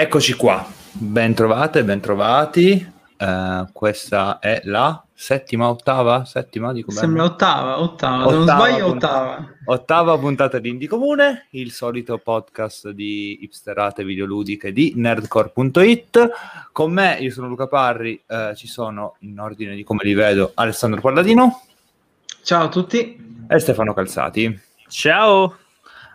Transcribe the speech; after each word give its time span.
Eccoci 0.00 0.34
qua, 0.34 0.64
ben 0.92 1.34
trovate, 1.34 1.82
ben 1.82 1.98
trovati. 1.98 2.92
Uh, 3.18 3.66
questa 3.72 4.38
è 4.38 4.60
la 4.62 5.04
settima, 5.12 5.68
ottava? 5.68 6.24
Settima, 6.24 6.72
dico 6.72 6.92
Sembra 6.92 7.24
ottava, 7.24 7.80
ottava, 7.80 8.26
ottava, 8.26 8.30
se 8.30 8.36
non 8.36 8.46
sbaglio 8.46 8.86
ottava. 8.86 9.54
Ottava 9.64 10.16
puntata 10.16 10.60
di 10.60 10.68
Indie 10.68 10.86
Comune, 10.86 11.48
il 11.50 11.72
solito 11.72 12.18
podcast 12.18 12.90
di 12.90 13.38
hipsterate 13.42 14.04
videoludiche 14.04 14.70
di 14.70 14.92
nerdcore.it. 14.94 16.30
Con 16.70 16.92
me, 16.92 17.16
io 17.18 17.32
sono 17.32 17.48
Luca 17.48 17.66
Parri, 17.66 18.22
uh, 18.24 18.54
ci 18.54 18.68
sono 18.68 19.16
in 19.22 19.40
ordine 19.40 19.74
di 19.74 19.82
come 19.82 20.04
li 20.04 20.14
vedo 20.14 20.52
Alessandro 20.54 21.00
Palladino. 21.00 21.62
Ciao 22.44 22.66
a 22.66 22.68
tutti. 22.68 23.44
E 23.48 23.58
Stefano 23.58 23.94
Calzati. 23.94 24.60
Ciao. 24.86 25.56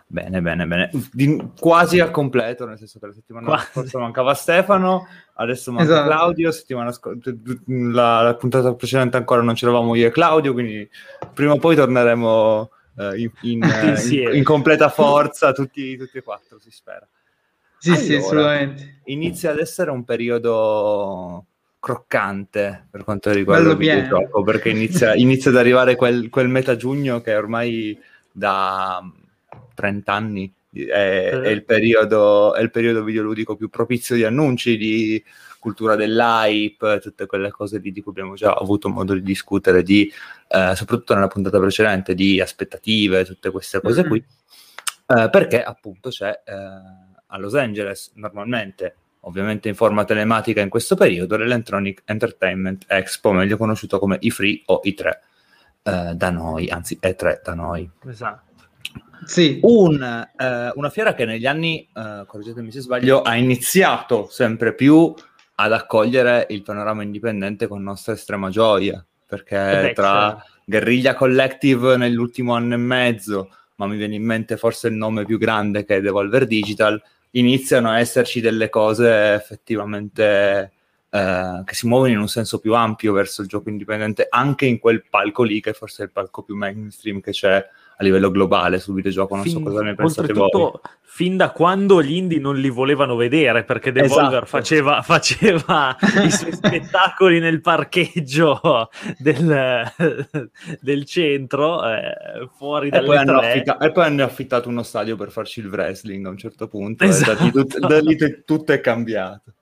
Bene, 0.06 0.40
bene, 0.40 0.66
bene. 0.66 0.90
Di, 1.12 1.50
quasi 1.58 1.98
al 1.98 2.10
completo, 2.10 2.66
nel 2.66 2.78
senso 2.78 2.98
che 2.98 3.06
la 3.06 3.12
settimana 3.12 3.46
quasi. 3.46 3.66
scorsa 3.72 3.98
mancava 3.98 4.34
Stefano, 4.34 5.08
adesso 5.34 5.72
manca 5.72 5.92
esatto. 5.92 6.08
Claudio, 6.08 6.52
settimana 6.52 6.92
sc- 6.92 7.18
la, 7.66 8.22
la, 8.22 8.34
puntata 8.34 8.74
precedente 8.74 9.16
ancora 9.16 9.42
non 9.42 9.54
c'eravamo 9.54 9.94
io 9.94 10.06
e 10.06 10.10
Claudio, 10.10 10.52
quindi 10.52 10.88
prima 11.32 11.54
o 11.54 11.58
poi 11.58 11.74
torneremo 11.74 12.70
uh, 12.94 13.14
in, 13.14 13.30
in, 13.42 13.62
in, 14.10 14.30
in, 14.34 14.44
completa 14.44 14.88
forza 14.88 15.52
tutti, 15.52 15.96
tutti, 15.96 16.18
e 16.18 16.22
quattro, 16.22 16.58
si 16.60 16.70
spera. 16.70 17.08
Sì, 17.78 17.90
allora, 17.90 18.04
sì, 18.04 18.14
assolutamente. 18.14 19.00
Inizia 19.04 19.50
ad 19.50 19.58
essere 19.58 19.90
un 19.90 20.04
periodo 20.04 21.46
croccante 21.80 22.86
per 22.90 23.04
quanto 23.04 23.32
riguarda 23.32 23.62
Bello 23.62 23.74
il 23.74 23.78
videogioco, 23.78 24.42
perché 24.42 24.68
inizia, 24.68 25.14
inizia, 25.14 25.50
ad 25.50 25.56
arrivare 25.56 25.96
quel, 25.96 26.30
quel 26.30 26.48
meta 26.48 26.76
giugno 26.76 27.20
che 27.20 27.34
ormai 27.34 27.98
da 28.30 29.02
30 29.74 30.12
anni 30.12 30.52
è, 30.72 31.30
è, 31.30 31.48
il 31.48 31.64
periodo, 31.64 32.54
è 32.54 32.60
il 32.60 32.70
periodo 32.70 33.04
videoludico 33.04 33.56
più 33.56 33.68
propizio 33.68 34.16
di 34.16 34.24
annunci, 34.24 34.76
di 34.76 35.22
cultura 35.58 35.94
dell'hype, 35.96 37.00
tutte 37.00 37.26
quelle 37.26 37.50
cose 37.50 37.80
di 37.80 37.92
cui 38.02 38.10
abbiamo 38.10 38.34
già 38.34 38.52
avuto 38.52 38.88
modo 38.88 39.14
di 39.14 39.22
discutere, 39.22 39.82
di, 39.82 40.10
eh, 40.48 40.72
soprattutto 40.74 41.14
nella 41.14 41.28
puntata 41.28 41.58
precedente, 41.58 42.14
di 42.14 42.40
aspettative, 42.40 43.24
tutte 43.24 43.50
queste 43.50 43.80
cose 43.80 44.00
mm-hmm. 44.00 44.10
qui, 44.10 44.24
eh, 45.06 45.30
perché 45.30 45.62
appunto 45.62 46.10
c'è 46.10 46.42
eh, 46.44 46.52
a 47.26 47.38
Los 47.38 47.54
Angeles 47.54 48.12
normalmente 48.16 48.96
ovviamente 49.26 49.68
in 49.68 49.74
forma 49.74 50.04
telematica 50.04 50.60
in 50.60 50.68
questo 50.68 50.96
periodo, 50.96 51.36
l'Electronic 51.36 52.02
Entertainment 52.04 52.84
Expo, 52.86 53.32
meglio 53.32 53.56
conosciuto 53.56 53.98
come 53.98 54.18
i3 54.20 54.62
o 54.66 54.82
i3 54.84 55.10
eh, 55.82 56.14
da 56.14 56.30
noi, 56.30 56.68
anzi 56.68 56.98
E3 57.00 57.40
da 57.42 57.54
noi. 57.54 57.90
Esatto. 58.06 58.53
Sì. 59.24 59.58
Un, 59.62 60.02
eh, 60.02 60.72
una 60.74 60.90
fiera 60.90 61.14
che 61.14 61.24
negli 61.24 61.46
anni, 61.46 61.88
eh, 61.94 62.24
correggetemi 62.26 62.70
se 62.70 62.80
sbaglio, 62.80 63.22
ha 63.22 63.36
iniziato 63.36 64.28
sempre 64.30 64.74
più 64.74 65.14
ad 65.56 65.72
accogliere 65.72 66.46
il 66.50 66.62
panorama 66.62 67.02
indipendente 67.02 67.66
con 67.66 67.82
nostra 67.82 68.12
estrema 68.12 68.50
gioia, 68.50 69.04
perché 69.26 69.92
tra 69.94 70.42
Guerriglia 70.64 71.14
Collective 71.14 71.96
nell'ultimo 71.96 72.54
anno 72.54 72.74
e 72.74 72.78
mezzo, 72.78 73.50
ma 73.76 73.86
mi 73.86 73.96
viene 73.96 74.14
in 74.14 74.24
mente 74.24 74.56
forse 74.56 74.88
il 74.88 74.94
nome 74.94 75.24
più 75.24 75.38
grande 75.38 75.84
che 75.84 75.96
è 75.96 76.00
Devolver 76.00 76.46
Digital, 76.46 77.00
iniziano 77.30 77.90
a 77.90 77.98
esserci 77.98 78.40
delle 78.40 78.68
cose 78.68 79.34
effettivamente 79.34 80.72
eh, 81.10 81.62
che 81.64 81.74
si 81.74 81.86
muovono 81.86 82.12
in 82.12 82.18
un 82.18 82.28
senso 82.28 82.58
più 82.58 82.74
ampio 82.74 83.12
verso 83.12 83.42
il 83.42 83.48
gioco 83.48 83.68
indipendente, 83.68 84.26
anche 84.28 84.66
in 84.66 84.78
quel 84.78 85.04
palco 85.08 85.42
lì, 85.42 85.60
che 85.60 85.72
forse 85.72 86.02
è 86.02 86.06
il 86.06 86.12
palco 86.12 86.42
più 86.42 86.56
mainstream 86.56 87.20
che 87.20 87.30
c'è 87.30 87.64
a 87.96 88.02
livello 88.02 88.30
globale 88.30 88.80
sul 88.80 88.94
videogioco, 88.94 89.34
non 89.36 89.44
fin, 89.44 89.52
so 89.52 89.60
cosa 89.60 89.82
ne 89.82 89.94
pensate 89.94 90.32
voi. 90.32 90.72
Fin 91.00 91.36
da 91.36 91.50
quando 91.50 92.02
gli 92.02 92.14
indie 92.14 92.40
non 92.40 92.56
li 92.56 92.68
volevano 92.68 93.14
vedere, 93.14 93.62
perché 93.62 93.92
Devolver 93.92 94.42
esatto. 94.42 94.46
faceva, 94.46 95.00
faceva 95.06 95.96
i 96.24 96.30
suoi 96.30 96.50
spettacoli 96.54 97.38
nel 97.38 97.60
parcheggio 97.60 98.88
del, 99.18 99.84
del 100.80 101.04
centro, 101.04 101.86
eh, 101.88 102.48
fuori 102.56 102.88
e 102.88 103.00
poi, 103.00 103.16
affitta- 103.16 103.78
e 103.78 103.92
poi 103.92 104.04
hanno 104.04 104.24
affittato 104.24 104.68
uno 104.68 104.82
stadio 104.82 105.14
per 105.14 105.30
farci 105.30 105.60
il 105.60 105.68
wrestling 105.68 106.26
a 106.26 106.30
un 106.30 106.36
certo 106.38 106.66
punto, 106.66 107.04
esatto. 107.04 107.30
e 107.30 107.36
da 107.36 107.44
lì, 107.44 107.50
tut- 107.52 107.78
da 107.78 108.00
lì 108.00 108.16
t- 108.16 108.44
tutto 108.44 108.72
è 108.72 108.80
cambiato. 108.80 109.52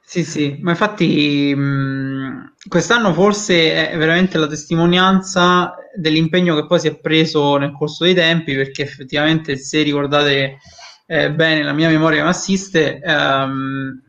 Sì, 0.00 0.24
sì, 0.24 0.58
ma 0.62 0.70
infatti 0.70 1.54
mh, 1.54 2.54
quest'anno 2.68 3.12
forse 3.12 3.90
è 3.90 3.96
veramente 3.98 4.38
la 4.38 4.46
testimonianza 4.46 5.74
dell'impegno 5.94 6.54
che 6.54 6.66
poi 6.66 6.80
si 6.80 6.88
è 6.88 6.98
preso 6.98 7.56
nel 7.58 7.72
corso 7.72 8.04
dei 8.04 8.14
tempi, 8.14 8.54
perché 8.54 8.82
effettivamente 8.82 9.56
se 9.56 9.82
ricordate 9.82 10.58
eh, 11.06 11.32
bene 11.32 11.62
la 11.62 11.72
mia 11.72 11.88
memoria 11.88 12.22
mi 12.22 12.28
assiste, 12.30 13.00
ehm, 13.00 14.00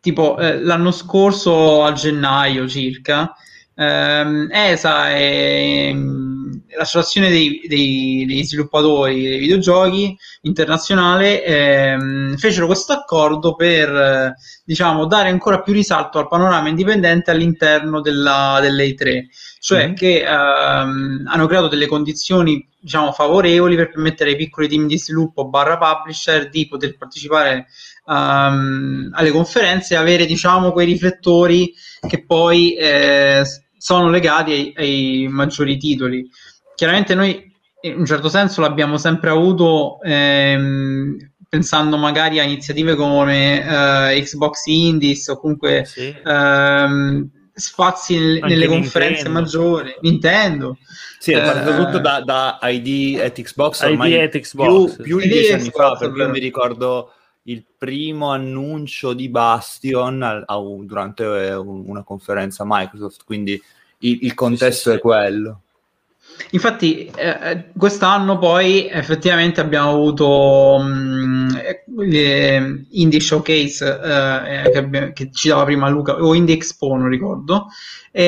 tipo 0.00 0.38
eh, 0.38 0.58
l'anno 0.60 0.90
scorso 0.90 1.84
a 1.84 1.92
gennaio 1.92 2.66
circa, 2.68 3.34
ehm, 3.74 4.48
ESA 4.50 5.14
e 5.16 5.92
l'associazione 6.76 7.28
dei, 7.28 7.62
dei, 7.66 8.24
degli 8.26 8.44
sviluppatori 8.44 9.22
dei 9.22 9.38
videogiochi 9.38 10.16
internazionale 10.42 11.44
ehm, 11.44 12.36
fecero 12.36 12.66
questo 12.66 12.92
accordo 12.92 13.54
per 13.54 14.34
diciamo, 14.64 15.06
dare 15.06 15.28
ancora 15.28 15.60
più 15.60 15.72
risalto 15.72 16.18
al 16.18 16.28
panorama 16.28 16.68
indipendente 16.68 17.30
all'interno 17.30 18.00
della, 18.00 18.58
dell'E3, 18.60 19.24
cioè 19.60 19.86
mm-hmm. 19.86 19.94
che 19.94 20.22
ehm, 20.22 21.24
hanno 21.26 21.46
creato 21.46 21.68
delle 21.68 21.86
condizioni 21.86 22.66
diciamo, 22.80 23.12
favorevoli 23.12 23.76
per 23.76 23.90
permettere 23.90 24.30
ai 24.30 24.36
piccoli 24.36 24.68
team 24.68 24.86
di 24.86 24.98
sviluppo 24.98 25.48
barra 25.48 25.78
publisher 25.78 26.48
di 26.48 26.66
poter 26.66 26.96
partecipare 26.96 27.66
um, 28.06 29.10
alle 29.12 29.30
conferenze 29.30 29.94
e 29.94 29.98
avere 29.98 30.26
diciamo, 30.26 30.72
quei 30.72 30.86
riflettori 30.86 31.72
che 32.06 32.24
poi 32.24 32.74
eh, 32.74 33.42
sono 33.76 34.08
legati 34.08 34.52
ai, 34.52 34.72
ai 34.76 35.28
maggiori 35.28 35.76
titoli 35.76 36.28
chiaramente 36.74 37.14
noi 37.14 37.52
in 37.82 37.98
un 37.98 38.06
certo 38.06 38.28
senso 38.28 38.60
l'abbiamo 38.60 38.96
sempre 38.96 39.30
avuto 39.30 40.00
ehm, 40.02 41.16
pensando 41.48 41.96
magari 41.96 42.40
a 42.40 42.42
iniziative 42.42 42.94
come 42.94 43.58
uh, 43.58 44.20
Xbox 44.22 44.66
Indies 44.66 45.28
o 45.28 45.38
comunque 45.38 45.84
sì. 45.84 46.14
ehm, 46.24 47.30
spazi 47.52 48.18
nel, 48.18 48.40
nelle 48.42 48.66
conferenze 48.66 49.28
maggiori, 49.28 49.94
Nintendo. 50.00 50.78
Sì, 51.18 51.32
è 51.32 51.42
partito 51.42 51.70
eh, 51.70 51.76
tutto 51.76 51.98
da, 51.98 52.20
da, 52.22 52.58
ID 52.62 53.20
at 53.20 53.40
Xbox 53.40 53.82
ormai 53.82 54.12
ID 54.12 54.20
at 54.20 54.38
Xbox. 54.38 54.96
più, 54.96 55.02
più 55.04 55.18
di 55.20 55.28
dieci 55.28 55.52
anni 55.52 55.70
fa, 55.70 55.96
perché 55.96 56.20
io 56.20 56.28
mi 56.28 56.40
ricordo 56.40 57.12
il 57.44 57.64
primo 57.78 58.30
annuncio 58.30 59.12
di 59.12 59.28
Bastion 59.28 60.22
a, 60.22 60.42
a, 60.44 60.56
durante 60.80 61.24
eh, 61.24 61.54
una 61.54 62.02
conferenza 62.02 62.64
Microsoft, 62.66 63.24
quindi 63.24 63.60
il, 63.98 64.18
il 64.22 64.34
contesto 64.34 64.90
sì, 64.90 64.90
sì, 64.90 64.96
è 64.96 64.98
quello. 64.98 65.60
Infatti, 66.50 67.06
eh, 67.06 67.28
eh, 67.28 67.64
quest'anno 67.76 68.38
poi 68.38 68.88
effettivamente 68.88 69.60
abbiamo 69.60 69.90
avuto 69.90 70.78
mh, 70.78 71.64
mm, 71.90 72.74
Indie 72.90 73.20
Showcase 73.20 73.86
eh, 73.86 74.70
che, 74.70 74.78
abbiamo, 74.78 75.12
che, 75.12 75.30
ci 75.32 75.48
dava 75.48 75.64
prima 75.64 75.88
Luca, 75.88 76.14
o 76.14 76.34
Indie 76.34 76.54
Expo, 76.54 76.94
non 76.94 77.08
ricordo, 77.08 77.66
e, 78.10 78.24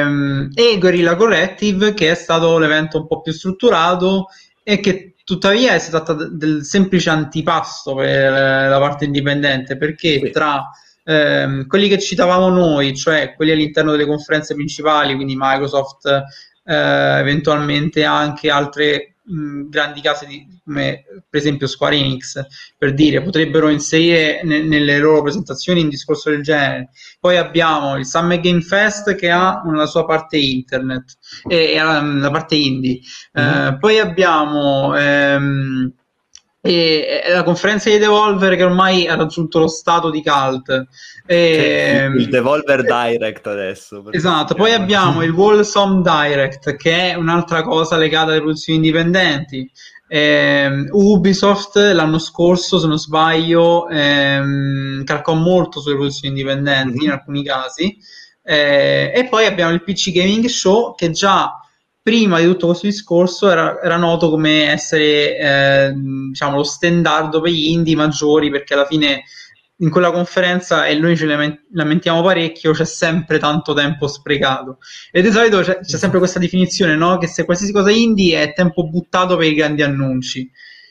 ehm, 0.00 0.50
e 0.54 0.78
Guerrilla 0.78 1.16
Collective, 1.16 1.92
che 1.94 2.10
è 2.10 2.14
stato 2.14 2.58
l'evento 2.58 2.98
un 2.98 3.06
po' 3.06 3.20
più 3.20 3.32
strutturato 3.32 4.26
e 4.62 4.80
che 4.80 5.14
tuttavia 5.24 5.74
è 5.74 5.78
stato 5.78 6.14
del 6.30 6.64
semplice 6.64 7.10
antipasto 7.10 7.94
per 7.94 8.32
la 8.32 8.78
parte 8.78 9.04
indipendente, 9.04 9.76
perché 9.76 10.18
sì. 10.18 10.30
tra 10.30 10.70
ehm, 11.04 11.66
quelli 11.66 11.88
che 11.88 11.98
citavamo 11.98 12.48
noi, 12.48 12.96
cioè 12.96 13.34
quelli 13.34 13.52
all'interno 13.52 13.90
delle 13.92 14.06
conferenze 14.06 14.54
principali, 14.54 15.14
quindi 15.14 15.36
Microsoft, 15.36 16.06
eh, 16.06 16.22
eventualmente 16.74 18.04
anche 18.04 18.50
altre 18.50 19.16
mh, 19.30 19.68
grandi 19.68 20.00
case 20.00 20.26
di, 20.26 20.46
come 20.64 21.04
per 21.28 21.40
esempio 21.40 21.66
Square 21.66 21.96
Enix 21.96 22.44
per 22.76 22.94
dire 22.94 23.22
potrebbero 23.22 23.68
inserire 23.68 24.42
ne, 24.44 24.62
nelle 24.62 24.98
loro 24.98 25.22
presentazioni 25.22 25.82
un 25.82 25.88
discorso 25.88 26.30
del 26.30 26.42
genere 26.42 26.90
poi 27.18 27.36
abbiamo 27.36 27.96
il 27.96 28.06
Summer 28.06 28.40
Game 28.40 28.60
Fest 28.60 29.14
che 29.14 29.30
ha 29.30 29.62
una 29.64 29.86
sua 29.86 30.04
parte 30.04 30.36
internet 30.36 31.18
e, 31.48 31.72
e 31.72 31.76
la, 31.76 32.02
la, 32.02 32.30
parte 32.30 32.56
indie 32.56 33.00
mm-hmm. 33.38 33.66
eh, 33.66 33.78
poi 33.78 33.98
abbiamo 33.98 34.96
ehm, 34.96 35.94
e 36.62 37.22
la 37.28 37.42
conferenza 37.42 37.88
di 37.88 37.96
Devolver 37.96 38.54
che 38.54 38.64
ormai 38.64 39.06
ha 39.06 39.14
raggiunto 39.14 39.60
lo 39.60 39.68
stato 39.68 40.10
di 40.10 40.22
cult. 40.22 40.86
E, 41.24 42.10
il 42.14 42.28
Devolver 42.28 42.82
Direct 42.82 43.46
adesso 43.46 44.04
esatto 44.10 44.54
poi 44.54 44.72
abbiamo 44.72 45.22
il 45.22 45.30
Wholesome 45.32 46.02
Direct 46.02 46.76
che 46.76 47.12
è 47.12 47.14
un'altra 47.14 47.62
cosa 47.62 47.96
legata 47.96 48.32
alle 48.32 48.40
produzioni 48.40 48.78
indipendenti. 48.78 49.70
Eh, 50.12 50.86
Ubisoft 50.90 51.76
l'anno 51.76 52.18
scorso 52.18 52.80
se 52.80 52.88
non 52.88 52.98
sbaglio 52.98 53.88
ehm, 53.88 55.04
calcò 55.04 55.34
molto 55.34 55.80
sulle 55.80 55.94
produzioni 55.94 56.36
indipendenti 56.36 56.98
mm-hmm. 56.98 57.06
in 57.06 57.10
alcuni 57.10 57.44
casi. 57.44 57.96
Eh, 58.42 59.12
e 59.14 59.28
poi 59.28 59.46
abbiamo 59.46 59.72
il 59.72 59.84
PC 59.84 60.10
Gaming 60.10 60.46
Show 60.46 60.94
che 60.94 61.10
già 61.10 61.59
prima 62.02 62.38
di 62.38 62.46
tutto 62.46 62.66
questo 62.66 62.86
discorso 62.86 63.50
era, 63.50 63.80
era 63.82 63.96
noto 63.96 64.30
come 64.30 64.70
essere 64.70 65.36
eh, 65.36 65.92
diciamo, 65.94 66.56
lo 66.56 66.62
standard 66.62 67.40
per 67.40 67.50
gli 67.50 67.68
indie 67.68 67.96
maggiori 67.96 68.50
perché 68.50 68.74
alla 68.74 68.86
fine 68.86 69.22
in 69.80 69.90
quella 69.90 70.10
conferenza 70.10 70.86
e 70.86 70.94
noi 70.94 71.16
ne 71.18 71.62
lamentiamo 71.72 72.22
parecchio, 72.22 72.72
c'è 72.72 72.84
sempre 72.84 73.38
tanto 73.38 73.72
tempo 73.72 74.06
sprecato. 74.08 74.78
E 75.10 75.22
di 75.22 75.30
solito 75.30 75.60
c'è, 75.60 75.78
c'è 75.78 75.96
sempre 75.96 76.18
questa 76.18 76.38
definizione, 76.38 76.96
no? 76.96 77.16
Che 77.16 77.26
se 77.26 77.44
qualsiasi 77.44 77.72
cosa 77.72 77.90
indie 77.90 78.42
è 78.42 78.52
tempo 78.52 78.86
buttato 78.88 79.36
per 79.36 79.46
i 79.46 79.54
grandi 79.54 79.82
annunci. 79.82 80.50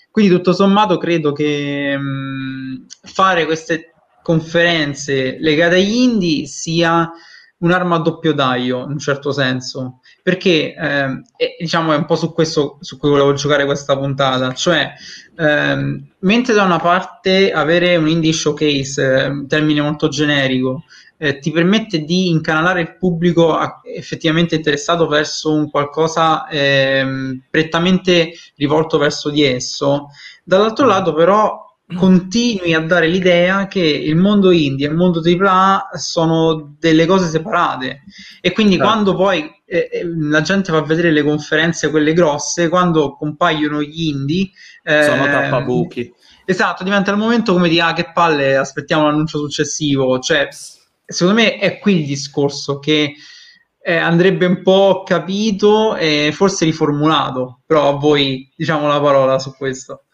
Quindi 0.09 0.31
tutto 0.31 0.53
sommato 0.53 0.97
credo 0.97 1.33
che 1.33 1.95
mh, 1.95 2.85
fare 3.03 3.45
queste 3.45 3.93
conferenze 4.23 5.37
legate 5.39 5.75
agli 5.75 5.93
indie 5.93 6.45
sia 6.47 7.09
un'arma 7.59 7.97
a 7.97 7.99
doppio 7.99 8.33
taglio 8.33 8.83
in 8.83 8.91
un 8.91 8.99
certo 8.99 9.31
senso 9.31 9.99
perché 10.29 10.75
eh, 10.75 11.23
diciamo 11.57 11.91
è 11.91 11.95
un 11.95 12.05
po' 12.05 12.15
su 12.15 12.31
questo 12.33 12.77
su 12.81 12.99
cui 12.99 13.09
volevo 13.09 13.33
giocare 13.33 13.65
questa 13.65 13.97
puntata. 13.97 14.53
Cioè 14.53 14.93
ehm, 15.35 16.05
mentre 16.19 16.53
da 16.53 16.65
una 16.65 16.77
parte 16.77 17.51
avere 17.51 17.95
un 17.95 18.07
indie 18.07 18.31
showcase 18.31 19.01
eh, 19.01 19.45
termine 19.47 19.81
molto 19.81 20.07
generico 20.07 20.83
eh, 21.17 21.39
ti 21.39 21.49
permette 21.49 22.03
di 22.03 22.29
incanalare 22.29 22.81
il 22.81 22.95
pubblico 22.95 23.55
a, 23.55 23.81
effettivamente 23.83 24.53
interessato 24.53 25.07
verso 25.07 25.51
un 25.51 25.71
qualcosa 25.71 26.47
ehm, 26.47 27.45
prettamente 27.49 28.31
rivolto 28.55 28.99
verso 28.99 29.31
di 29.31 29.43
esso 29.43 30.09
dall'altro 30.43 30.85
lato 30.85 31.11
però 31.15 31.68
continui 31.95 32.73
a 32.73 32.81
dare 32.81 33.07
l'idea 33.07 33.67
che 33.67 33.79
il 33.79 34.15
mondo 34.15 34.51
indie 34.51 34.87
e 34.87 34.89
il 34.89 34.95
mondo 34.95 35.21
AAA 35.23 35.89
sono 35.93 36.75
delle 36.77 37.05
cose 37.05 37.27
separate. 37.27 38.03
E 38.41 38.51
quindi 38.51 38.75
certo. 38.75 38.87
quando 38.87 39.15
poi 39.15 39.49
eh, 39.65 39.89
eh, 39.91 40.03
la 40.05 40.41
gente 40.41 40.71
va 40.71 40.79
a 40.79 40.85
vedere 40.85 41.11
le 41.11 41.23
conferenze 41.23 41.89
quelle 41.89 42.13
grosse 42.13 42.69
quando 42.69 43.15
compaiono 43.15 43.81
gli 43.81 44.07
indie 44.07 44.49
eh, 44.83 45.03
sono 45.03 45.25
tappabuchi. 45.25 46.13
Esatto 46.45 46.83
diventa 46.83 47.11
il 47.11 47.17
momento 47.17 47.53
come 47.53 47.69
di 47.69 47.79
ah 47.79 47.93
che 47.93 48.11
palle 48.11 48.55
aspettiamo 48.55 49.05
l'annuncio 49.05 49.37
successivo 49.37 50.17
cioè 50.17 50.47
secondo 51.05 51.39
me 51.39 51.59
è 51.59 51.77
qui 51.77 51.99
il 51.99 52.07
discorso 52.07 52.79
che 52.79 53.13
eh, 53.81 53.95
andrebbe 53.95 54.47
un 54.47 54.63
po' 54.63 55.03
capito 55.05 55.95
e 55.95 56.31
forse 56.33 56.65
riformulato. 56.65 57.61
Però 57.65 57.89
a 57.89 57.97
voi 57.97 58.51
diciamo 58.55 58.87
la 58.87 58.99
parola 58.99 59.39
su 59.39 59.55
questo 59.55 60.05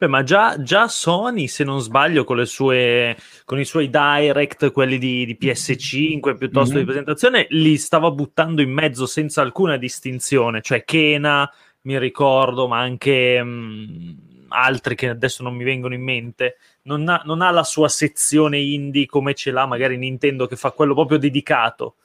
Beh, 0.00 0.06
ma 0.06 0.22
già, 0.22 0.62
già, 0.62 0.88
Sony, 0.88 1.46
se 1.46 1.62
non 1.62 1.78
sbaglio, 1.82 2.24
con, 2.24 2.42
sue, 2.46 3.14
con 3.44 3.60
i 3.60 3.66
suoi 3.66 3.90
direct, 3.90 4.72
quelli 4.72 4.96
di, 4.96 5.26
di 5.26 5.36
PS5 5.38 6.38
piuttosto 6.38 6.72
mm-hmm. 6.72 6.78
di 6.78 6.84
presentazione, 6.86 7.46
li 7.50 7.76
stava 7.76 8.10
buttando 8.10 8.62
in 8.62 8.72
mezzo 8.72 9.04
senza 9.04 9.42
alcuna 9.42 9.76
distinzione. 9.76 10.62
Cioè, 10.62 10.84
Kena, 10.84 11.52
mi 11.82 11.98
ricordo, 11.98 12.66
ma 12.66 12.78
anche 12.78 13.42
mh, 13.42 13.48
mm, 13.50 14.10
altri 14.48 14.94
che 14.94 15.10
adesso 15.10 15.42
non 15.42 15.54
mi 15.54 15.64
vengono 15.64 15.92
in 15.92 16.02
mente. 16.02 16.56
Non 16.84 17.06
ha, 17.06 17.20
non 17.26 17.42
ha, 17.42 17.50
la 17.50 17.62
sua 17.62 17.88
sezione 17.88 18.56
indie 18.56 19.04
come 19.04 19.34
ce 19.34 19.50
l'ha 19.50 19.66
magari 19.66 19.98
Nintendo, 19.98 20.46
che 20.46 20.56
fa 20.56 20.70
quello 20.70 20.94
proprio 20.94 21.18
dedicato. 21.18 21.96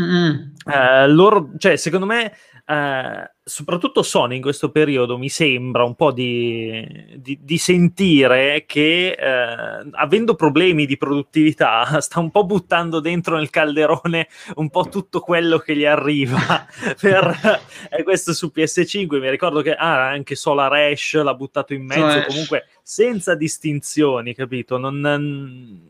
Mm-hmm. 0.00 0.50
Uh, 0.64 1.12
loro, 1.12 1.50
cioè, 1.58 1.76
secondo 1.76 2.06
me 2.06 2.32
eh, 2.66 3.30
soprattutto 3.48 4.02
Sony 4.02 4.34
in 4.34 4.42
questo 4.42 4.72
periodo 4.72 5.16
mi 5.16 5.28
sembra 5.28 5.84
un 5.84 5.94
po' 5.94 6.10
di, 6.10 6.84
di, 7.14 7.38
di 7.40 7.58
sentire 7.58 8.64
che 8.66 9.10
eh, 9.16 9.88
avendo 9.92 10.34
problemi 10.34 10.84
di 10.84 10.96
produttività 10.96 12.00
sta 12.02 12.18
un 12.18 12.32
po' 12.32 12.44
buttando 12.44 12.98
dentro 12.98 13.36
nel 13.36 13.48
calderone 13.48 14.26
un 14.56 14.68
po' 14.68 14.88
tutto 14.88 15.20
quello 15.20 15.58
che 15.58 15.76
gli 15.76 15.84
arriva 15.84 16.66
per, 17.00 17.60
eh, 17.88 18.02
questo 18.02 18.32
su 18.32 18.50
PS5 18.52 19.20
mi 19.20 19.30
ricordo 19.30 19.62
che 19.62 19.74
ah, 19.76 20.08
anche 20.08 20.34
Solar 20.34 20.72
Ash 20.72 21.14
l'ha 21.14 21.34
buttato 21.34 21.72
in 21.72 21.84
mezzo. 21.84 22.00
Solar 22.00 22.26
comunque 22.26 22.66
senza 22.82 23.36
distinzioni 23.36 24.34
capito? 24.34 24.76
Non, 24.76 25.80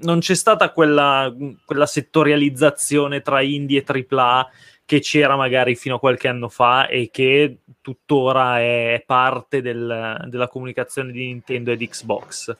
non 0.00 0.18
c'è 0.18 0.34
stata 0.34 0.70
quella, 0.70 1.34
quella 1.64 1.86
settorializzazione 1.86 3.22
tra 3.22 3.40
indie 3.40 3.82
e 3.86 4.06
AAA 4.06 4.50
che 4.86 5.00
c'era 5.00 5.36
magari 5.36 5.74
fino 5.74 5.96
a 5.96 5.98
qualche 5.98 6.28
anno 6.28 6.48
fa 6.48 6.86
e 6.86 7.10
che 7.10 7.58
tuttora 7.82 8.60
è 8.60 9.02
parte 9.04 9.60
del, 9.60 10.24
della 10.28 10.48
comunicazione 10.48 11.10
di 11.10 11.26
Nintendo 11.26 11.72
e 11.72 11.76
di 11.76 11.88
Xbox. 11.88 12.56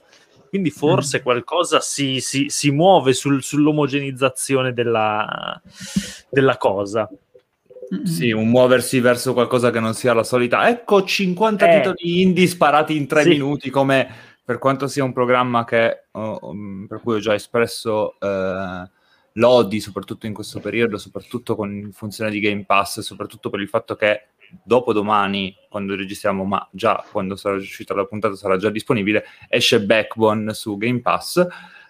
Quindi 0.49 0.69
forse 0.69 1.19
mm. 1.19 1.23
qualcosa 1.23 1.79
si, 1.79 2.19
si, 2.19 2.49
si 2.49 2.69
muove 2.71 3.13
sul, 3.13 3.41
sull'omogenizzazione 3.41 4.73
della, 4.73 5.59
della 6.29 6.57
cosa. 6.57 7.09
Sì, 8.03 8.31
un 8.31 8.49
muoversi 8.49 8.99
verso 8.99 9.31
qualcosa 9.31 9.71
che 9.71 9.79
non 9.79 9.93
sia 9.93 10.13
la 10.13 10.23
solita. 10.23 10.67
Ecco 10.67 11.03
50 11.03 11.65
eh, 11.65 11.77
titoli 11.77 12.21
indie 12.21 12.47
sparati 12.47 12.95
in 12.97 13.07
3 13.07 13.23
sì. 13.23 13.29
minuti, 13.29 13.69
come 13.69 14.09
per 14.43 14.57
quanto 14.57 14.87
sia 14.87 15.05
un 15.05 15.13
programma 15.13 15.63
che, 15.63 16.07
oh, 16.11 16.53
per 16.87 16.99
cui 17.01 17.15
ho 17.15 17.19
già 17.19 17.33
espresso 17.33 18.15
eh, 18.19 18.89
lodi, 19.37 19.79
soprattutto 19.79 20.25
in 20.25 20.33
questo 20.33 20.59
periodo, 20.59 20.97
soprattutto 20.97 21.55
con 21.55 21.89
funzione 21.93 22.29
di 22.29 22.39
Game 22.39 22.65
Pass, 22.65 22.99
soprattutto 22.99 23.49
per 23.49 23.59
il 23.59 23.69
fatto 23.69 23.95
che 23.95 24.27
dopo 24.63 24.93
domani, 24.93 25.55
quando 25.69 25.95
registriamo, 25.95 26.43
ma 26.43 26.67
già 26.71 27.03
quando 27.11 27.35
sarà 27.35 27.55
uscita 27.55 27.93
la 27.93 28.05
puntata 28.05 28.35
sarà 28.35 28.57
già 28.57 28.69
disponibile, 28.69 29.25
esce 29.49 29.81
Backbone 29.81 30.53
su 30.53 30.77
Game 30.77 31.01
Pass. 31.01 31.45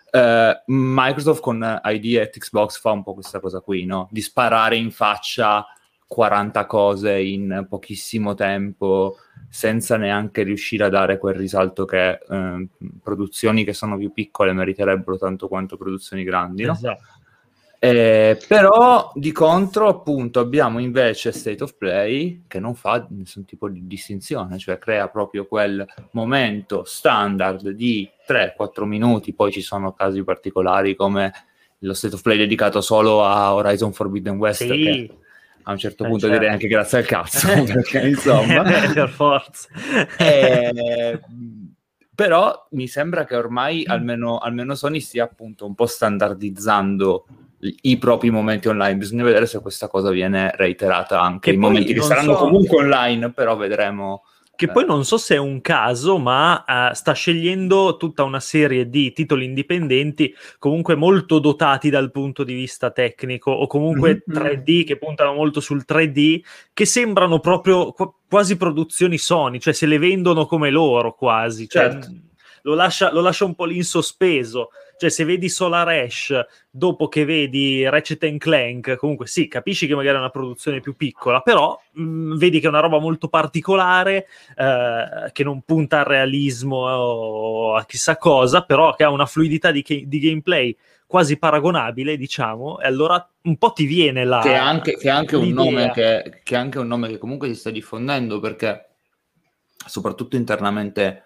Uh, 0.09 0.55
Microsoft 0.67 1.41
con 1.41 1.81
ID 1.83 2.15
e 2.15 2.29
Xbox 2.29 2.79
fa 2.79 2.91
un 2.91 3.03
po' 3.03 3.13
questa 3.13 3.39
cosa 3.39 3.59
qui, 3.59 3.85
no? 3.85 4.07
Di 4.11 4.21
sparare 4.21 4.77
in 4.77 4.91
faccia 4.91 5.65
40 6.07 6.65
cose 6.65 7.19
in 7.19 7.65
pochissimo 7.69 8.33
tempo 8.33 9.17
senza 9.49 9.97
neanche 9.97 10.43
riuscire 10.43 10.85
a 10.85 10.89
dare 10.89 11.17
quel 11.17 11.35
risalto 11.35 11.83
che 11.83 12.19
eh, 12.27 12.67
produzioni 13.03 13.65
che 13.65 13.73
sono 13.73 13.97
più 13.97 14.11
piccole 14.13 14.53
meriterebbero 14.53 15.17
tanto 15.17 15.49
quanto 15.49 15.77
produzioni 15.77 16.23
grandi, 16.23 16.63
no? 16.63 16.71
Esatto. 16.71 17.03
Eh, 17.79 18.39
però 18.47 19.11
di 19.13 19.31
contro, 19.31 19.87
appunto, 19.87 20.39
abbiamo 20.39 20.79
invece 20.79 21.31
State 21.31 21.63
of 21.63 21.75
Play 21.77 22.43
che 22.47 22.59
non 22.59 22.73
fa 22.73 23.05
nessun 23.09 23.45
tipo 23.45 23.69
di 23.69 23.85
distinzione, 23.85 24.57
cioè 24.57 24.79
crea 24.79 25.07
proprio 25.09 25.45
quel 25.45 25.85
momento 26.11 26.83
standard 26.85 27.69
di 27.69 28.09
3-4 28.27 28.83
minuti. 28.85 29.33
Poi 29.33 29.51
ci 29.51 29.61
sono 29.61 29.93
casi 29.93 30.23
particolari 30.23 30.95
come 30.95 31.31
lo 31.79 31.93
State 31.93 32.15
of 32.15 32.21
Play 32.21 32.37
dedicato 32.37 32.81
solo 32.81 33.23
a 33.23 33.53
Horizon 33.53 33.93
Forbidden 33.93 34.37
West. 34.37 34.63
Sì. 34.63 34.67
Che 34.67 35.17
a 35.67 35.71
un 35.71 35.77
certo 35.77 36.05
eh, 36.05 36.07
punto 36.07 36.25
certo. 36.27 36.39
direi 36.39 36.53
anche 36.53 36.67
grazie 36.67 36.99
al 36.99 37.05
cazzo, 37.05 37.47
perché 37.65 38.07
insomma... 38.07 38.63
per 38.93 39.09
forza. 39.09 39.67
eh, 40.17 41.19
però 42.15 42.67
mi 42.71 42.87
sembra 42.87 43.25
che 43.25 43.35
ormai 43.35 43.83
almeno, 43.85 44.37
almeno 44.39 44.73
Sony 44.73 45.01
stia 45.01 45.25
appunto 45.25 45.65
un 45.65 45.75
po' 45.75 45.85
standardizzando 45.85 47.25
i 47.59 47.97
propri 47.97 48.29
momenti 48.29 48.67
online. 48.67 48.97
Bisogna 48.97 49.23
vedere 49.23 49.45
se 49.45 49.59
questa 49.61 49.87
cosa 49.87 50.11
viene 50.11 50.51
reiterata 50.55 51.21
anche 51.21 51.51
in 51.51 51.59
momenti 51.59 51.93
che 51.93 52.01
saranno 52.01 52.33
so... 52.33 52.39
comunque 52.39 52.77
online, 52.77 53.31
però 53.31 53.55
vedremo. 53.55 54.23
Che 54.57 54.65
eh. 54.65 54.71
poi 54.71 54.85
non 54.85 55.05
so 55.05 55.17
se 55.17 55.35
è 55.35 55.37
un 55.37 55.61
caso, 55.61 56.17
ma 56.17 56.65
uh, 56.67 56.93
sta 56.93 57.13
scegliendo 57.13 57.95
tutta 57.95 58.23
una 58.23 58.39
serie 58.39 58.89
di 58.89 59.13
titoli 59.13 59.45
indipendenti, 59.45 60.33
comunque 60.57 60.95
molto 60.95 61.37
dotati 61.37 61.91
dal 61.91 62.09
punto 62.09 62.43
di 62.43 62.55
vista 62.55 62.89
tecnico, 62.89 63.51
o 63.51 63.67
comunque 63.67 64.23
mm-hmm. 64.27 64.43
3D, 64.43 64.83
che 64.83 64.97
puntano 64.97 65.33
molto 65.33 65.59
sul 65.59 65.85
3D, 65.87 66.41
che 66.73 66.85
sembrano 66.85 67.39
proprio 67.39 67.91
qu- 67.91 68.13
quasi 68.27 68.57
produzioni 68.57 69.19
Sony, 69.19 69.59
cioè 69.59 69.73
se 69.73 69.85
le 69.85 69.99
vendono 69.99 70.47
come 70.47 70.71
loro 70.71 71.13
quasi. 71.13 71.69
Cioè, 71.69 71.91
certo. 71.91 72.11
lo, 72.63 72.73
lascia, 72.73 73.13
lo 73.13 73.21
lascia 73.21 73.45
un 73.45 73.53
po' 73.53 73.65
lì 73.65 73.75
in 73.75 73.83
sospeso. 73.83 74.69
Cioè, 74.97 75.09
se 75.09 75.25
vedi 75.25 75.47
Solar 75.47 75.87
Ash 75.89 76.33
dopo 76.69 77.07
che 77.07 77.23
vedi 77.23 77.87
Ratchet 77.87 78.37
Clank, 78.37 78.95
comunque 78.95 79.27
sì, 79.27 79.47
capisci 79.47 79.85
che 79.85 79.95
magari 79.95 80.15
è 80.15 80.19
una 80.19 80.29
produzione 80.29 80.79
più 80.79 80.95
piccola, 80.95 81.41
però 81.41 81.79
mh, 81.91 82.01
mm, 82.01 82.37
vedi 82.37 82.59
che 82.59 82.65
è 82.65 82.69
una 82.69 82.79
roba 82.79 82.99
molto 82.99 83.27
particolare, 83.27 84.27
eh, 84.55 85.31
che 85.31 85.43
non 85.43 85.61
punta 85.61 85.99
al 85.99 86.05
realismo 86.05 86.77
o 86.77 87.75
a 87.75 87.85
chissà 87.85 88.17
cosa, 88.17 88.63
però 88.63 88.95
che 88.95 89.03
ha 89.03 89.09
una 89.09 89.25
fluidità 89.25 89.71
di, 89.71 89.83
di 89.85 90.19
gameplay 90.19 90.75
quasi 91.07 91.37
paragonabile, 91.37 92.17
diciamo, 92.17 92.79
e 92.79 92.85
allora 92.85 93.27
un 93.43 93.57
po' 93.57 93.71
ti 93.71 93.85
viene 93.85 94.25
la. 94.25 94.41
Che 94.41 94.51
è 94.51 94.55
anche, 94.55 94.97
che 94.97 95.07
è 95.07 95.11
anche, 95.11 95.37
un, 95.37 95.49
nome 95.49 95.91
che, 95.91 96.41
che 96.43 96.55
è 96.55 96.57
anche 96.57 96.79
un 96.79 96.87
nome 96.87 97.07
che 97.07 97.17
comunque 97.17 97.47
si 97.47 97.55
sta 97.55 97.71
diffondendo 97.71 98.39
perché, 98.39 98.89
soprattutto 99.85 100.35
internamente 100.35 101.23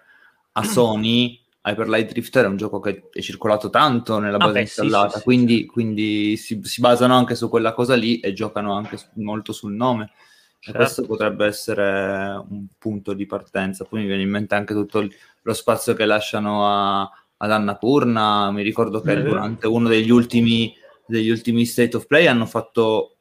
a 0.52 0.62
Sony, 0.64 1.41
Hyper 1.64 1.88
Light 1.88 2.10
Drifter 2.10 2.44
è 2.44 2.48
un 2.48 2.56
gioco 2.56 2.80
che 2.80 3.08
è 3.12 3.20
circolato 3.20 3.70
tanto 3.70 4.18
nella 4.18 4.36
base 4.36 4.50
ah, 4.50 4.54
beh, 4.54 4.60
installata, 4.60 5.18
sì, 5.18 5.22
quindi, 5.22 5.58
sì, 5.58 5.66
quindi 5.66 6.36
si, 6.36 6.60
si, 6.62 6.80
basano 6.80 7.14
anche 7.14 7.36
su 7.36 7.48
quella 7.48 7.72
cosa 7.72 7.94
lì 7.94 8.18
e 8.18 8.32
giocano 8.32 8.74
anche 8.74 8.98
molto 9.14 9.52
sul 9.52 9.72
nome. 9.72 10.10
Certo. 10.58 10.78
E 10.78 10.82
questo 10.82 11.06
potrebbe 11.06 11.46
essere 11.46 12.44
un 12.48 12.66
punto 12.78 13.12
di 13.12 13.26
partenza. 13.26 13.84
Poi 13.84 14.00
mi 14.00 14.06
viene 14.06 14.22
in 14.22 14.30
mente 14.30 14.54
anche 14.54 14.74
tutto 14.74 15.08
lo 15.42 15.52
spazio 15.52 15.94
che 15.94 16.04
lasciano 16.04 16.66
a, 16.66 17.02
ad 17.36 17.50
Annapurna. 17.50 18.50
Mi 18.50 18.62
ricordo 18.62 19.00
che 19.00 19.14
mm-hmm. 19.14 19.26
durante 19.26 19.66
uno 19.66 19.88
degli 19.88 20.10
ultimi, 20.10 20.74
degli 21.06 21.30
ultimi 21.30 21.64
State 21.64 21.96
of 21.96 22.06
Play 22.06 22.26
hanno 22.26 22.46
fatto 22.46 23.11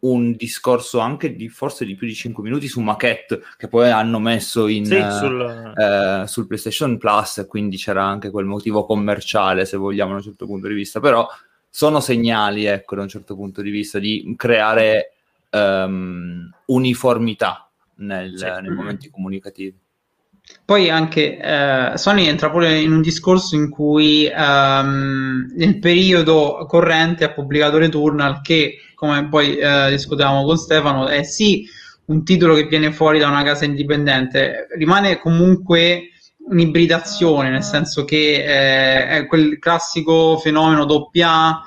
un 0.00 0.32
discorso 0.32 0.98
anche 0.98 1.34
di 1.34 1.48
forse 1.48 1.84
di 1.84 1.94
più 1.94 2.06
di 2.06 2.14
5 2.14 2.42
minuti 2.42 2.68
su 2.68 2.80
maquette 2.80 3.42
che 3.56 3.68
poi 3.68 3.90
hanno 3.90 4.18
messo 4.18 4.66
in, 4.66 4.86
sì, 4.86 5.02
sul... 5.18 5.74
Eh, 5.76 6.26
sul... 6.26 6.46
PlayStation 6.46 6.96
Plus, 6.96 7.44
quindi 7.48 7.76
c'era 7.76 8.04
anche 8.04 8.30
quel 8.30 8.46
motivo 8.46 8.84
commerciale, 8.84 9.64
se 9.64 9.76
vogliamo, 9.76 10.12
da 10.12 10.16
un 10.16 10.22
certo 10.22 10.46
punto 10.46 10.68
di 10.68 10.74
vista, 10.74 11.00
però 11.00 11.28
sono 11.68 12.00
segnali, 12.00 12.64
ecco, 12.64 12.96
da 12.96 13.02
un 13.02 13.08
certo 13.08 13.34
punto 13.34 13.62
di 13.62 13.70
vista, 13.70 13.98
di 13.98 14.34
creare 14.36 15.12
um, 15.50 16.50
uniformità 16.66 17.68
nel, 17.96 18.36
sì. 18.36 18.44
nei 18.44 18.70
momenti 18.70 19.10
comunicativi. 19.10 19.79
Poi 20.64 20.88
anche 20.88 21.38
eh, 21.38 21.96
Sony 21.96 22.26
entra 22.26 22.50
pure 22.50 22.78
in 22.78 22.92
un 22.92 23.00
discorso 23.00 23.56
in 23.56 23.70
cui 23.70 24.26
ehm, 24.26 25.52
nel 25.56 25.78
periodo 25.80 26.64
corrente 26.68 27.24
ha 27.24 27.32
pubblicato 27.32 27.78
Returnal 27.78 28.40
che, 28.40 28.76
come 28.94 29.28
poi 29.28 29.56
eh, 29.56 29.90
discutevamo 29.90 30.44
con 30.44 30.56
Stefano, 30.56 31.08
è 31.08 31.22
sì 31.24 31.66
un 32.06 32.24
titolo 32.24 32.54
che 32.54 32.66
viene 32.66 32.92
fuori 32.92 33.18
da 33.18 33.28
una 33.28 33.42
casa 33.42 33.64
indipendente, 33.64 34.66
rimane 34.76 35.18
comunque 35.18 36.10
un'ibridazione, 36.48 37.50
nel 37.50 37.62
senso 37.62 38.04
che 38.04 38.44
eh, 38.44 39.08
è 39.08 39.26
quel 39.26 39.58
classico 39.58 40.36
fenomeno 40.38 40.84
doppia 40.84 41.60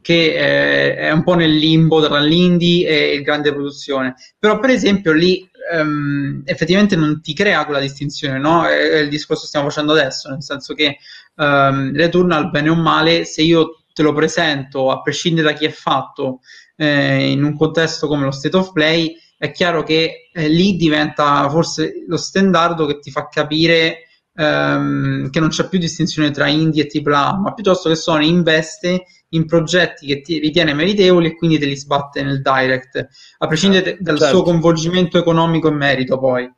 che 0.00 0.34
eh, 0.34 0.96
è 0.96 1.10
un 1.10 1.22
po' 1.22 1.34
nel 1.34 1.54
limbo 1.54 2.02
tra 2.02 2.18
l'indie 2.18 2.88
e 2.88 3.14
il 3.14 3.22
grande 3.22 3.52
produzione. 3.52 4.14
Però, 4.38 4.58
per 4.58 4.70
esempio, 4.70 5.12
lì 5.12 5.48
um, 5.72 6.42
effettivamente 6.44 6.96
non 6.96 7.20
ti 7.20 7.34
crea 7.34 7.64
quella 7.64 7.80
distinzione, 7.80 8.38
no? 8.38 8.64
È, 8.64 8.76
è, 8.76 8.98
il 8.98 9.08
discorso 9.08 9.42
che 9.42 9.48
stiamo 9.48 9.68
facendo 9.68 9.92
adesso, 9.92 10.28
nel 10.28 10.42
senso 10.42 10.74
che 10.74 10.98
um, 11.36 11.94
Returnal, 11.94 12.50
bene 12.50 12.68
o 12.68 12.74
male, 12.74 13.24
se 13.24 13.42
io 13.42 13.82
te 13.92 14.02
lo 14.02 14.12
presento, 14.12 14.90
a 14.90 15.02
prescindere 15.02 15.52
da 15.52 15.58
chi 15.58 15.66
è 15.66 15.70
fatto, 15.70 16.40
eh, 16.76 17.30
in 17.30 17.44
un 17.44 17.56
contesto 17.56 18.06
come 18.06 18.24
lo 18.24 18.30
state 18.30 18.56
of 18.56 18.72
play, 18.72 19.14
è 19.36 19.50
chiaro 19.50 19.82
che 19.82 20.30
eh, 20.32 20.48
lì 20.48 20.76
diventa 20.76 21.48
forse 21.48 22.04
lo 22.06 22.16
standard 22.16 22.86
che 22.86 22.98
ti 22.98 23.10
fa 23.10 23.28
capire 23.28 24.08
ehm, 24.34 25.30
che 25.30 25.40
non 25.40 25.48
c'è 25.48 25.68
più 25.68 25.78
distinzione 25.78 26.30
tra 26.30 26.46
indie 26.46 26.86
e 26.86 27.02
AAA, 27.02 27.38
ma 27.38 27.54
piuttosto 27.54 27.88
che 27.88 27.94
Sony 27.94 28.28
investe 28.28 29.04
in 29.30 29.46
progetti 29.46 30.06
che 30.06 30.20
ti 30.20 30.38
ritiene 30.38 30.74
meritevoli 30.74 31.28
e 31.28 31.36
quindi 31.36 31.58
te 31.58 31.66
li 31.66 31.76
sbatte 31.76 32.22
nel 32.22 32.42
direct, 32.42 33.08
a 33.38 33.46
prescindere 33.46 33.96
dal 34.00 34.18
certo. 34.18 34.34
suo 34.34 34.44
coinvolgimento 34.44 35.18
economico 35.18 35.68
e 35.68 35.72
merito 35.72 36.18
poi. 36.18 36.50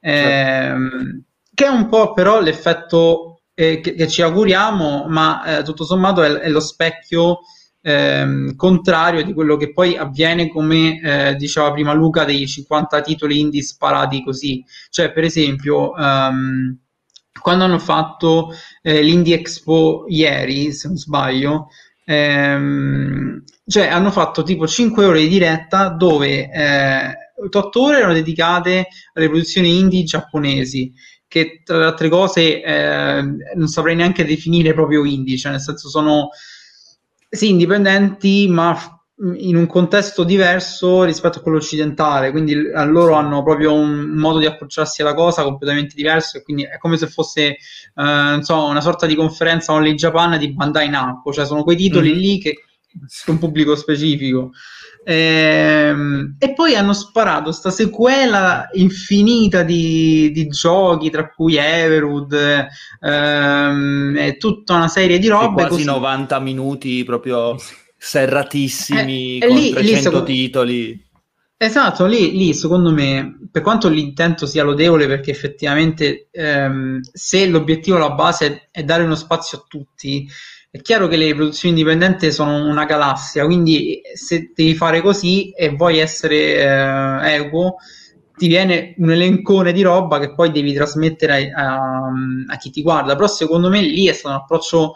Ehm, 0.00 1.24
che 1.52 1.64
è 1.64 1.68
un 1.68 1.88
po' 1.88 2.12
però 2.12 2.40
l'effetto 2.40 3.42
eh, 3.54 3.80
che, 3.80 3.94
che, 3.94 4.08
ci 4.08 4.22
auguriamo, 4.22 5.06
ma 5.08 5.58
eh, 5.58 5.62
tutto 5.62 5.84
sommato 5.84 6.22
è, 6.22 6.30
è 6.32 6.48
lo 6.48 6.60
specchio 6.60 7.40
ehm, 7.82 8.54
contrario 8.56 9.22
di 9.22 9.32
quello 9.32 9.56
che 9.56 9.72
poi 9.72 9.96
avviene, 9.96 10.48
come 10.48 11.00
eh, 11.00 11.34
diceva 11.36 11.72
prima 11.72 11.92
Luca, 11.92 12.24
dei 12.24 12.46
50 12.46 13.00
titoli 13.00 13.40
indie 13.40 13.62
sparati 13.62 14.22
così. 14.22 14.64
Cioè, 14.88 15.12
per 15.12 15.24
esempio, 15.24 15.90
um, 15.92 16.78
quando 17.40 17.64
hanno 17.64 17.78
fatto 17.78 18.50
eh, 18.82 19.02
l'Indie 19.02 19.36
Expo 19.36 20.04
ieri, 20.08 20.72
se 20.72 20.88
non 20.88 20.96
sbaglio, 20.96 21.68
ehm, 22.10 23.44
cioè 23.66 23.86
hanno 23.86 24.10
fatto 24.10 24.42
tipo 24.42 24.66
5 24.66 25.04
ore 25.04 25.20
di 25.20 25.28
diretta 25.28 25.90
dove 25.90 26.50
eh, 26.50 27.14
8 27.52 27.80
ore 27.80 27.98
erano 27.98 28.12
dedicate 28.12 28.88
alle 29.12 29.28
produzioni 29.28 29.78
indie 29.78 30.02
giapponesi 30.02 30.92
che 31.28 31.62
tra 31.64 31.78
le 31.78 31.84
altre 31.84 32.08
cose 32.08 32.60
eh, 32.62 33.22
non 33.54 33.68
saprei 33.68 33.94
neanche 33.94 34.24
definire 34.24 34.74
proprio 34.74 35.04
indie, 35.04 35.36
cioè 35.36 35.52
nel 35.52 35.60
senso 35.60 35.88
sono 35.88 36.30
sì 37.28 37.50
indipendenti 37.50 38.48
ma 38.48 38.76
in 39.36 39.56
un 39.56 39.66
contesto 39.66 40.24
diverso 40.24 41.04
rispetto 41.04 41.38
a 41.38 41.42
quello 41.42 41.58
occidentale, 41.58 42.30
quindi 42.30 42.54
a 42.74 42.84
loro 42.84 43.14
hanno 43.14 43.42
proprio 43.42 43.74
un 43.74 44.12
modo 44.14 44.38
di 44.38 44.46
approcciarsi 44.46 45.02
alla 45.02 45.12
cosa 45.12 45.42
completamente 45.42 45.94
diverso 45.94 46.38
e 46.38 46.42
quindi 46.42 46.62
è 46.64 46.78
come 46.78 46.96
se 46.96 47.06
fosse 47.06 47.56
eh, 47.94 48.38
so, 48.40 48.64
una 48.64 48.80
sorta 48.80 49.06
di 49.06 49.14
conferenza 49.14 49.72
Only 49.72 49.94
Japan 49.94 50.38
di 50.38 50.54
Bandai 50.54 50.88
Namco, 50.88 51.32
cioè 51.32 51.44
sono 51.44 51.64
quei 51.64 51.76
titoli 51.76 52.12
mm. 52.12 52.16
lì 52.16 52.38
che 52.38 52.64
un 53.26 53.38
pubblico 53.38 53.76
specifico. 53.76 54.52
Ehm, 55.04 56.36
e 56.38 56.52
poi 56.52 56.74
hanno 56.74 56.92
sparato 56.92 57.44
questa 57.44 57.70
sequela 57.70 58.68
infinita 58.72 59.62
di, 59.62 60.30
di, 60.30 60.46
giochi, 60.48 61.10
tra 61.10 61.30
cui 61.30 61.56
Everwood 61.56 62.68
ehm, 63.00 64.16
e 64.18 64.36
tutta 64.36 64.74
una 64.74 64.88
serie 64.88 65.18
di 65.18 65.28
robe. 65.28 65.62
Sì, 65.62 65.68
quasi 65.68 65.84
così. 65.84 65.84
90 65.84 66.38
minuti 66.40 67.04
proprio 67.04 67.56
serratissimi 68.02 69.38
eh, 69.38 69.46
con 69.46 69.56
lì, 69.56 69.70
300 69.70 69.80
lì, 69.80 70.02
secondo... 70.02 70.24
titoli. 70.24 71.08
Esatto, 71.62 72.06
lì, 72.06 72.34
lì, 72.34 72.54
secondo 72.54 72.90
me, 72.90 73.36
per 73.52 73.60
quanto 73.60 73.90
l'intento 73.90 74.46
sia 74.46 74.64
lodevole, 74.64 75.06
perché 75.06 75.30
effettivamente 75.30 76.28
ehm, 76.30 77.00
se 77.12 77.46
l'obiettivo, 77.46 77.98
la 77.98 78.12
base 78.12 78.68
è 78.70 78.82
dare 78.82 79.02
uno 79.02 79.14
spazio 79.14 79.58
a 79.58 79.64
tutti, 79.68 80.26
è 80.70 80.80
chiaro 80.80 81.06
che 81.06 81.18
le 81.18 81.34
produzioni 81.34 81.76
indipendenti 81.76 82.32
sono 82.32 82.66
una 82.66 82.86
galassia, 82.86 83.44
quindi 83.44 84.00
se 84.14 84.52
devi 84.54 84.74
fare 84.74 85.02
così 85.02 85.50
e 85.50 85.68
vuoi 85.68 85.98
essere 85.98 86.56
eh, 86.56 87.34
equo, 87.34 87.76
ti 88.34 88.48
viene 88.48 88.94
un 88.96 89.10
elencone 89.10 89.72
di 89.72 89.82
roba 89.82 90.18
che 90.18 90.32
poi 90.32 90.50
devi 90.50 90.72
trasmettere 90.72 91.52
a, 91.54 91.66
a, 91.66 92.10
a 92.46 92.56
chi 92.56 92.70
ti 92.70 92.80
guarda. 92.80 93.14
Però 93.14 93.26
secondo 93.26 93.68
me 93.68 93.82
lì 93.82 94.06
è 94.06 94.14
stato 94.14 94.34
un 94.34 94.40
approccio 94.40 94.94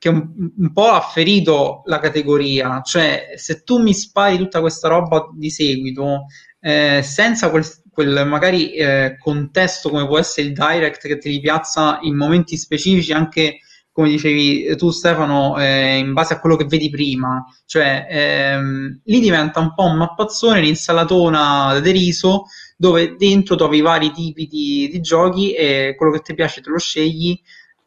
che 0.00 0.08
un, 0.08 0.32
un, 0.56 0.72
po' 0.72 0.86
ha 0.86 1.02
ferito 1.02 1.82
la 1.84 1.98
categoria, 1.98 2.80
cioè 2.80 3.34
se 3.36 3.62
tu 3.64 3.82
mi 3.82 3.92
spari 3.92 4.38
tutta 4.38 4.60
questa 4.60 4.88
roba 4.88 5.28
di 5.36 5.50
seguito 5.50 6.24
eh, 6.58 7.02
senza 7.02 7.50
quel, 7.50 7.66
quel 7.92 8.26
magari 8.26 8.72
eh, 8.72 9.18
contesto 9.18 9.90
come 9.90 10.06
può 10.06 10.18
essere 10.18 10.46
il 10.46 10.54
direct 10.54 11.06
che 11.06 11.18
ti 11.18 11.28
ripiazza 11.28 11.98
in 12.00 12.16
momenti 12.16 12.56
specifici 12.56 13.12
anche 13.12 13.58
come 13.92 14.08
dicevi 14.08 14.74
tu 14.76 14.88
Stefano 14.88 15.58
eh, 15.58 15.98
in 15.98 16.14
base 16.14 16.32
a 16.32 16.40
quello 16.40 16.56
che 16.56 16.64
vedi 16.64 16.88
prima. 16.88 17.44
Cioè 17.66 18.06
ehm, 18.08 19.00
lì 19.04 19.20
diventa 19.20 19.60
un 19.60 19.74
po' 19.74 19.84
un 19.84 19.98
mappazzone 19.98 20.62
l'insalatona 20.62 21.78
di 21.80 21.90
riso 21.90 22.44
dove 22.74 23.16
dentro 23.18 23.54
trovi 23.56 23.82
vari 23.82 24.12
tipi 24.12 24.46
di, 24.46 24.88
di 24.90 25.00
giochi 25.02 25.52
e 25.52 25.94
quello 25.94 26.12
che 26.12 26.20
ti 26.20 26.32
piace 26.32 26.62
te 26.62 26.70
lo 26.70 26.78
scegli 26.78 27.38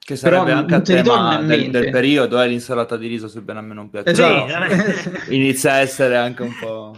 che 0.03 0.15
sarebbe 0.15 0.45
Però 0.45 0.57
anche 0.57 0.75
a 0.75 0.81
tema 0.81 1.41
del, 1.41 1.69
del, 1.69 1.89
periodo, 1.89 2.39
è 2.39 2.43
eh, 2.43 2.47
l'insalata 2.49 2.97
di 2.97 3.07
riso, 3.07 3.27
sebbene 3.27 3.59
a 3.59 3.61
me 3.61 3.73
non 3.73 3.89
piace. 3.89 4.09
Esatto. 4.09 4.51
Inizia 5.33 5.73
a 5.73 5.77
essere 5.77 6.17
anche 6.17 6.41
un 6.41 6.53
po'... 6.59 6.97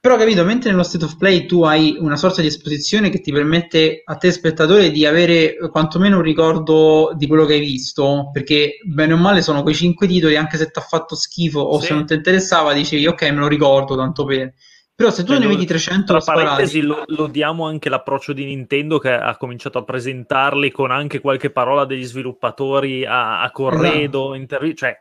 Però 0.00 0.16
capito, 0.16 0.44
mentre 0.44 0.70
nello 0.70 0.84
state 0.84 1.04
of 1.04 1.16
play 1.16 1.46
tu 1.46 1.64
hai 1.64 1.96
una 1.98 2.16
sorta 2.16 2.40
di 2.40 2.46
esposizione 2.46 3.10
che 3.10 3.20
ti 3.20 3.32
permette 3.32 4.02
a 4.04 4.14
te 4.14 4.30
spettatore 4.30 4.92
di 4.92 5.04
avere 5.04 5.56
quantomeno 5.68 6.18
un 6.18 6.22
ricordo 6.22 7.12
di 7.16 7.26
quello 7.26 7.44
che 7.44 7.54
hai 7.54 7.60
visto, 7.60 8.30
perché 8.32 8.78
bene 8.84 9.14
o 9.14 9.16
male 9.16 9.42
sono 9.42 9.64
quei 9.64 9.74
cinque 9.74 10.06
titoli, 10.06 10.36
anche 10.36 10.58
se 10.58 10.70
ti 10.70 10.78
ha 10.78 10.82
fatto 10.82 11.16
schifo 11.16 11.58
o 11.58 11.80
sì. 11.80 11.86
se 11.86 11.94
non 11.94 12.06
ti 12.06 12.14
interessava, 12.14 12.72
dicevi 12.72 13.04
ok 13.06 13.22
me 13.22 13.40
lo 13.40 13.48
ricordo 13.48 13.96
tanto 13.96 14.24
per... 14.24 14.54
Però 14.96 15.10
se 15.10 15.24
tu 15.24 15.32
cioè, 15.32 15.40
ne 15.40 15.46
vedi 15.46 15.66
300 15.66 16.06
tra 16.06 16.32
parentesi 16.32 16.80
lo, 16.80 17.04
lo, 17.08 17.26
diamo 17.26 17.66
anche 17.66 17.90
l'approccio 17.90 18.32
di 18.32 18.46
Nintendo 18.46 18.98
che 18.98 19.12
ha 19.12 19.36
cominciato 19.36 19.76
a 19.76 19.84
presentarli 19.84 20.70
con 20.70 20.90
anche 20.90 21.20
qualche 21.20 21.50
parola 21.50 21.84
degli 21.84 22.02
sviluppatori 22.02 23.04
a, 23.04 23.42
a 23.42 23.50
corredo, 23.50 24.20
esatto. 24.20 24.34
intervi- 24.34 24.74
cioè 24.74 24.98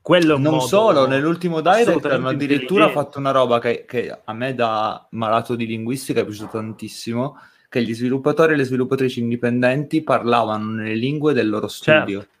quello 0.00 0.32
è 0.32 0.36
un 0.36 0.42
non 0.42 0.54
modo 0.54 0.66
solo, 0.66 1.06
nell'ultimo 1.06 1.60
direct 1.60 2.06
hanno 2.06 2.28
addirittura 2.28 2.88
fatto 2.88 3.18
una 3.18 3.30
roba 3.30 3.58
che, 3.58 3.84
che, 3.86 4.18
a 4.24 4.32
me 4.32 4.54
da 4.54 5.06
malato 5.10 5.54
di 5.56 5.66
linguistica 5.66 6.20
è 6.20 6.24
piaciuto 6.24 6.52
tantissimo, 6.52 7.38
che 7.68 7.82
gli 7.82 7.94
sviluppatori 7.94 8.54
e 8.54 8.56
le 8.56 8.64
sviluppatrici 8.64 9.20
indipendenti 9.20 10.02
parlavano 10.02 10.70
nelle 10.70 10.94
lingue 10.94 11.34
del 11.34 11.50
loro 11.50 11.68
studio. 11.68 12.20
Certo 12.20 12.36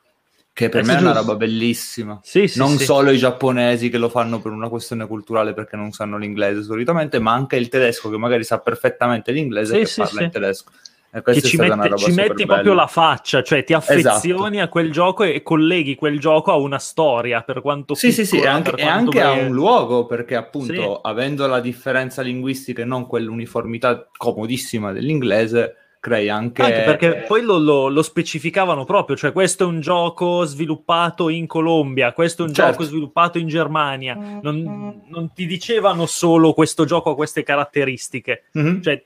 che 0.58 0.68
per 0.68 0.80
eh, 0.80 0.86
me 0.86 0.96
è 0.96 1.00
una 1.00 1.12
roba 1.12 1.36
bellissima. 1.36 2.18
Sì, 2.20 2.48
sì, 2.48 2.58
non 2.58 2.76
sì. 2.78 2.84
solo 2.84 3.12
i 3.12 3.16
giapponesi 3.16 3.90
che 3.90 3.98
lo 3.98 4.08
fanno 4.08 4.40
per 4.40 4.50
una 4.50 4.68
questione 4.68 5.06
culturale 5.06 5.54
perché 5.54 5.76
non 5.76 5.92
sanno 5.92 6.18
l'inglese 6.18 6.64
solitamente, 6.64 7.20
ma 7.20 7.32
anche 7.32 7.54
il 7.54 7.68
tedesco 7.68 8.10
che 8.10 8.18
magari 8.18 8.42
sa 8.42 8.58
perfettamente 8.58 9.30
l'inglese 9.30 9.86
sì, 9.86 9.94
che 9.94 10.02
parla 10.02 10.22
in 10.24 10.30
tedesco. 10.32 10.72
che 11.22 11.42
ci, 11.42 11.56
mette, 11.58 11.96
ci 11.96 12.10
metti 12.10 12.44
bella. 12.44 12.54
proprio 12.54 12.74
la 12.74 12.88
faccia, 12.88 13.40
cioè 13.44 13.62
ti 13.62 13.72
affezioni 13.72 14.56
esatto. 14.56 14.58
a 14.58 14.66
quel 14.66 14.90
gioco 14.90 15.22
e 15.22 15.42
colleghi 15.44 15.94
quel 15.94 16.18
gioco 16.18 16.50
a 16.50 16.56
una 16.56 16.80
storia 16.80 17.42
per 17.42 17.60
quanto 17.60 17.94
Sì, 17.94 18.08
piccola, 18.08 18.26
sì, 18.26 18.36
sì, 18.36 18.44
anche, 18.44 18.72
e 18.74 18.82
anche 18.84 19.22
a 19.22 19.30
un 19.30 19.52
luogo, 19.52 20.06
perché 20.06 20.34
appunto 20.34 21.00
avendo 21.02 21.46
la 21.46 21.60
differenza 21.60 22.20
linguistica 22.20 22.82
e 22.82 22.84
non 22.84 23.06
quell'uniformità 23.06 24.08
comodissima 24.16 24.90
dell'inglese, 24.90 25.76
crei 26.00 26.28
anche... 26.28 26.62
anche 26.62 26.82
perché 26.82 27.24
poi 27.26 27.42
lo, 27.42 27.58
lo, 27.58 27.88
lo, 27.88 28.02
specificavano 28.02 28.84
proprio, 28.84 29.16
cioè 29.16 29.32
questo 29.32 29.64
è 29.64 29.66
un 29.66 29.80
gioco 29.80 30.44
sviluppato 30.44 31.28
in 31.28 31.46
Colombia, 31.46 32.12
questo 32.12 32.44
è 32.44 32.46
un 32.46 32.54
certo. 32.54 32.70
gioco 32.70 32.84
sviluppato 32.84 33.38
in 33.38 33.48
Germania, 33.48 34.14
non, 34.42 35.02
non, 35.06 35.32
ti 35.32 35.46
dicevano 35.46 36.06
solo 36.06 36.52
questo 36.52 36.84
gioco 36.84 37.10
ha 37.10 37.14
queste 37.14 37.42
caratteristiche, 37.42 38.44
mm-hmm. 38.58 38.80
cioè 38.80 39.02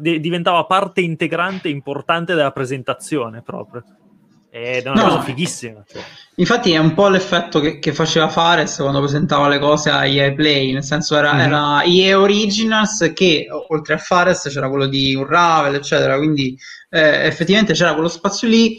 diventava 0.00 0.64
parte 0.64 1.00
integrante 1.02 1.68
importante 1.68 2.34
della 2.34 2.50
presentazione 2.50 3.42
proprio. 3.42 3.84
Ed 4.54 4.84
è 4.84 4.90
una 4.90 5.02
no, 5.02 5.08
cosa 5.08 5.22
fighissima. 5.22 5.82
Cioè. 5.90 6.02
Infatti 6.34 6.72
è 6.72 6.76
un 6.76 6.92
po' 6.92 7.08
l'effetto 7.08 7.58
che, 7.58 7.78
che, 7.78 7.94
faceva 7.94 8.28
Fares 8.28 8.76
quando 8.76 8.98
presentava 8.98 9.48
le 9.48 9.58
cose 9.58 9.88
a 9.88 10.04
EA 10.04 10.34
Play, 10.34 10.72
nel 10.72 10.84
senso 10.84 11.16
era, 11.16 11.32
mm-hmm. 11.32 11.46
era 11.46 11.82
EA 11.84 12.20
Originals 12.20 13.12
che 13.14 13.46
oltre 13.68 13.94
a 13.94 13.98
Fares 13.98 14.46
c'era 14.52 14.68
quello 14.68 14.86
di 14.86 15.14
Unravel, 15.14 15.76
eccetera, 15.76 16.18
quindi 16.18 16.54
eh, 16.90 17.24
effettivamente 17.24 17.72
c'era 17.72 17.94
quello 17.94 18.08
spazio 18.08 18.46
lì 18.46 18.78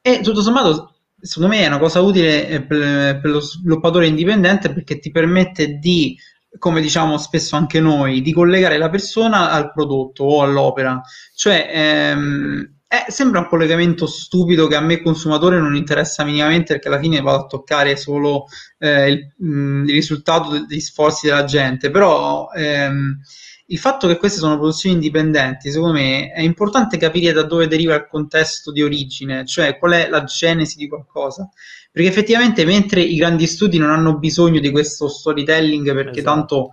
e 0.00 0.20
tutto 0.22 0.40
sommato 0.40 0.94
secondo 1.20 1.54
me 1.54 1.64
è 1.64 1.66
una 1.66 1.78
cosa 1.78 2.00
utile 2.00 2.48
eh, 2.48 2.62
per, 2.62 3.20
per 3.20 3.30
lo 3.30 3.40
sviluppatore 3.40 4.06
indipendente 4.06 4.72
perché 4.72 4.98
ti 4.98 5.10
permette 5.10 5.74
di 5.74 6.16
come 6.58 6.80
diciamo 6.80 7.18
spesso 7.18 7.56
anche 7.56 7.78
noi, 7.78 8.22
di 8.22 8.32
collegare 8.32 8.78
la 8.78 8.88
persona 8.88 9.50
al 9.50 9.70
prodotto 9.70 10.24
o 10.24 10.42
all'opera. 10.42 11.00
Cioè, 11.34 11.70
ehm, 11.70 12.79
eh, 12.92 13.04
sembra 13.12 13.38
un 13.38 13.46
collegamento 13.46 14.08
stupido 14.08 14.66
che 14.66 14.74
a 14.74 14.80
me 14.80 15.00
consumatore 15.00 15.60
non 15.60 15.76
interessa 15.76 16.24
minimamente 16.24 16.72
perché 16.72 16.88
alla 16.88 16.98
fine 16.98 17.20
vado 17.20 17.44
a 17.44 17.46
toccare 17.46 17.96
solo 17.96 18.46
eh, 18.78 19.10
il, 19.10 19.32
mh, 19.36 19.48
mm, 19.48 19.84
il, 19.84 19.92
risultato 19.92 20.66
degli 20.66 20.80
sforzi 20.80 21.28
della 21.28 21.44
gente, 21.44 21.92
però 21.92 22.50
ehm, 22.52 23.20
il 23.66 23.78
fatto 23.78 24.08
che 24.08 24.16
queste 24.16 24.40
sono 24.40 24.56
produzioni 24.56 24.96
indipendenti, 24.96 25.70
secondo 25.70 25.92
me, 25.92 26.32
è 26.32 26.40
importante 26.40 26.96
capire 26.96 27.32
da 27.32 27.44
dove 27.44 27.68
deriva 27.68 27.94
il 27.94 28.08
contesto 28.10 28.72
di 28.72 28.82
origine, 28.82 29.46
cioè 29.46 29.78
qual 29.78 29.92
è 29.92 30.08
la 30.08 30.24
genesi 30.24 30.76
di 30.76 30.88
qualcosa. 30.88 31.48
Perché 31.92 32.08
effettivamente 32.08 32.64
mentre 32.64 33.02
i 33.02 33.14
grandi 33.14 33.46
studi 33.46 33.78
non 33.78 33.90
hanno 33.90 34.18
bisogno 34.18 34.58
di 34.58 34.72
questo 34.72 35.08
storytelling 35.08 35.94
perché 35.94 36.18
esatto. 36.18 36.34
tanto 36.34 36.70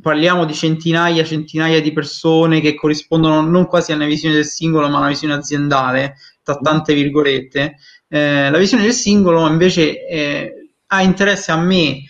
parliamo 0.00 0.44
di 0.44 0.54
centinaia, 0.54 1.22
e 1.22 1.26
centinaia 1.26 1.80
di 1.80 1.92
persone 1.92 2.60
che 2.60 2.74
corrispondono 2.74 3.40
non 3.40 3.66
quasi 3.66 3.92
a 3.92 3.96
una 3.96 4.06
visione 4.06 4.34
del 4.34 4.44
singolo, 4.44 4.88
ma 4.88 4.96
a 4.96 5.00
una 5.00 5.08
visione 5.08 5.34
aziendale, 5.34 6.16
tra 6.42 6.56
tante 6.56 6.94
virgolette. 6.94 7.76
Eh, 8.08 8.50
la 8.50 8.58
visione 8.58 8.84
del 8.84 8.92
singolo 8.92 9.46
invece 9.48 10.06
eh, 10.06 10.70
ha 10.86 11.02
interesse 11.02 11.50
a 11.50 11.56
me, 11.56 12.02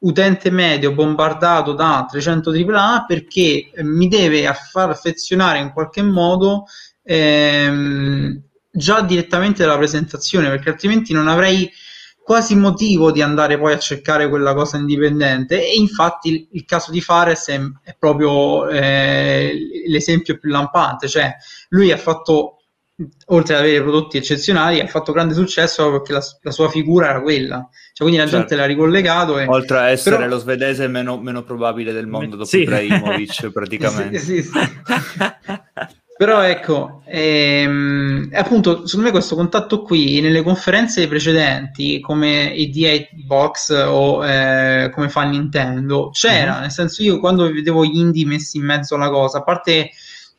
utente 0.00 0.50
medio 0.50 0.92
bombardato 0.92 1.72
da 1.72 2.06
300 2.08 2.50
AAA, 2.50 3.04
perché 3.06 3.70
mi 3.82 4.08
deve 4.08 4.52
far 4.70 4.90
affezionare 4.90 5.58
in 5.58 5.72
qualche 5.72 6.02
modo 6.02 6.64
ehm, 7.02 8.40
già 8.72 9.02
direttamente 9.02 9.62
dalla 9.62 9.76
presentazione, 9.76 10.48
perché 10.48 10.70
altrimenti 10.70 11.12
non 11.12 11.28
avrei 11.28 11.70
quasi 12.30 12.54
motivo 12.54 13.10
di 13.10 13.22
andare 13.22 13.58
poi 13.58 13.72
a 13.72 13.78
cercare 13.80 14.28
quella 14.28 14.54
cosa 14.54 14.76
indipendente 14.76 15.68
e 15.68 15.74
infatti 15.74 16.28
il, 16.28 16.48
il 16.52 16.64
caso 16.64 16.92
di 16.92 17.00
Fares 17.00 17.48
è, 17.48 17.60
è 17.82 17.96
proprio 17.98 18.68
eh, 18.68 19.52
l'esempio 19.88 20.38
più 20.38 20.48
lampante, 20.48 21.08
cioè 21.08 21.34
lui 21.70 21.90
ha 21.90 21.96
fatto 21.96 22.58
oltre 23.26 23.54
ad 23.56 23.62
avere 23.62 23.82
prodotti 23.82 24.16
eccezionali, 24.16 24.78
ha 24.78 24.86
fatto 24.86 25.10
grande 25.10 25.34
successo 25.34 25.90
perché 25.90 26.12
la, 26.12 26.22
la 26.42 26.50
sua 26.52 26.68
figura 26.68 27.08
era 27.08 27.20
quella. 27.20 27.68
Cioè, 27.92 28.06
quindi 28.06 28.18
la 28.18 28.28
certo. 28.28 28.38
gente 28.38 28.54
l'ha 28.54 28.66
ricollegato. 28.66 29.36
E... 29.40 29.46
Oltre 29.46 29.78
a 29.78 29.88
essere 29.88 30.16
Però... 30.18 30.28
lo 30.28 30.38
svedese 30.38 30.86
meno, 30.86 31.18
meno, 31.18 31.42
probabile 31.42 31.92
del 31.92 32.06
mondo 32.06 32.36
dopo 32.36 32.48
sì. 32.48 32.60
Ibrahimovic, 32.60 33.50
praticamente. 33.50 34.18
sì, 34.20 34.40
sì, 34.40 34.50
sì. 34.52 35.98
Però 36.20 36.42
ecco, 36.42 37.00
ehm, 37.06 38.28
appunto, 38.34 38.86
secondo 38.86 39.06
me 39.06 39.10
questo 39.10 39.34
contatto 39.34 39.80
qui 39.80 40.20
nelle 40.20 40.42
conferenze 40.42 41.08
precedenti, 41.08 41.98
come 41.98 42.52
i 42.54 43.08
Box 43.24 43.70
o 43.70 44.22
eh, 44.22 44.90
come 44.92 45.08
fa 45.08 45.22
Nintendo, 45.22 46.10
c'era, 46.12 46.52
mm-hmm. 46.52 46.60
nel 46.60 46.70
senso 46.70 47.02
io 47.02 47.20
quando 47.20 47.50
vedevo 47.50 47.86
gli 47.86 47.96
indie 47.96 48.26
messi 48.26 48.58
in 48.58 48.64
mezzo 48.64 48.96
alla 48.96 49.08
cosa, 49.08 49.38
a 49.38 49.42
parte 49.44 49.92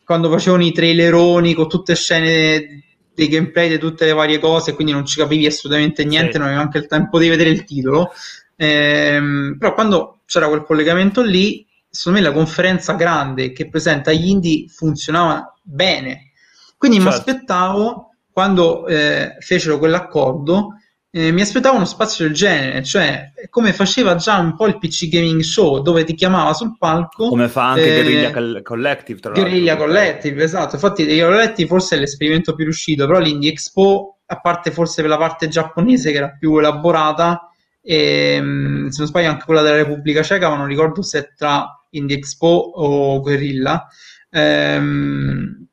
quando 0.06 0.30
facevano 0.30 0.64
i 0.64 0.72
traileroni 0.72 1.56
con 1.56 1.68
tutte 1.68 1.96
scene 1.96 2.84
dei 3.16 3.28
gameplay 3.28 3.68
di 3.68 3.80
tutte 3.80 4.06
le 4.06 4.14
varie 4.14 4.38
cose, 4.38 4.76
quindi 4.76 4.94
non 4.94 5.04
ci 5.04 5.18
capivi 5.18 5.48
assolutamente 5.48 6.06
niente, 6.06 6.34
sì. 6.34 6.38
non 6.38 6.46
avevi 6.50 6.62
anche 6.62 6.78
il 6.78 6.86
tempo 6.86 7.18
di 7.18 7.28
vedere 7.28 7.50
il 7.50 7.64
titolo. 7.64 8.12
Ehm, 8.56 9.56
però 9.58 9.74
quando 9.74 10.20
c'era 10.28 10.48
quel 10.48 10.62
collegamento 10.62 11.24
lì, 11.24 11.66
secondo 11.90 12.20
me 12.20 12.26
la 12.28 12.34
conferenza 12.34 12.94
grande 12.94 13.52
che 13.52 13.68
presenta 13.68 14.12
gli 14.12 14.28
indie 14.28 14.68
funzionava 14.68 15.51
bene. 15.62 16.32
Quindi 16.78 17.00
certo. 17.00 17.12
mi 17.12 17.20
aspettavo, 17.20 18.16
quando 18.32 18.88
eh, 18.88 19.36
fecero 19.40 19.78
quell'accordo, 19.78 20.76
eh, 21.14 21.32
mi 21.32 21.42
aspettavo 21.42 21.76
uno 21.76 21.86
spazio 21.86 22.26
del 22.26 22.34
genere, 22.34 22.84
cioè 22.84 23.34
come 23.50 23.74
faceva 23.74 24.16
già 24.16 24.38
un 24.38 24.56
po' 24.56 24.68
il 24.68 24.78
PC 24.78 25.10
Gaming 25.10 25.42
Show, 25.42 25.82
dove 25.82 26.06
ti 26.06 26.16
chiamava 26.16 26.54
sul 26.54 26.78
palco. 26.78 27.28
Come 27.28 27.50
fa 27.50 27.72
anche 27.72 27.98
eh, 27.98 28.02
Guerrilla 28.02 28.62
Collective, 28.62 29.20
tra 29.20 29.34
Guerrilla 29.34 29.76
Collective, 29.76 30.42
esatto. 30.42 30.76
Infatti, 30.76 31.04
Guerrilla 31.04 31.28
Collective 31.28 31.68
forse 31.68 31.98
è 31.98 32.00
l'esperimento 32.00 32.56
più 32.56 32.64
riuscito, 32.64 33.06
però 33.08 33.20
l'Indie 33.20 33.52
Expo, 33.52 34.20
a 34.26 34.40
parte 34.40 34.72
forse 34.72 35.02
per 35.02 35.10
la 35.10 35.18
parte 35.18 35.50
giapponese 35.50 36.12
che 36.12 36.18
era 36.18 36.30
più 36.30 36.58
elaborata, 36.58 37.52
e, 37.82 38.36
ehm, 38.36 38.88
se 38.88 39.00
non 39.00 39.08
sbaglio 39.08 39.30
anche 39.30 39.44
quella 39.44 39.62
della 39.62 39.76
Repubblica 39.76 40.24
Ceca, 40.24 40.50
ma 40.50 40.56
non 40.56 40.68
ricordo 40.68 41.02
se 41.02 41.20
è 41.20 41.34
tra 41.36 41.68
Indie 41.90 42.18
Expo 42.18 42.48
o 42.48 43.20
Guerrilla, 43.20 43.86
ehm, 44.32 45.68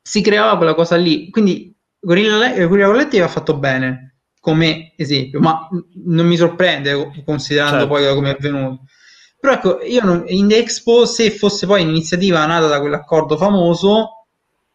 si 0.00 0.20
creava 0.22 0.56
quella 0.56 0.74
cosa 0.74 0.96
lì. 0.96 1.28
Quindi 1.30 1.74
Guerrilla, 2.00 2.52
Guerrilla 2.52 2.86
Collective 2.86 3.24
ha 3.24 3.28
fatto 3.28 3.56
bene 3.58 4.14
come 4.40 4.94
esempio, 4.96 5.40
ma 5.40 5.68
non 6.04 6.26
mi 6.26 6.36
sorprende 6.36 7.22
considerando 7.24 7.80
certo. 7.80 7.88
poi 7.88 8.14
come 8.14 8.30
è 8.30 8.34
avvenuto. 8.34 8.84
Però 9.40 9.52
ecco, 9.52 9.80
io 9.82 10.02
non, 10.04 10.24
in 10.28 10.50
Expo, 10.50 11.04
se 11.04 11.30
fosse 11.30 11.66
poi 11.66 11.82
un'iniziativa 11.82 12.44
nata 12.46 12.66
da 12.66 12.80
quell'accordo 12.80 13.36
famoso, 13.36 14.26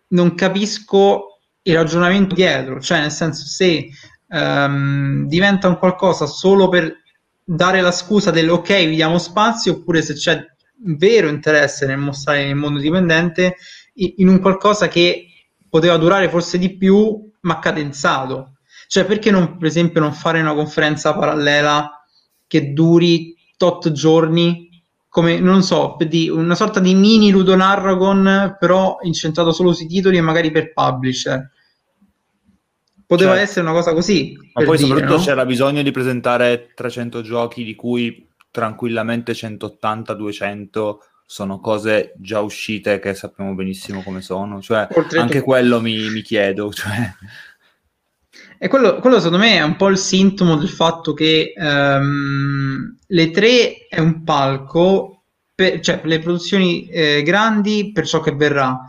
non 0.09 0.35
capisco 0.35 1.39
il 1.63 1.75
ragionamento 1.75 2.35
dietro, 2.35 2.79
cioè 2.79 2.99
nel 2.99 3.11
senso 3.11 3.45
se 3.45 3.89
um, 4.27 5.25
diventa 5.27 5.67
un 5.67 5.77
qualcosa 5.77 6.25
solo 6.25 6.69
per 6.69 7.01
dare 7.43 7.81
la 7.81 7.91
scusa 7.91 8.31
del 8.31 8.49
ok, 8.49 8.85
vi 8.85 8.95
diamo 8.95 9.17
spazio, 9.17 9.73
oppure 9.73 10.01
se 10.01 10.13
c'è 10.13 10.45
vero 10.83 11.27
interesse 11.27 11.85
nel 11.85 11.97
mostrare 11.97 12.45
nel 12.45 12.55
mondo 12.55 12.79
dipendente 12.79 13.55
in 13.93 14.27
un 14.27 14.39
qualcosa 14.39 14.87
che 14.87 15.27
poteva 15.69 15.97
durare 15.97 16.29
forse 16.29 16.57
di 16.57 16.77
più, 16.77 17.31
ma 17.41 17.59
cadenzato. 17.59 18.57
Cioè, 18.87 19.05
perché 19.05 19.31
non, 19.31 19.57
per 19.57 19.67
esempio, 19.67 20.01
non 20.01 20.13
fare 20.13 20.39
una 20.39 20.53
conferenza 20.53 21.13
parallela 21.13 22.05
che 22.47 22.73
duri 22.73 23.35
tot 23.57 23.91
giorni, 23.91 24.69
come, 25.07 25.39
non 25.39 25.63
so, 25.63 25.97
una 26.31 26.55
sorta 26.55 26.79
di 26.79 26.93
mini 26.93 27.31
Ludonarragon, 27.31 28.57
però 28.59 28.97
incentrato 29.01 29.51
solo 29.51 29.73
sui 29.73 29.87
titoli 29.87 30.17
e 30.17 30.21
magari 30.21 30.51
per 30.51 30.73
publisher. 30.73 31.51
Poteva 33.05 33.33
cioè, 33.33 33.41
essere 33.41 33.61
una 33.61 33.73
cosa 33.73 33.93
così. 33.93 34.37
Ma 34.53 34.63
poi 34.63 34.77
dire, 34.77 34.89
soprattutto 34.89 35.17
no? 35.17 35.23
c'era 35.23 35.45
bisogno 35.45 35.81
di 35.81 35.91
presentare 35.91 36.71
300 36.73 37.21
giochi 37.21 37.63
di 37.63 37.75
cui 37.75 38.27
tranquillamente 38.53 39.31
180-200 39.31 40.97
sono 41.25 41.59
cose 41.59 42.13
già 42.17 42.41
uscite 42.41 42.99
che 42.99 43.15
sappiamo 43.15 43.55
benissimo 43.55 44.03
come 44.03 44.21
sono. 44.21 44.61
Cioè, 44.61 44.87
anche 45.17 45.41
quello 45.41 45.81
mi, 45.81 46.07
mi 46.11 46.21
chiedo. 46.21 46.71
Cioè... 46.71 47.11
E 48.59 48.67
quello, 48.67 48.99
quello, 48.99 49.19
secondo 49.19 49.43
me 49.43 49.55
è 49.55 49.63
un 49.63 49.75
po' 49.75 49.89
il 49.89 49.97
sintomo 49.97 50.55
del 50.55 50.69
fatto 50.69 51.13
che 51.13 51.53
um, 51.57 52.95
le 53.07 53.31
tre 53.31 53.87
è 53.87 53.99
un 53.99 54.23
palco, 54.23 55.23
per, 55.55 55.79
cioè 55.79 56.01
le 56.03 56.19
produzioni 56.19 56.87
eh, 56.89 57.23
grandi 57.23 57.91
per 57.91 58.05
ciò 58.05 58.19
che 58.19 58.35
verrà 58.35 58.79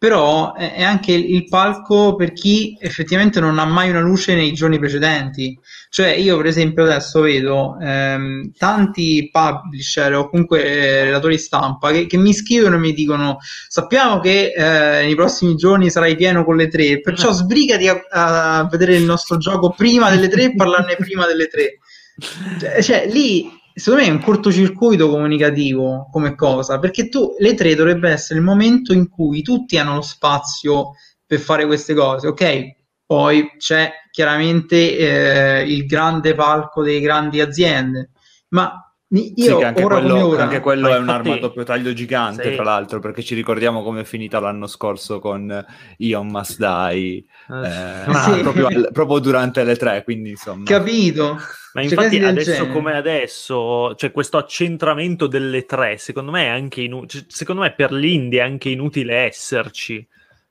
però 0.00 0.54
è 0.54 0.82
anche 0.82 1.12
il 1.12 1.46
palco 1.46 2.14
per 2.14 2.32
chi 2.32 2.74
effettivamente 2.80 3.38
non 3.38 3.58
ha 3.58 3.66
mai 3.66 3.90
una 3.90 4.00
luce 4.00 4.34
nei 4.34 4.54
giorni 4.54 4.78
precedenti. 4.78 5.58
Cioè, 5.90 6.08
io, 6.08 6.38
per 6.38 6.46
esempio, 6.46 6.84
adesso 6.84 7.20
vedo 7.20 7.76
ehm, 7.78 8.52
tanti 8.56 9.28
publisher 9.30 10.14
o 10.14 10.30
comunque 10.30 10.64
eh, 10.64 11.04
relatori 11.04 11.36
stampa 11.36 11.90
che, 11.90 12.06
che, 12.06 12.16
mi 12.16 12.32
scrivono 12.32 12.76
e 12.76 12.78
mi 12.78 12.94
dicono: 12.94 13.40
Sappiamo 13.68 14.20
che 14.20 14.54
eh, 14.56 15.04
nei 15.04 15.14
prossimi 15.14 15.54
giorni 15.54 15.90
sarai 15.90 16.16
pieno 16.16 16.46
con 16.46 16.56
le 16.56 16.68
tre, 16.68 17.02
perciò 17.02 17.30
sbrigati 17.36 17.86
a, 17.86 18.00
a 18.10 18.68
vedere 18.70 18.96
il 18.96 19.04
nostro 19.04 19.36
gioco 19.36 19.74
prima 19.76 20.08
delle 20.08 20.28
tre 20.28 20.44
e 20.44 20.54
parlarne 20.54 20.96
prima 20.96 21.26
delle 21.26 21.46
tre. 21.48 21.78
Cioè, 22.58 22.82
cioè 22.82 23.06
lì 23.06 23.59
secondo 23.80 24.04
me 24.04 24.10
è 24.10 24.12
un 24.12 24.22
cortocircuito 24.22 25.08
comunicativo 25.08 26.08
come 26.12 26.34
cosa, 26.34 26.78
perché 26.78 27.08
tu 27.08 27.34
le 27.38 27.54
tre 27.54 27.74
dovrebbe 27.74 28.10
essere 28.10 28.38
il 28.38 28.44
momento 28.44 28.92
in 28.92 29.08
cui 29.08 29.42
tutti 29.42 29.78
hanno 29.78 29.94
lo 29.96 30.02
spazio 30.02 30.90
per 31.26 31.38
fare 31.40 31.66
queste 31.66 31.94
cose, 31.94 32.28
ok? 32.28 32.78
Poi 33.06 33.54
c'è 33.56 33.90
chiaramente 34.10 34.96
eh, 34.96 35.62
il 35.62 35.86
grande 35.86 36.34
palco 36.34 36.82
delle 36.82 37.00
grandi 37.00 37.40
aziende, 37.40 38.10
ma 38.50 38.89
io 39.12 39.58
sì, 39.58 39.64
anche 39.64 39.82
quello, 39.82 40.26
ora, 40.26 40.44
anche 40.44 40.60
quello 40.60 40.86
è 40.86 40.98
infatti, 40.98 41.02
un'arma 41.02 41.34
a 41.34 41.38
doppio 41.38 41.64
taglio 41.64 41.92
gigante, 41.92 42.50
sì. 42.50 42.54
tra 42.54 42.62
l'altro, 42.62 43.00
perché 43.00 43.22
ci 43.22 43.34
ricordiamo 43.34 43.82
come 43.82 44.02
è 44.02 44.04
finita 44.04 44.38
l'anno 44.38 44.68
scorso 44.68 45.18
con 45.18 45.64
Ion 45.96 46.28
Must 46.28 46.58
Die, 46.58 47.24
eh, 47.48 47.68
eh, 48.08 48.14
sì. 48.14 48.40
proprio, 48.42 48.68
proprio, 48.92 49.18
durante 49.18 49.64
le 49.64 49.74
tre, 49.74 50.04
quindi 50.04 50.30
insomma... 50.30 50.62
Capito? 50.64 51.40
Ma 51.72 51.82
infatti 51.82 52.22
adesso 52.22 52.68
come 52.68 52.96
adesso, 52.96 53.94
cioè 53.96 54.12
questo 54.12 54.38
accentramento 54.38 55.26
delle 55.26 55.64
tre, 55.66 55.98
secondo 55.98 56.30
me 56.30 56.44
è 56.44 56.48
anche 56.48 56.82
inutile, 56.82 57.24
secondo 57.26 57.62
me 57.62 57.72
per 57.72 57.90
l'India 57.90 58.44
è 58.44 58.46
anche 58.46 58.68
inutile 58.68 59.14
esserci, 59.26 60.06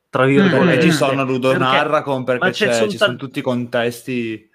tra 0.09 0.25
virgolette. 0.25 0.85
Mm, 0.85 0.89
ci 0.89 0.91
sono 0.91 1.23
Ludo 1.23 1.49
perché, 1.49 1.63
narra 1.63 2.01
con 2.01 2.25
perché 2.25 2.53
ci 2.53 2.97
sono 2.97 3.15
tutti 3.15 3.39
i 3.39 3.41
contesti 3.41 4.48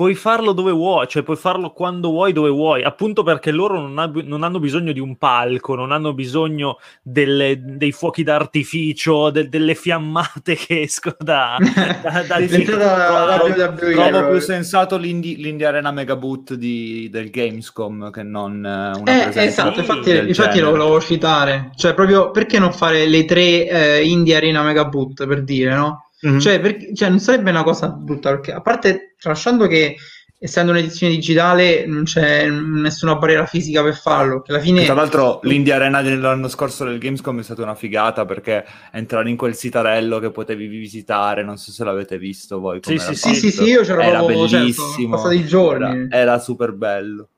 puoi 0.00 0.14
farlo 0.14 0.52
dove 0.52 0.72
vuoi, 0.72 1.06
cioè 1.08 1.22
puoi 1.22 1.36
farlo 1.36 1.72
quando 1.72 2.08
vuoi, 2.08 2.32
dove 2.32 2.48
vuoi, 2.48 2.82
appunto 2.82 3.22
perché 3.22 3.50
loro 3.50 3.78
non, 3.78 3.98
ha, 3.98 4.10
non 4.24 4.44
hanno 4.44 4.58
bisogno 4.58 4.92
di 4.92 4.98
un 4.98 5.18
palco, 5.18 5.74
non 5.74 5.92
hanno 5.92 6.14
bisogno 6.14 6.78
delle, 7.02 7.60
dei 7.62 7.92
fuochi 7.92 8.22
d'artificio, 8.22 9.28
de, 9.28 9.50
delle 9.50 9.74
fiammate 9.74 10.54
che 10.54 10.80
escono 10.80 11.16
da... 11.18 11.58
da, 12.00 12.24
da 12.26 12.46
sì, 12.48 12.62
trovo, 12.62 13.52
trovo 13.52 14.30
più 14.30 14.38
sensato 14.40 14.96
l'Indie, 14.96 15.36
l'Indie 15.36 15.66
Arena 15.66 15.90
Megaboot 15.90 16.54
di, 16.54 17.10
del 17.10 17.28
Gamescom 17.28 18.10
che 18.10 18.22
non 18.22 18.64
eh, 18.64 18.98
una 18.98 19.30
eh, 19.30 19.44
Esatto, 19.44 19.80
infatti, 19.80 20.16
infatti 20.16 20.60
lo 20.60 20.70
volevo 20.70 20.98
citare, 21.02 21.72
cioè 21.74 21.92
proprio 21.92 22.30
perché 22.30 22.58
non 22.58 22.72
fare 22.72 23.06
le 23.06 23.26
tre 23.26 23.68
eh, 23.68 24.02
Indie 24.02 24.36
Arena 24.36 24.62
Megaboot 24.62 25.26
per 25.26 25.44
dire, 25.44 25.74
no? 25.74 26.09
Mm-hmm. 26.26 26.38
Cioè, 26.38 26.60
perché, 26.60 26.94
cioè, 26.94 27.08
non 27.08 27.18
sarebbe 27.18 27.50
una 27.50 27.62
cosa 27.62 27.88
brutta 27.88 28.30
perché 28.30 28.52
a 28.52 28.60
parte 28.60 29.14
tralasciando 29.18 29.66
che 29.66 29.96
essendo 30.42 30.72
un'edizione 30.72 31.12
digitale 31.12 31.84
non 31.84 32.04
c'è 32.04 32.48
nessuna 32.48 33.16
barriera 33.16 33.44
fisica 33.44 33.82
per 33.82 33.94
farlo. 33.94 34.40
Che 34.40 34.52
alla 34.52 34.60
fine... 34.60 34.84
Tra 34.84 34.94
l'altro 34.94 35.40
l'India 35.42 35.76
Arena 35.76 36.00
dell'anno 36.00 36.48
scorso 36.48 36.84
del 36.84 36.98
Gamescom 36.98 37.40
è 37.40 37.42
stata 37.42 37.62
una 37.62 37.74
figata 37.74 38.24
perché 38.24 38.64
entrare 38.92 39.28
in 39.28 39.36
quel 39.36 39.54
sitarello 39.54 40.18
che 40.18 40.30
potevi 40.30 40.66
visitare, 40.66 41.44
non 41.44 41.58
so 41.58 41.70
se 41.72 41.84
l'avete 41.84 42.16
visto 42.16 42.58
voi. 42.58 42.80
Sì, 42.82 42.98
sì, 42.98 43.14
sì, 43.14 43.34
sì, 43.34 43.50
sì, 43.50 43.64
io 43.64 43.82
c'ero 43.82 44.00
era 44.00 44.20
certo, 44.20 44.26
bellissimo. 44.26 44.86
Certo, 44.86 45.08
passati 45.10 45.44
giorni. 45.44 45.84
Era, 45.84 46.16
era 46.16 46.38
super 46.38 46.72
bello. 46.72 47.28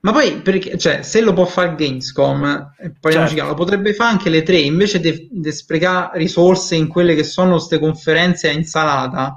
Ma 0.00 0.12
poi, 0.12 0.40
perché, 0.42 0.78
cioè, 0.78 1.02
se 1.02 1.20
lo 1.20 1.32
può 1.32 1.44
fare 1.44 1.74
Gamescom, 1.74 2.72
parliamoci 3.00 3.34
certo. 3.34 3.50
lo 3.50 3.54
potrebbe 3.54 3.94
fare 3.94 4.12
anche 4.12 4.30
le 4.30 4.42
tre, 4.44 4.58
invece 4.58 5.00
di 5.00 5.28
sprecare 5.50 6.18
risorse 6.18 6.76
in 6.76 6.86
quelle 6.86 7.16
che 7.16 7.24
sono 7.24 7.56
queste 7.56 7.80
conferenze 7.80 8.48
a 8.48 8.52
insalata, 8.52 9.34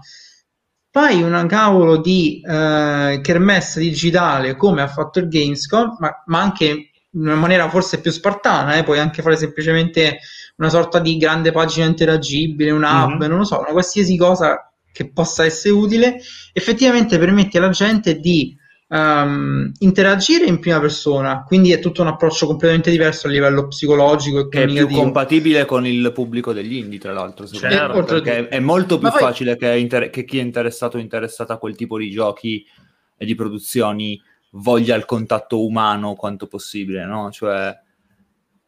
fai 0.92 1.24
una 1.24 1.46
cavolo 1.48 1.98
di 1.98 2.42
eh, 2.46 3.20
kermesse 3.24 3.80
digitale 3.80 4.56
come 4.56 4.82
ha 4.84 4.88
fatto 4.88 5.18
il 5.20 5.30
Gamescom, 5.30 5.96
ma, 6.00 6.24
ma, 6.26 6.42
anche 6.42 6.68
in 6.68 7.22
una 7.22 7.36
maniera 7.36 7.68
forse 7.68 8.00
più 8.00 8.12
spartana, 8.12 8.76
eh, 8.76 8.84
puoi 8.84 9.00
anche 9.00 9.24
fare 9.24 9.38
semplicemente 9.38 10.20
una 10.58 10.70
sorta 10.70 11.00
di 11.00 11.18
grande 11.18 11.52
pagina 11.52 11.88
interagibile, 11.88 12.70
un 12.70 12.84
hub, 12.84 13.18
mm-hmm. 13.18 13.30
non 13.30 13.40
lo 13.40 13.46
so, 13.46 13.60
una 13.60 13.72
qualsiasi 13.72 14.16
cosa 14.16 14.72
che 14.92 15.10
possa 15.12 15.44
essere 15.44 15.74
utile, 15.74 16.22
effettivamente 16.54 17.18
permette 17.18 17.58
alla 17.58 17.70
gente 17.70 18.20
di 18.20 18.56
um, 18.92 19.72
interagire 19.80 20.46
in 20.46 20.60
prima 20.60 20.80
persona, 20.80 21.44
quindi 21.44 21.72
è 21.72 21.80
tutto 21.80 22.02
un 22.02 22.08
approccio 22.08 22.46
completamente 22.46 22.92
diverso 22.92 23.28
a 23.28 23.30
livello 23.30 23.68
psicologico 23.68 24.40
e 24.40 24.48
che 24.50 24.64
è 24.64 24.68
più 24.68 24.88
compatibile 24.90 25.66
con 25.66 25.86
il 25.86 26.12
pubblico 26.14 26.54
degli 26.54 26.76
indie, 26.76 27.00
tra 27.00 27.14
l'altro, 27.14 27.48
certo. 27.48 27.98
me, 27.98 28.04
perché 28.04 28.48
è 28.50 28.60
molto 28.60 29.00
più 29.00 29.10
poi... 29.10 29.20
facile 29.20 29.56
che, 29.56 29.78
inter- 29.78 30.10
che, 30.10 30.26
chi 30.26 30.40
è 30.40 30.42
interessato 30.42 30.98
o 30.98 31.00
interessata 31.00 31.54
a 31.54 31.58
quel 31.58 31.76
tipo 31.76 31.98
di 31.98 32.10
giochi 32.10 32.66
e 33.18 33.26
di 33.26 33.36
produzioni 33.36 34.22
voglia 34.52 34.96
il 34.96 35.06
contatto 35.06 35.66
umano 35.66 36.16
quanto 36.16 36.48
possibile, 36.48 37.06
no? 37.06 37.32
Cioè, 37.32 37.74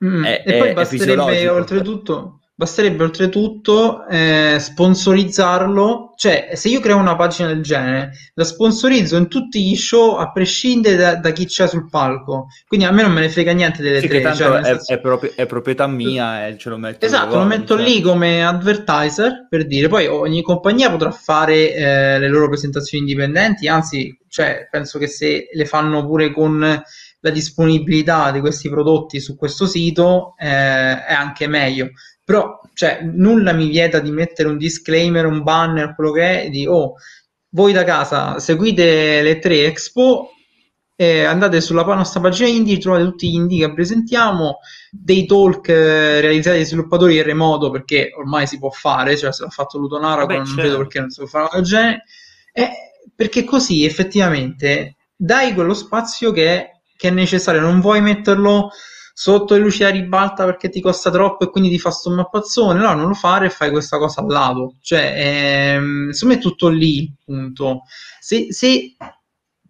mm. 0.04 0.24
è, 0.24 0.44
e 0.46 0.58
poi 0.58 0.74
basterebbe 0.74 1.50
oltretutto 1.50 2.40
Basterebbe 2.56 3.04
oltretutto 3.04 4.06
eh, 4.08 4.58
sponsorizzarlo, 4.60 6.14
cioè 6.16 6.52
se 6.54 6.70
io 6.70 6.80
creo 6.82 6.98
una 6.98 7.16
pagina 7.16 7.48
del 7.48 7.64
genere, 7.64 8.12
la 8.36 8.44
sponsorizzo 8.44 9.18
in 9.18 9.28
tutti 9.28 9.64
gli 9.64 9.76
show 9.76 10.18
a 10.18 10.32
prescindere 10.32 10.96
da, 10.96 11.16
da 11.16 11.32
chi 11.32 11.48
c'è 11.48 11.68
sul 11.68 11.90
palco, 11.90 12.50
quindi 12.68 12.86
a 12.86 12.92
me 12.92 13.02
non 13.02 13.12
me 13.12 13.22
ne 13.22 13.30
frega 13.30 13.54
niente 13.54 13.82
delle 13.82 14.02
sì, 14.02 14.08
tre. 14.08 14.22
Cioè, 14.36 14.60
è, 14.60 14.64
senso... 14.66 14.94
è, 14.94 15.00
propri- 15.00 15.34
è, 15.34 15.48
proprietà 15.48 15.88
mia 15.88 16.46
e 16.46 16.58
ce 16.60 16.70
lo 16.70 16.78
metto. 16.78 17.04
Esatto, 17.04 17.38
lo 17.38 17.44
metto 17.44 17.76
cioè. 17.76 17.84
lì 17.84 18.02
come 18.02 18.46
advertiser 18.46 19.48
per 19.50 19.66
dire, 19.66 19.88
poi 19.88 20.06
ogni 20.06 20.44
compagnia 20.44 20.92
potrà 20.92 21.10
fare 21.10 21.74
eh, 21.74 22.20
le 22.20 22.28
loro 22.28 22.50
presentazioni 22.50 23.04
indipendenti, 23.04 23.68
anzi, 23.68 24.16
cioè, 24.28 24.68
penso 24.70 25.00
che 25.00 25.08
se 25.08 25.50
le 25.52 25.66
fanno 25.66 26.06
pure 26.06 26.32
con 26.32 26.84
la 27.20 27.30
disponibilità 27.30 28.32
di 28.32 28.42
questi 28.42 28.70
prodotti 28.70 29.20
su 29.22 29.36
questo 29.38 29.66
sito 29.66 30.36
eh, 30.38 30.46
è 31.04 31.14
anche 31.14 31.48
meglio 31.48 31.92
però 32.24 32.60
cioè, 32.74 33.02
nulla 33.04 33.54
mi 33.54 33.68
vieta 33.68 34.00
di 34.00 34.12
mettere 34.12 34.50
un 34.50 34.58
disclaimer, 34.58 35.26
un 35.26 35.44
banner, 35.44 35.94
quello 35.96 36.12
che 36.12 36.44
è, 36.44 36.50
di 36.50 36.66
oh, 36.66 36.96
voi 37.50 37.74
da 37.74 37.84
casa 37.84 38.40
seguite 38.40 39.22
le 39.22 39.40
tre 39.40 39.66
expo 39.66 40.30
e 40.96 41.24
andate 41.24 41.60
sulla 41.60 41.84
nostra 41.84 42.22
pagina 42.22 42.48
indie, 42.48 42.78
trovate 42.78 43.04
tutti 43.04 43.30
gli 43.30 43.36
indie 43.36 43.66
che 43.66 43.74
presentiamo, 43.74 44.60
dei 44.92 45.26
talk 45.26 45.68
eh, 45.68 46.22
realizzati 46.22 46.58
dai 46.58 46.66
sviluppatori 46.66 47.18
in 47.18 47.24
remoto 47.24 47.70
perché 47.70 48.12
ormai 48.16 48.48
si 48.48 48.60
può 48.60 48.70
fare, 48.70 49.18
cioè 49.18 49.34
se 49.34 49.44
l'ha 49.44 49.50
fatto 49.50 49.78
Lutonara 49.78 50.26
non 50.26 50.46
certo. 50.46 50.62
vedo 50.62 50.78
perché 50.78 51.00
non 51.00 51.10
si 51.10 51.20
può 51.20 51.28
fare 51.28 51.50
una 51.52 51.62
genere, 51.62 52.04
eh, 52.54 52.72
perché 53.16 53.44
così 53.44 53.86
effettivamente 53.86 54.96
dai 55.16 55.54
quello 55.54 55.74
spazio 55.74 56.32
che 56.32 56.74
che 57.04 57.10
è 57.10 57.12
necessario, 57.12 57.60
non 57.60 57.82
vuoi 57.82 58.00
metterlo 58.00 58.72
sotto 59.14 59.54
le 59.54 59.60
luci 59.60 59.84
a 59.84 59.90
ribalta 59.90 60.44
perché 60.44 60.70
ti 60.70 60.82
costa 60.82 61.12
troppo 61.12 61.44
e 61.46 61.50
quindi 61.52 61.70
ti 61.70 61.78
fa 61.80 61.92
sto 61.92 62.10
mappazzone, 62.10 62.80
no, 62.80 62.94
non 62.96 63.08
lo 63.08 63.14
fare 63.14 63.46
e 63.46 63.50
fai 63.52 63.70
questa 63.70 63.98
cosa 64.00 64.22
al 64.22 64.28
lato. 64.28 64.76
Cioè, 64.82 65.76
ehm, 65.76 66.08
insomma, 66.08 66.34
è 66.34 66.40
tutto 66.40 66.68
lì, 66.68 67.14
punto. 67.24 67.84
Se, 68.20 68.52
se 68.52 68.96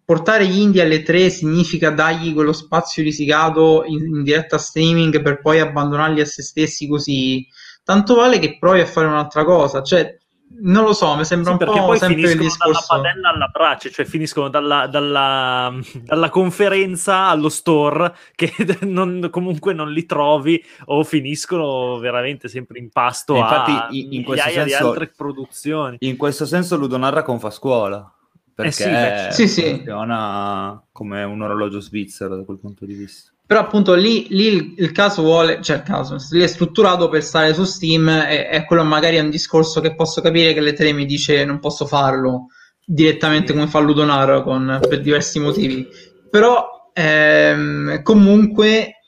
portare 0.04 0.46
gli 0.46 0.58
indie 0.58 0.82
alle 0.82 1.02
tre 1.02 1.28
significa 1.30 1.90
dargli 1.90 2.32
quello 2.32 2.52
spazio 2.52 3.02
risicato 3.02 3.84
in, 3.86 4.04
in 4.16 4.22
diretta 4.22 4.58
streaming 4.58 5.22
per 5.22 5.40
poi 5.40 5.60
abbandonarli 5.60 6.20
a 6.20 6.26
se 6.26 6.42
stessi 6.42 6.86
così, 6.88 7.46
tanto 7.84 8.14
vale 8.14 8.38
che 8.38 8.58
provi 8.58 8.80
a 8.80 8.86
fare 8.86 9.06
un'altra 9.06 9.44
cosa. 9.44 9.82
Cioè, 9.82 10.18
non 10.56 10.84
lo 10.84 10.92
so, 10.92 11.16
mi 11.16 11.24
sembra 11.24 11.56
sì, 11.56 11.62
un 11.62 11.72
po' 11.72 11.84
poi 11.86 11.98
sempre 11.98 12.30
il 12.30 12.38
discorso. 12.38 12.86
dalla 12.86 13.02
padella 13.02 13.30
alla 13.30 13.46
brace, 13.48 13.90
cioè 13.90 14.04
finiscono 14.04 14.48
dalla, 14.48 14.86
dalla, 14.86 15.74
dalla 16.02 16.28
conferenza 16.28 17.26
allo 17.26 17.48
store 17.48 18.14
che 18.34 18.52
non, 18.82 19.28
comunque 19.30 19.72
non 19.72 19.90
li 19.90 20.06
trovi 20.06 20.62
o 20.86 21.02
finiscono 21.02 21.98
veramente 21.98 22.48
sempre 22.48 22.78
in 22.78 22.90
pasto 22.90 23.34
infatti, 23.36 23.70
a 23.72 23.88
in, 23.90 24.12
in 24.12 24.24
questo 24.24 24.48
senso, 24.48 24.64
di 24.64 24.72
altre 24.74 25.12
produzioni. 25.16 25.96
In 26.00 26.16
questo 26.16 26.46
senso 26.46 26.76
Ludonarra 26.76 27.22
confa 27.22 27.50
scuola 27.50 28.08
perché 28.54 29.26
eh 29.28 29.32
sì, 29.32 29.48
sì. 29.48 29.68
funziona 29.70 30.80
come 30.92 31.24
un 31.24 31.42
orologio 31.42 31.80
svizzero 31.80 32.36
da 32.36 32.44
quel 32.44 32.58
punto 32.58 32.86
di 32.86 32.94
vista. 32.94 33.33
Però 33.46 33.60
appunto 33.60 33.92
lì, 33.94 34.26
lì 34.30 34.46
il, 34.46 34.74
il, 34.78 34.92
caso 34.92 35.20
vuole, 35.20 35.60
cioè 35.60 35.76
il 35.76 35.82
caso, 35.82 36.16
lì 36.30 36.42
è 36.42 36.46
strutturato 36.46 37.10
per 37.10 37.22
stare 37.22 37.52
su 37.52 37.64
Steam 37.64 38.08
e, 38.08 38.48
e 38.50 38.64
quello 38.64 38.84
magari 38.84 39.16
è 39.16 39.20
un 39.20 39.28
discorso 39.28 39.82
che 39.82 39.94
posso 39.94 40.22
capire 40.22 40.54
che 40.54 40.60
le 40.60 40.72
tre 40.72 40.92
mi 40.92 41.04
dice 41.04 41.44
non 41.44 41.60
posso 41.60 41.84
farlo 41.84 42.46
direttamente 42.86 43.52
come 43.52 43.66
fa 43.66 43.80
Ludonaro 43.80 44.42
con, 44.42 44.80
per 44.88 45.00
diversi 45.02 45.40
motivi. 45.40 45.86
Però 46.30 46.90
ehm, 46.94 48.02
comunque 48.02 49.00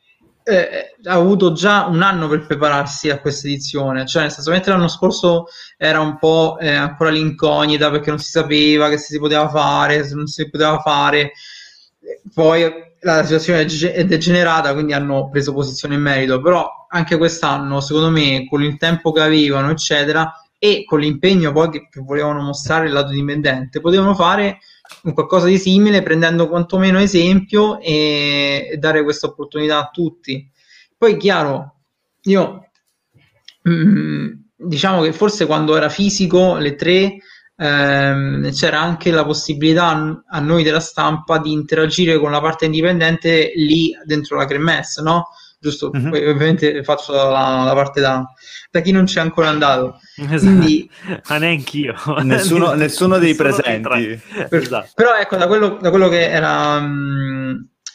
eh, 0.43 0.95
ha 1.03 1.15
avuto 1.15 1.53
già 1.53 1.87
un 1.87 2.03
anno 2.03 2.29
per 2.29 2.47
prepararsi 2.47 3.09
a 3.09 3.19
questa 3.21 3.47
edizione, 3.49 4.07
cioè 4.07 4.23
nel 4.23 4.31
senso 4.31 4.51
mentre 4.51 4.73
l'anno 4.73 4.89
scorso 4.89 5.47
era 5.79 6.01
un 6.01 6.19
po' 6.19 6.59
eh, 6.61 6.75
ancora 6.75 7.09
l'incognita 7.09 7.91
perché 7.91 8.11
non 8.11 8.19
si 8.19 8.31
sapeva 8.31 8.91
che 8.91 8.99
si 8.99 9.19
poteva 9.19 9.49
fare, 9.49 10.05
se 10.05 10.15
non 10.15 10.27
si 10.27 10.49
poteva 10.51 10.79
fare, 10.79 11.33
poi 12.33 12.86
la 13.15 13.23
situazione 13.25 13.61
è 13.63 14.05
degenerata, 14.05 14.73
quindi 14.73 14.93
hanno 14.93 15.29
preso 15.31 15.53
posizione 15.53 15.95
in 15.95 16.03
merito, 16.03 16.41
però 16.41 16.87
anche 16.89 17.17
quest'anno, 17.17 17.81
secondo 17.81 18.11
me, 18.11 18.47
con 18.49 18.63
il 18.63 18.77
tempo 18.77 19.13
che 19.13 19.21
avevano, 19.21 19.71
eccetera, 19.71 20.33
e 20.59 20.85
con 20.85 21.01
l'impegno 21.01 21.53
poi 21.53 21.71
che, 21.71 21.89
che 21.89 22.01
volevano 22.01 22.43
mostrare 22.43 22.87
il 22.87 22.93
lato 22.93 23.11
dipendente, 23.11 23.81
potevano 23.81 24.15
fare 24.15 24.59
un 25.03 25.13
qualcosa 25.13 25.47
di 25.47 25.59
simile 25.59 26.03
prendendo 26.03 26.49
quantomeno 26.49 26.99
esempio 26.99 27.81
e, 27.81 28.69
e 28.73 28.77
dare 28.77 29.03
questa 29.03 29.27
opportunità 29.27 29.79
a 29.79 29.91
tutti. 29.93 30.49
Poi, 30.97 31.17
chiaro, 31.17 31.75
io 32.23 32.71
mh, 33.63 33.71
mm, 33.71 34.27
diciamo 34.57 35.03
che 35.03 35.13
forse 35.13 35.47
quando 35.47 35.77
era 35.77 35.89
fisico, 35.89 36.57
le 36.57 36.75
tre 36.75 37.19
ehm, 37.57 38.53
c'era 38.53 38.81
anche 38.81 39.11
la 39.11 39.25
possibilità 39.25 40.23
a 40.29 40.41
noi 40.41 40.63
della 40.63 40.81
stampa 40.81 41.39
di 41.39 41.53
interagire 41.53 42.19
con 42.19 42.31
la 42.31 42.41
parte 42.41 42.67
indipendente 42.67 43.53
lì 43.55 43.93
dentro 44.05 44.37
la 44.37 44.47
Cremes, 44.47 44.99
no? 44.99 45.29
Giusto, 45.59 45.91
mm-hmm. 45.91 46.11
Poi, 46.11 46.29
ovviamente 46.29 46.85
faccio 46.85 47.13
la, 47.13 47.63
la 47.65 47.73
parte 47.75 48.01
da, 48.01 48.25
da, 48.71 48.81
chi 48.81 48.93
non 48.93 49.05
c'è 49.05 49.21
ancora 49.21 49.49
andato. 49.49 49.99
Esatto. 50.17 50.39
Quindi, 50.39 50.89
Ma 51.29 51.39
neanch'io. 51.39 51.95
Nessuno, 52.23 52.75
nessuno 52.75 53.19
dei 53.19 53.35
nessuno 53.35 53.53
presenti. 53.53 54.23
esatto. 54.51 54.91
Però 54.95 55.17
ecco, 55.17 55.37
da 55.37 55.47
quello, 55.47 55.79
da 55.81 55.91
quello 55.91 56.09
che 56.09 56.29
era... 56.29 56.79
Mh, 56.79 57.36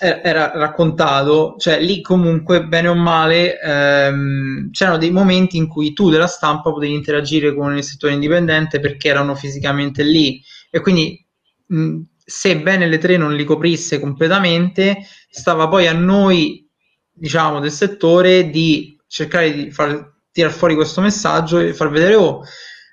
era 0.02 0.52
raccontato, 0.56 1.56
cioè 1.60 1.80
lì 1.80 2.02
comunque 2.02 2.66
bene 2.66 2.88
o 2.88 2.96
male 2.96 3.60
ehm, 3.60 4.72
c'erano 4.72 4.98
dei 4.98 5.12
momenti 5.12 5.58
in 5.58 5.68
cui 5.68 5.94
tu 5.94 6.10
della 6.10 6.26
stampa 6.26 6.72
potevi 6.72 6.94
interagire 6.94 7.54
con 7.54 7.78
il 7.78 7.84
settore 7.84 8.14
indipendente 8.14 8.80
perché 8.80 9.10
erano 9.10 9.36
fisicamente 9.36 10.02
lì 10.02 10.42
e 10.72 10.80
quindi 10.80 11.24
mh, 11.68 12.00
sebbene 12.26 12.88
le 12.88 12.98
tre 12.98 13.18
non 13.18 13.36
li 13.36 13.44
coprisse 13.44 14.00
completamente, 14.00 15.06
stava 15.30 15.68
poi 15.68 15.86
a 15.86 15.94
noi, 15.94 16.68
diciamo, 17.12 17.60
del 17.60 17.72
settore 17.72 18.50
di 18.50 18.98
cercare 19.08 19.54
di 19.54 19.70
far 19.70 20.14
tirare 20.32 20.54
fuori 20.54 20.76
questo 20.76 21.02
messaggio 21.02 21.60
e 21.60 21.74
far 21.74 21.90
vedere, 21.90 22.16
oh, 22.16 22.42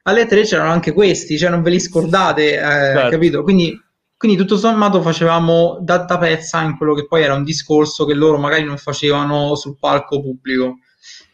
alle 0.03 0.27
tre 0.27 0.43
c'erano 0.43 0.71
anche 0.71 0.93
questi, 0.93 1.39
cioè 1.39 1.51
non 1.51 1.63
ve 1.63 1.71
li 1.71 1.81
scordate, 1.81 2.55
eh, 2.55 2.59
certo. 2.59 3.11
capito? 3.11 3.43
Quindi, 3.43 3.81
quindi, 4.19 4.37
tutto 4.37 4.59
sommato 4.59 5.01
facevamo 5.01 5.79
da, 5.81 5.99
da 5.99 6.19
pezza 6.19 6.61
in 6.63 6.77
quello 6.77 6.93
che 6.95 7.07
poi 7.07 7.23
era 7.23 7.35
un 7.35 7.45
discorso 7.45 8.05
che 8.05 8.15
loro 8.15 8.37
magari 8.37 8.65
non 8.65 8.77
facevano 8.77 9.55
sul 9.55 9.79
palco 9.79 10.21
pubblico. 10.21 10.79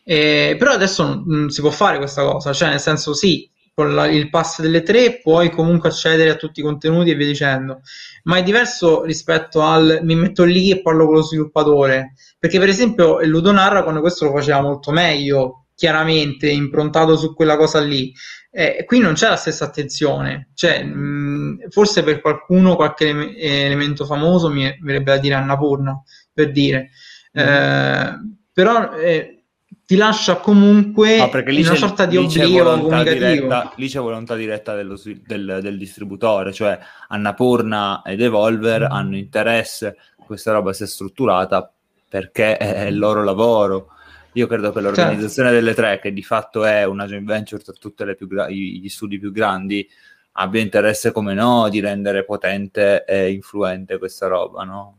Eh, 0.05 0.55
però 0.59 0.73
adesso 0.73 1.23
non, 1.25 1.49
si 1.49 1.62
può 1.62 1.70
fare 1.70 1.97
questa 1.97 2.23
cosa, 2.23 2.53
cioè 2.53 2.68
nel 2.68 2.81
senso 2.81 3.14
sì, 3.14 3.51
con 3.73 3.94
la, 3.94 4.07
il 4.07 4.29
pass 4.29 4.61
delle 4.61 4.83
tre 4.83 5.18
puoi 5.23 5.51
comunque 5.51 5.88
accedere 5.88 6.29
a 6.29 6.37
tutti 6.37 6.61
i 6.61 6.62
contenuti 6.62 7.11
e 7.11 7.14
via 7.14 7.27
dicendo, 7.27 7.81
ma 8.25 8.37
è 8.37 8.42
diverso 8.42 9.03
rispetto 9.03 9.62
al 9.62 10.01
mi 10.03 10.14
metto 10.14 10.44
lì 10.44 10.70
e 10.70 10.83
parlo 10.83 11.07
con 11.07 11.14
lo 11.14 11.23
sviluppatore, 11.23 12.12
perché 12.38 12.59
per 12.59 12.68
esempio 12.68 13.25
Ludonarra 13.25 13.83
con 13.83 13.99
questo 14.01 14.27
lo 14.27 14.33
faceva 14.33 14.61
molto 14.61 14.92
meglio, 14.92 15.68
chiaramente 15.75 16.51
improntato 16.51 17.16
su 17.16 17.35
quella 17.35 17.57
cosa 17.57 17.81
lì. 17.81 18.12
Eh, 18.57 18.85
qui 18.87 19.01
non 19.01 19.14
c'è 19.14 19.29
la 19.29 19.35
stessa 19.35 19.64
attenzione, 19.64 20.51
cioè, 20.55 20.85
mh, 20.85 21.71
forse 21.71 22.05
per 22.05 22.21
qualcuno 22.21 22.77
qualche 22.77 23.09
ele- 23.09 23.37
elemento 23.37 24.05
famoso 24.05 24.49
mi 24.49 24.62
verrebbe 24.81 25.12
da 25.12 25.19
dire 25.19 25.35
Annapurna, 25.35 26.01
per 26.33 26.53
dire, 26.53 26.90
mm. 27.37 27.40
eh, 27.40 28.19
però 28.53 28.93
eh, 28.93 29.43
ti 29.85 29.97
lascia 29.97 30.37
comunque 30.37 31.17
no, 31.17 31.31
in 31.51 31.67
una 31.67 31.75
sorta 31.75 32.07
di 32.07 32.17
oblio 32.17 32.64
comunicativo. 32.64 33.27
Diretta, 33.27 33.73
lì 33.75 33.88
c'è 33.88 33.99
volontà 33.99 34.37
diretta 34.37 34.77
dello, 34.77 35.01
del, 35.27 35.59
del, 35.61 35.77
distributore, 35.77 36.53
cioè 36.53 36.79
Annapurna 37.09 38.03
ed 38.05 38.23
Evolver 38.23 38.83
mm. 38.83 38.93
hanno 38.93 39.17
interesse 39.17 39.97
che 40.17 40.25
questa 40.27 40.53
roba 40.53 40.73
sia 40.73 40.87
strutturata 40.87 41.69
perché 42.09 42.57
è 42.57 42.85
il 42.85 42.99
loro 42.99 43.25
lavoro. 43.25 43.88
Io 44.35 44.47
credo 44.47 44.73
che 44.73 44.81
l'organizzazione 44.81 45.51
certo. 45.51 45.64
delle 45.64 45.75
tre, 45.75 46.01
che 46.01 46.12
di 46.12 46.23
fatto 46.23 46.64
è 46.64 46.85
una 46.85 47.07
joint 47.07 47.27
venture 47.27 47.62
tra 47.62 47.73
tutti 47.73 48.05
gra- 48.27 48.49
gli 48.51 48.88
studi 48.88 49.18
più 49.18 49.33
grandi, 49.33 49.88
abbia 50.33 50.61
interesse 50.61 51.12
come 51.12 51.35
no 51.35 51.68
di 51.68 51.81
rendere 51.81 52.25
potente 52.25 53.05
e 53.05 53.31
influente 53.33 53.99
questa 53.99 54.27
roba, 54.27 54.64
no? 54.64 54.99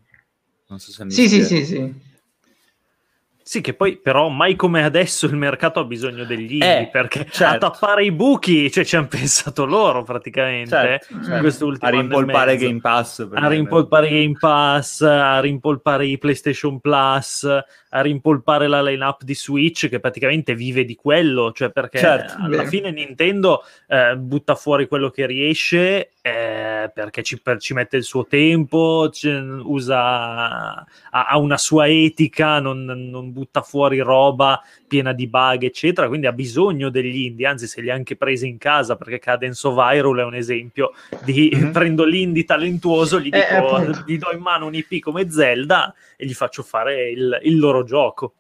Non 0.68 0.80
so 0.80 0.92
se 0.92 1.04
mi 1.06 1.12
Sì, 1.12 1.28
sì, 1.28 1.44
sì, 1.44 1.66
sì. 1.66 2.05
Sì, 3.48 3.62
che 3.62 3.76
poi 3.76 3.98
però 3.98 4.30
mai 4.30 4.56
come 4.56 4.84
adesso 4.84 5.28
il 5.28 5.36
mercato 5.36 5.80
ha 5.80 5.84
bisogno 5.84 6.24
degli 6.24 6.54
indie 6.54 6.80
eh, 6.80 6.88
perché 6.88 7.28
certo. 7.30 7.68
a 7.68 7.70
tappare 7.70 8.04
i 8.04 8.12
buchi 8.12 8.72
cioè, 8.72 8.84
ci 8.84 8.96
hanno 8.96 9.06
pensato 9.08 9.66
loro 9.66 10.02
praticamente 10.02 10.72
certo, 10.72 11.14
certo. 11.24 11.76
a 11.82 11.90
rimpolpare 11.90 12.58
Game 12.58 12.80
Pass 12.80 13.28
a 13.32 13.48
rimpolpare 13.48 14.10
Game 14.10 14.36
Pass 14.40 15.02
a 15.02 15.40
rimpolpare 15.42 16.08
i 16.08 16.18
PlayStation 16.18 16.80
Plus 16.80 17.44
a 17.44 18.02
rimpolpare 18.02 18.68
la 18.68 18.82
lineup 18.82 19.24
di 19.24 19.36
Switch 19.36 19.90
che 19.90 20.00
praticamente 20.00 20.56
vive 20.56 20.84
di 20.84 20.96
quello, 20.96 21.52
cioè 21.52 21.70
perché 21.70 22.00
certo, 22.00 22.34
alla 22.40 22.66
fine 22.66 22.92
Nintendo 22.92 23.64
eh, 23.88 24.18
butta 24.18 24.56
fuori 24.56 24.88
quello 24.88 25.12
che 25.12 25.28
riesce 25.28 26.10
eh, 26.26 26.90
perché 26.92 27.22
ci, 27.22 27.40
per, 27.40 27.60
ci, 27.60 27.76
mette 27.76 27.98
il 27.98 28.04
suo 28.04 28.26
tempo, 28.26 29.12
usa, 29.64 30.00
ha, 30.00 30.86
ha, 31.12 31.38
una 31.38 31.60
sua 31.60 31.88
etica, 31.88 32.60
non, 32.60 32.84
non, 32.84 33.32
butta 33.32 33.62
fuori 33.62 34.00
roba 34.00 34.60
piena 34.88 35.14
di 35.14 35.28
bug, 35.28 35.62
eccetera, 35.62 36.08
quindi 36.08 36.26
ha 36.26 36.32
bisogno 36.32 36.90
degli 36.90 37.26
indie, 37.26 37.46
anzi 37.46 37.68
se 37.68 37.80
li 37.80 37.92
ha 37.92 37.94
anche 37.94 38.16
presi 38.16 38.48
in 38.48 38.58
casa 38.58 38.96
perché 38.96 39.20
Cadence 39.20 39.68
of 39.68 39.78
Hyrule 39.78 40.24
è 40.24 40.26
un 40.26 40.34
esempio 40.34 40.94
di 41.24 41.52
mm-hmm. 41.54 41.70
prendo 41.74 42.04
l'indie 42.06 42.44
talentuoso, 42.44 43.20
gli, 43.20 43.30
eh, 43.32 43.46
dico, 43.48 43.78
eh, 43.78 44.04
gli 44.08 44.18
do 44.18 44.32
in 44.34 44.42
mano 44.42 44.66
un 44.66 44.74
IP 44.74 45.02
come 45.02 45.30
Zelda 45.30 45.94
e 46.18 46.26
gli 46.26 46.34
faccio 46.34 46.64
fare 46.64 47.08
il, 47.12 47.40
il 47.44 47.60
loro 47.60 47.84
gioco. 47.84 48.34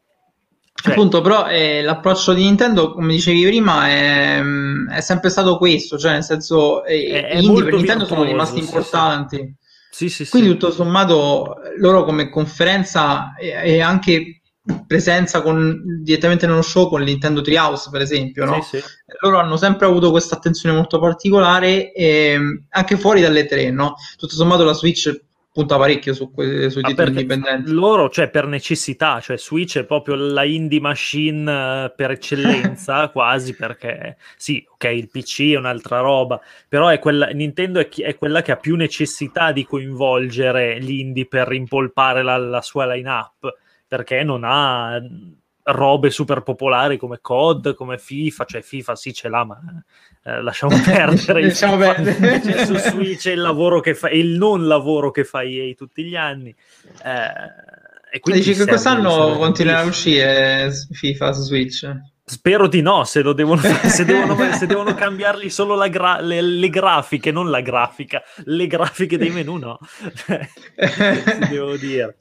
Cioè, 0.77 0.91
Appunto, 0.91 1.21
però 1.21 1.47
eh, 1.47 1.81
l'approccio 1.81 2.33
di 2.33 2.43
Nintendo, 2.43 2.91
come 2.91 3.13
dicevi 3.13 3.45
prima, 3.45 3.87
è, 3.87 4.43
è 4.89 5.01
sempre 5.01 5.29
stato 5.29 5.57
questo, 5.57 5.97
cioè 5.97 6.11
nel 6.11 6.23
senso 6.23 6.83
eh, 6.83 7.27
è, 7.29 7.39
gli 7.39 7.45
indie 7.45 7.63
per 7.63 7.73
Nintendo 7.75 8.05
sono 8.05 8.23
rimasti 8.23 8.59
importanti. 8.59 9.55
Sì, 9.89 10.09
sì, 10.09 10.27
Quindi 10.27 10.49
tutto 10.49 10.71
sommato 10.71 11.55
loro 11.77 12.03
come 12.03 12.29
conferenza 12.29 13.33
e, 13.35 13.75
e 13.75 13.81
anche 13.81 14.41
presenza 14.85 15.41
con, 15.41 16.01
direttamente 16.03 16.45
nello 16.45 16.61
show 16.61 16.89
con 16.89 17.01
Nintendo 17.03 17.41
Treehouse 17.41 17.89
per 17.91 18.01
esempio 18.01 18.45
no? 18.45 18.61
sì, 18.63 18.79
sì. 18.79 18.83
loro 19.21 19.37
hanno 19.37 19.57
sempre 19.57 19.85
avuto 19.85 20.09
questa 20.09 20.35
attenzione 20.35 20.75
molto 20.75 20.99
particolare 20.99 21.93
e, 21.93 22.39
anche 22.69 22.97
fuori 22.97 23.21
dalle 23.21 23.45
tre 23.45 23.69
no? 23.69 23.93
tutto 24.17 24.33
sommato 24.33 24.63
la 24.63 24.73
Switch 24.73 25.21
punta 25.55 25.77
parecchio 25.77 26.13
su 26.13 26.31
que- 26.31 26.69
sui 26.69 26.81
titoli 26.81 27.11
indipendenti. 27.11 27.71
Loro, 27.71 28.09
cioè 28.09 28.29
per 28.29 28.45
necessità, 28.45 29.21
cioè 29.21 29.37
Switch 29.37 29.77
è 29.77 29.85
proprio 29.85 30.15
la 30.15 30.43
indie 30.43 30.81
machine 30.81 31.85
eh, 31.85 31.93
per 31.95 32.11
eccellenza, 32.11 33.07
quasi 33.15 33.55
perché 33.55 34.17
sì, 34.35 34.67
ok, 34.69 34.83
il 34.83 35.09
PC 35.09 35.53
è 35.53 35.55
un'altra 35.55 35.99
roba, 35.99 36.41
però 36.67 36.89
è 36.89 36.99
quella, 36.99 37.27
Nintendo 37.27 37.79
è, 37.79 37.87
chi- 37.87 38.01
è, 38.01 38.17
quella 38.17 38.41
che 38.41 38.51
ha 38.51 38.57
più 38.57 38.75
necessità 38.75 39.53
di 39.53 39.63
coinvolgere 39.63 40.77
gli 40.81 40.99
indie 40.99 41.25
per 41.25 41.47
rimpolpare 41.47 42.21
la, 42.21 42.35
la 42.35 42.61
sua 42.61 42.93
line-up, 42.93 43.55
perché 43.87 44.23
non 44.23 44.41
ha 44.43 45.01
robe 45.65 46.09
super 46.09 46.41
popolari 46.41 46.97
come 46.97 47.19
COD, 47.21 47.73
come 47.73 47.97
FIFA, 47.97 48.45
cioè 48.45 48.61
FIFA 48.61 48.95
sì 48.95 49.13
ce 49.13 49.29
l'ha, 49.29 49.43
ma 49.43 49.59
eh, 50.23 50.41
lasciamo 50.41 50.79
perdere. 50.83 51.43
lasciamo 51.43 51.77
perdere. 51.77 52.41
Cioè, 52.41 52.65
su 52.65 52.75
Switch 52.75 53.25
il 53.25 53.41
lavoro 53.41 53.79
che 53.79 53.95
fa, 53.95 54.09
il 54.09 54.37
non 54.37 54.67
lavoro 54.67 55.11
che 55.11 55.23
fa 55.23 55.43
EA 55.43 55.73
tutti 55.73 56.03
gli 56.03 56.15
anni. 56.15 56.53
Eh, 57.03 58.15
e 58.15 58.19
quindi 58.19 58.41
Dici 58.41 58.57
che 58.57 58.65
quest'anno 58.65 59.37
continuerà 59.37 59.79
a 59.79 59.83
uscire 59.83 60.71
FIFA 60.91 61.33
su 61.33 61.41
Switch? 61.41 61.95
Spero 62.27 62.67
di 62.67 62.81
no, 62.81 63.03
se, 63.03 63.21
devono, 63.33 63.61
se, 63.61 64.05
devono, 64.05 64.53
se 64.53 64.65
devono, 64.65 64.95
cambiargli 64.95 65.49
solo 65.49 65.77
gra- 65.89 66.21
le, 66.21 66.41
le, 66.41 66.69
grafiche, 66.69 67.31
non 67.31 67.49
la 67.49 67.61
grafica, 67.61 68.23
le 68.45 68.67
grafiche 68.67 69.17
dei 69.17 69.29
menu, 69.29 69.57
no. 69.57 69.77
devo 71.49 71.75
dire. 71.77 72.15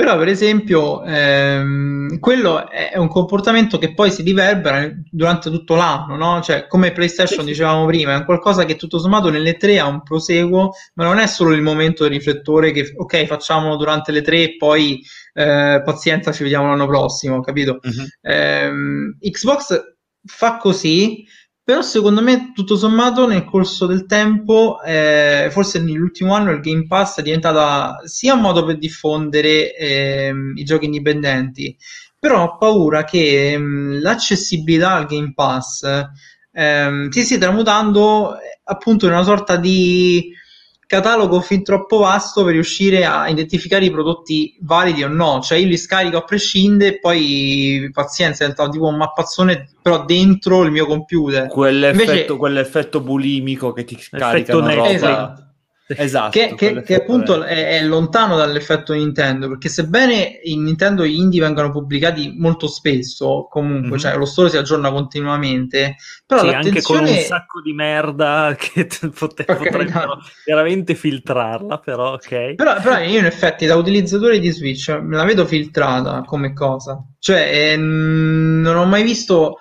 Però, 0.00 0.16
per 0.16 0.28
esempio, 0.28 1.04
ehm, 1.04 2.20
quello 2.20 2.70
è 2.70 2.96
un 2.96 3.08
comportamento 3.08 3.76
che 3.76 3.92
poi 3.92 4.10
si 4.10 4.22
riverbera 4.22 4.90
durante 5.10 5.50
tutto 5.50 5.74
l'anno, 5.74 6.16
no? 6.16 6.40
Cioè, 6.40 6.66
come 6.68 6.92
PlayStation 6.92 7.44
dicevamo 7.44 7.84
prima, 7.84 8.14
è 8.14 8.16
un 8.16 8.24
qualcosa 8.24 8.64
che 8.64 8.76
tutto 8.76 8.98
sommato 8.98 9.28
nelle 9.28 9.58
tre 9.58 9.78
ha 9.78 9.86
un 9.86 10.02
proseguo, 10.02 10.70
ma 10.94 11.04
non 11.04 11.18
è 11.18 11.26
solo 11.26 11.52
il 11.52 11.60
momento 11.60 12.04
del 12.04 12.12
riflettore 12.12 12.72
che, 12.72 12.94
ok, 12.96 13.26
facciamo 13.26 13.76
durante 13.76 14.10
le 14.10 14.22
tre 14.22 14.42
e 14.44 14.56
poi 14.56 15.02
eh, 15.34 15.82
pazienza, 15.84 16.32
ci 16.32 16.44
vediamo 16.44 16.68
l'anno 16.68 16.86
prossimo, 16.86 17.42
capito? 17.42 17.80
Uh-huh. 17.82 18.06
Ehm, 18.22 19.18
Xbox 19.20 19.82
fa 20.24 20.56
così, 20.56 21.26
però 21.70 21.82
secondo 21.82 22.20
me 22.20 22.50
tutto 22.52 22.74
sommato 22.76 23.28
nel 23.28 23.44
corso 23.44 23.86
del 23.86 24.04
tempo, 24.06 24.82
eh, 24.82 25.50
forse 25.52 25.78
nell'ultimo 25.78 26.34
anno 26.34 26.50
il 26.50 26.58
Game 26.58 26.88
Pass 26.88 27.20
è 27.20 27.22
diventata 27.22 28.00
sia 28.06 28.34
un 28.34 28.40
modo 28.40 28.64
per 28.64 28.76
diffondere 28.76 29.76
eh, 29.76 30.32
i 30.56 30.64
giochi 30.64 30.86
indipendenti, 30.86 31.76
però 32.18 32.42
ho 32.42 32.56
paura 32.56 33.04
che 33.04 33.52
ehm, 33.52 34.00
l'accessibilità 34.00 34.94
al 34.94 35.06
Game 35.06 35.32
Pass 35.32 35.84
ehm, 36.50 37.08
si 37.08 37.22
stia 37.22 37.38
tramutando 37.38 38.34
eh, 38.34 38.58
appunto 38.64 39.06
in 39.06 39.12
una 39.12 39.22
sorta 39.22 39.54
di 39.54 40.28
catalogo 40.90 41.40
fin 41.40 41.62
troppo 41.62 41.98
vasto 41.98 42.42
per 42.42 42.54
riuscire 42.54 43.04
a 43.04 43.28
identificare 43.28 43.84
i 43.84 43.92
prodotti 43.92 44.56
validi 44.62 45.04
o 45.04 45.08
no. 45.08 45.38
Cioè 45.40 45.58
io 45.58 45.68
li 45.68 45.76
scarico 45.76 46.16
a 46.16 46.24
prescindere 46.24 46.96
e 46.96 46.98
poi 46.98 47.88
pazienza, 47.92 48.38
diventa 48.42 48.68
tipo 48.68 48.88
un 48.88 48.96
mappazzone 48.96 49.68
però 49.80 50.04
dentro 50.04 50.62
il 50.62 50.72
mio 50.72 50.86
computer. 50.86 51.46
Quell'effetto, 51.46 52.10
Invece... 52.10 52.36
quell'effetto 52.36 53.00
bulimico 53.02 53.72
che 53.72 53.84
ti 53.84 53.96
scarica 54.00 54.56
una 54.56 54.74
roba. 54.74 54.90
Esatto 54.90 55.49
Esatto, 55.96 56.30
che, 56.30 56.54
che, 56.54 56.82
che 56.82 56.94
appunto 56.94 57.42
è, 57.42 57.78
è, 57.78 57.84
lontano 57.84 58.36
dall'effetto 58.36 58.92
Nintendo, 58.92 59.48
perché 59.48 59.68
sebbene 59.68 60.40
in 60.44 60.62
Nintendo 60.62 61.04
gli 61.04 61.18
indie 61.18 61.40
vengano 61.40 61.70
pubblicati 61.70 62.34
molto 62.36 62.68
spesso, 62.68 63.46
comunque, 63.50 63.88
mm-hmm. 63.88 63.98
cioè 63.98 64.16
lo 64.16 64.24
store 64.24 64.50
si 64.50 64.56
aggiorna 64.56 64.90
continuamente, 64.90 65.96
però 66.26 66.42
sì, 66.42 66.48
anche 66.48 66.82
con 66.82 67.00
un 67.00 67.16
sacco 67.16 67.60
di 67.60 67.72
merda 67.72 68.54
che 68.58 68.88
pote- 69.18 69.44
potrebbero 69.44 70.18
veramente 70.44 70.94
filtrarla, 70.94 71.78
però 71.78 72.12
ok. 72.12 72.54
Però, 72.54 72.80
però, 72.80 72.98
io 72.98 73.18
in 73.18 73.26
effetti 73.26 73.66
da 73.66 73.76
utilizzatore 73.76 74.38
di 74.38 74.50
Switch 74.50 74.88
me 74.90 75.16
la 75.16 75.24
vedo 75.24 75.44
filtrata 75.44 76.22
come 76.24 76.52
cosa, 76.52 77.02
cioè 77.18 77.72
ehm, 77.72 78.60
non 78.60 78.76
ho 78.76 78.84
mai 78.84 79.02
visto 79.02 79.58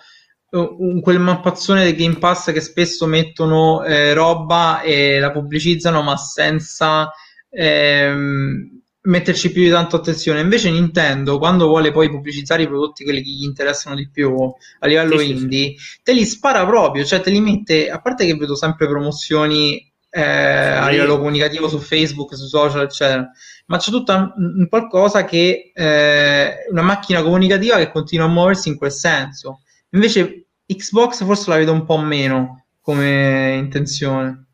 quel 0.50 1.20
mappazzone 1.20 1.84
del 1.84 1.96
Game 1.96 2.18
Pass 2.18 2.52
che 2.52 2.62
spesso 2.62 3.06
mettono 3.06 3.84
eh, 3.84 4.14
roba 4.14 4.82
e 4.82 5.20
la 5.20 5.32
pubblicizzano 5.32 6.02
ma 6.02 6.18
senza 6.18 7.12
ehm, 7.52 8.82
metterci 9.02 9.52
più 9.52 9.62
di 9.62 9.70
tanto 9.70 9.98
attenzione 9.98 10.40
invece 10.40 10.72
Nintendo 10.72 11.38
quando 11.38 11.68
vuole 11.68 11.92
poi 11.92 12.10
pubblicizzare 12.10 12.64
i 12.64 12.68
prodotti 12.68 13.04
quelli 13.04 13.22
che 13.22 13.30
gli 13.30 13.44
interessano 13.44 13.96
di 13.96 14.10
più 14.12 14.36
a 14.80 14.88
livello 14.88 15.20
sì, 15.20 15.30
indie 15.30 15.76
sì. 15.78 16.00
te 16.02 16.14
li 16.14 16.26
spara 16.26 16.66
proprio 16.66 17.06
cioè 17.06 17.22
te 17.22 17.30
li 17.30 17.42
mette 17.42 17.92
a 17.92 18.02
parte 18.02 18.26
che 18.26 18.36
vedo 18.36 18.56
sempre 18.56 18.88
promozioni 18.88 19.88
eh, 20.12 20.22
a 20.22 20.90
livello 20.90 21.18
comunicativo 21.18 21.68
su 21.68 21.78
Facebook, 21.78 22.36
su 22.36 22.48
social, 22.48 22.82
eccetera. 22.82 23.30
Ma 23.68 23.78
c'è 23.78 23.92
tutta 23.92 24.34
un, 24.36 24.68
qualcosa 24.68 25.24
che 25.24 25.72
eh, 25.72 26.54
una 26.72 26.82
macchina 26.82 27.22
comunicativa 27.22 27.78
che 27.78 27.92
continua 27.92 28.26
a 28.26 28.30
muoversi 28.30 28.70
in 28.70 28.76
quel 28.76 28.92
senso 28.92 29.62
Invece 29.92 30.46
Xbox 30.66 31.24
forse 31.24 31.50
la 31.50 31.58
vedo 31.58 31.72
un 31.72 31.86
po' 31.86 31.98
meno 31.98 32.66
come 32.82 33.56
intenzione. 33.58 34.46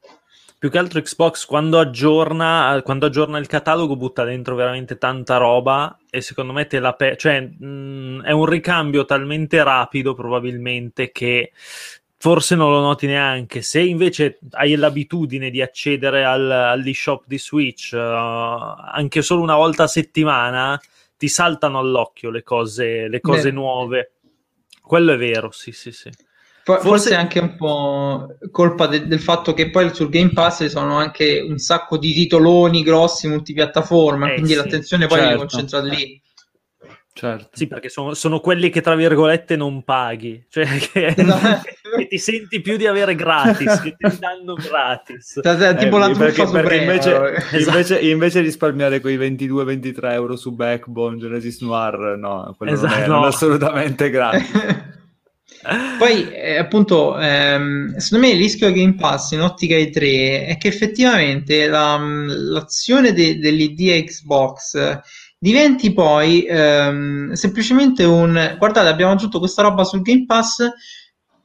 Più 0.58 0.70
che 0.70 0.78
altro 0.78 1.02
Xbox 1.02 1.46
quando 1.46 1.78
aggiorna, 1.78 2.82
quando 2.84 3.06
aggiorna 3.06 3.38
il 3.38 3.46
catalogo 3.46 3.96
butta 3.98 4.24
dentro 4.24 4.56
veramente 4.56 4.98
tanta 4.98 5.38
roba 5.38 5.96
e 6.10 6.22
secondo 6.22 6.54
me 6.54 6.66
te 6.66 6.80
la 6.80 6.94
pe- 6.94 7.18
cioè, 7.18 7.42
mh, 7.42 8.24
è 8.24 8.32
un 8.32 8.46
ricambio 8.46 9.06
talmente 9.06 9.62
rapido 9.62 10.16
probabilmente 10.16 11.12
che 11.12 11.52
forse 12.18 12.56
non 12.56 12.72
lo 12.72 12.80
noti 12.80 13.06
neanche. 13.06 13.62
Se 13.62 13.82
invece 13.82 14.40
hai 14.52 14.76
l'abitudine 14.76 15.52
di 15.52 15.62
accedere 15.62 16.26
al, 16.26 16.50
all'eShop 16.50 17.26
di 17.28 17.38
Switch 17.38 17.92
uh, 17.94 17.98
anche 18.00 19.22
solo 19.22 19.42
una 19.42 19.56
volta 19.56 19.84
a 19.84 19.88
settimana, 19.88 20.82
ti 21.18 21.28
saltano 21.28 21.78
all'occhio 21.78 22.32
le 22.32 22.42
cose, 22.42 23.08
le 23.08 23.22
cose 23.22 23.52
nuove. 23.52 24.14
Quello 24.86 25.14
è 25.14 25.18
vero, 25.18 25.52
sì, 25.52 25.72
sì, 25.72 25.92
sì. 25.92 26.12
Forse, 26.64 26.88
Forse 26.88 27.10
è 27.12 27.16
anche 27.16 27.40
un 27.40 27.56
po' 27.56 28.38
colpa 28.50 28.88
de- 28.88 29.06
del 29.06 29.20
fatto 29.20 29.54
che 29.54 29.70
poi 29.70 29.94
sul 29.94 30.10
Game 30.10 30.32
Pass 30.32 30.64
ci 30.64 30.70
sono 30.70 30.98
anche 30.98 31.40
un 31.40 31.60
sacco 31.60 31.98
di 31.98 32.12
titoloni 32.12 32.82
grossi 32.82 33.28
multipiattaforma, 33.28 34.32
eh, 34.32 34.34
quindi 34.34 34.52
sì, 34.52 34.58
l'attenzione 34.58 35.06
poi 35.06 35.20
certo. 35.20 35.34
è 35.34 35.38
concentrata 35.38 35.88
lì. 35.88 36.20
Certo. 37.18 37.48
Sì, 37.54 37.68
perché 37.68 37.88
sono, 37.88 38.14
sono, 38.14 38.42
quelli 38.42 38.70
che 38.70 38.82
tra 38.82 38.94
virgolette 38.94 39.56
non 39.56 39.86
paghi, 39.86 40.44
cioè 40.52 40.66
che, 40.66 41.06
esatto. 41.16 41.62
che 41.96 42.08
ti 42.10 42.18
senti 42.18 42.60
più 42.60 42.76
di 42.76 42.88
avere 42.88 43.16
gratis, 43.16 43.80
che 43.80 43.96
ti 43.98 44.18
danno 44.20 44.56
gratis. 44.56 45.40
Cioè, 45.42 45.76
tipo 45.76 45.96
eh, 45.96 46.00
la 46.00 46.10
perché, 46.12 46.46
perché 46.46 46.76
invece, 46.76 47.36
esatto. 47.54 47.58
invece, 47.58 48.00
invece, 48.02 48.42
risparmiare 48.42 49.00
quei 49.00 49.18
22-23 49.18 50.12
euro 50.12 50.36
su 50.36 50.52
Backbone, 50.52 51.18
Genesis 51.18 51.62
Noir, 51.62 52.18
no, 52.18 52.54
quello 52.58 52.74
esatto, 52.74 52.94
non, 52.94 53.04
è, 53.04 53.08
no. 53.08 53.24
assolutamente 53.24 54.10
gratis. 54.10 54.52
Poi, 55.98 56.30
eh, 56.32 56.58
appunto, 56.58 57.18
ehm, 57.18 57.96
secondo 57.96 58.28
me 58.28 58.34
il 58.34 58.40
rischio 58.40 58.72
Game 58.74 58.96
Pass 58.96 59.32
in 59.32 59.42
ottica 59.42 59.76
E3 59.76 60.48
è 60.48 60.58
che 60.60 60.68
effettivamente 60.68 61.66
la, 61.68 61.98
l'azione 61.98 63.14
de, 63.14 63.40
dell'idea 63.40 64.00
Xbox 64.04 65.00
diventi 65.46 65.94
poi 65.94 66.44
ehm, 66.44 67.34
semplicemente 67.34 68.04
un 68.04 68.56
guardate 68.58 68.88
abbiamo 68.88 69.12
aggiunto 69.12 69.38
questa 69.38 69.62
roba 69.62 69.84
sul 69.84 70.02
Game 70.02 70.26
Pass 70.26 70.68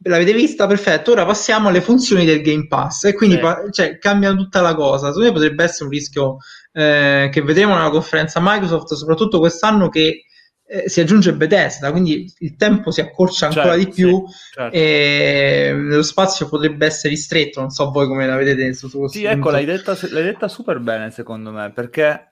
l'avete 0.05 0.33
vista 0.33 0.67
perfetto 0.67 1.11
ora 1.11 1.27
passiamo 1.27 1.69
alle 1.69 1.83
funzioni 1.83 2.25
del 2.25 2.41
Game 2.41 2.67
Pass 2.67 3.05
e 3.05 3.13
quindi 3.13 3.37
sì. 3.37 3.73
cioè, 3.73 3.99
cambia 3.99 4.33
tutta 4.33 4.63
la 4.63 4.75
cosa 4.75 5.09
secondo 5.09 5.27
me 5.27 5.33
potrebbe 5.35 5.65
essere 5.65 5.85
un 5.85 5.91
rischio 5.91 6.39
eh, 6.73 7.29
che 7.31 7.43
vedremo 7.43 7.75
nella 7.75 7.91
conferenza 7.91 8.41
Microsoft 8.43 8.95
soprattutto 8.95 9.39
quest'anno 9.39 9.91
che 9.91 10.25
eh, 10.67 10.89
si 10.89 11.01
aggiunge 11.03 11.35
Bethesda 11.35 11.91
quindi 11.91 12.33
il 12.39 12.57
tempo 12.57 12.91
si 12.91 13.03
accorcia 13.03 13.49
ancora 13.49 13.75
certo, 13.75 13.85
di 13.85 13.91
più 13.91 14.25
sì, 14.27 14.35
certo. 14.55 14.77
e 14.77 15.73
lo 15.75 16.03
spazio 16.03 16.49
potrebbe 16.49 16.87
essere 16.87 17.11
ristretto 17.11 17.61
non 17.61 17.69
so 17.69 17.91
voi 17.91 18.07
come 18.07 18.27
la 18.27 18.37
vedete 18.37 18.73
su, 18.73 18.89
su 18.89 19.07
sì 19.09 19.25
ecco 19.25 19.51
l'hai 19.51 19.67
detta, 19.67 19.95
l'hai 20.09 20.23
detta 20.23 20.49
super 20.49 20.79
bene 20.79 21.11
secondo 21.11 21.51
me 21.51 21.71
perché 21.71 22.30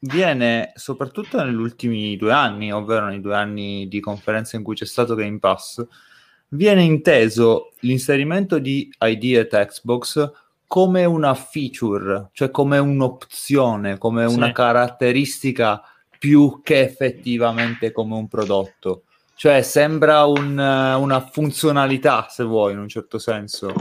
viene 0.00 0.72
soprattutto 0.74 1.42
negli 1.42 1.54
ultimi 1.54 2.16
due 2.16 2.32
anni, 2.32 2.72
ovvero 2.72 3.06
nei 3.06 3.20
due 3.20 3.34
anni 3.34 3.88
di 3.88 4.00
conferenza 4.00 4.56
in 4.56 4.62
cui 4.62 4.74
c'è 4.74 4.86
stato 4.86 5.14
Game 5.14 5.38
Pass, 5.38 5.84
viene 6.48 6.82
inteso 6.82 7.72
l'inserimento 7.80 8.58
di 8.58 8.92
ID 9.00 9.36
e 9.36 9.46
Xbox 9.48 10.30
come 10.66 11.04
una 11.04 11.34
feature, 11.34 12.30
cioè 12.32 12.50
come 12.50 12.78
un'opzione, 12.78 13.98
come 13.98 14.28
sì. 14.28 14.34
una 14.34 14.52
caratteristica 14.52 15.82
più 16.18 16.60
che 16.62 16.80
effettivamente 16.80 17.92
come 17.92 18.14
un 18.16 18.26
prodotto. 18.28 19.02
Cioè 19.34 19.62
sembra 19.62 20.24
un, 20.24 20.58
una 20.58 21.20
funzionalità, 21.20 22.26
se 22.30 22.42
vuoi, 22.42 22.72
in 22.72 22.78
un 22.78 22.88
certo 22.88 23.18
senso, 23.18 23.72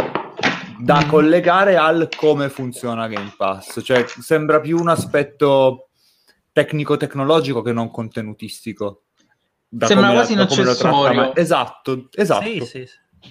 da 0.77 1.03
mm. 1.03 1.07
collegare 1.07 1.77
al 1.77 2.09
come 2.15 2.49
funziona 2.49 3.07
Game 3.07 3.33
Pass. 3.35 3.81
Cioè 3.81 4.05
sembra 4.19 4.59
più 4.59 4.77
un 4.77 4.89
aspetto 4.89 5.84
tecnico-tecnologico 6.55 7.61
che 7.61 7.73
non 7.73 7.91
contenutistico. 7.91 9.03
Sembra 9.77 10.11
quasi 10.11 10.31
un 10.31 10.39
accessorio. 10.39 11.35
Esatto, 11.35 12.07
esatto. 12.13 12.45
Sì, 12.45 12.65
sì, 12.65 12.85
sì. 12.85 13.29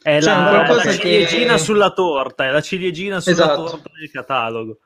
È 0.00 0.22
cioè, 0.22 0.32
la, 0.32 0.72
la 0.72 0.92
ciliegina 0.92 1.54
che... 1.54 1.58
sulla 1.58 1.90
torta, 1.90 2.44
è 2.44 2.52
la 2.52 2.60
ciliegina 2.60 3.18
sulla 3.18 3.34
esatto. 3.34 3.64
torta 3.64 3.90
del 3.98 4.10
catalogo. 4.12 4.78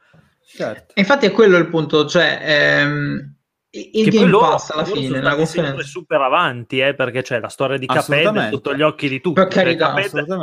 Certo. 0.42 0.94
Infatti 0.96 1.27
è 1.27 1.33
quello 1.33 1.59
il 1.59 1.68
punto, 1.68 2.07
cioè 2.07 2.38
ehm, 2.42 3.35
il 3.73 4.05
che 4.05 4.11
Game 4.11 4.31
Pass 4.31 4.70
alla 4.70 4.87
fine 4.87 5.20
la 5.20 5.44
sempre 5.44 5.85
super 5.85 6.23
avanti 6.23 6.81
eh, 6.81 6.94
perché 6.94 7.20
c'è 7.20 7.40
la 7.40 7.49
storia 7.49 7.77
di 7.77 7.85
Caped 7.85 8.49
sotto 8.49 8.75
gli 8.75 8.81
occhi 8.81 9.07
di 9.07 9.20
tutti 9.20 9.35
per 9.35 9.49
carità, 9.49 9.94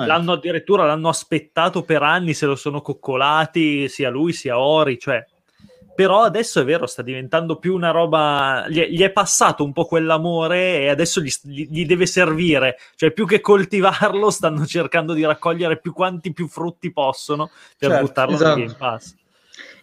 l'hanno 0.05 0.33
addirittura 0.33 0.85
l'hanno 0.85 1.09
aspettato 1.09 1.81
per 1.81 2.03
anni 2.03 2.33
se 2.33 2.45
lo 2.45 2.55
sono 2.55 2.81
coccolati 2.81 3.89
sia 3.89 4.09
lui 4.09 4.31
sia 4.31 4.59
Ori 4.59 4.97
cioè 4.97 5.25
però 5.97 6.21
adesso 6.21 6.61
è 6.61 6.63
vero, 6.63 6.85
sta 6.85 7.01
diventando 7.01 7.55
più 7.55 7.73
una 7.73 7.89
roba, 7.89 8.67
gli 8.69 8.79
è, 8.79 8.87
gli 8.87 9.01
è 9.01 9.09
passato 9.09 9.63
un 9.63 9.73
po' 9.73 9.85
quell'amore 9.85 10.81
e 10.81 10.89
adesso 10.89 11.21
gli, 11.21 11.31
gli, 11.41 11.87
deve 11.87 12.05
servire, 12.05 12.77
cioè 12.95 13.09
più 13.09 13.25
che 13.25 13.41
coltivarlo 13.41 14.29
stanno 14.29 14.63
cercando 14.67 15.13
di 15.13 15.25
raccogliere 15.25 15.79
più 15.79 15.93
quanti 15.93 16.33
più 16.33 16.47
frutti 16.47 16.91
possono 16.91 17.49
per 17.79 17.89
certo, 17.89 18.05
buttarlo 18.05 18.35
esatto. 18.35 18.57
nel 18.57 18.67
Game 18.67 18.77
Pass. 18.77 19.15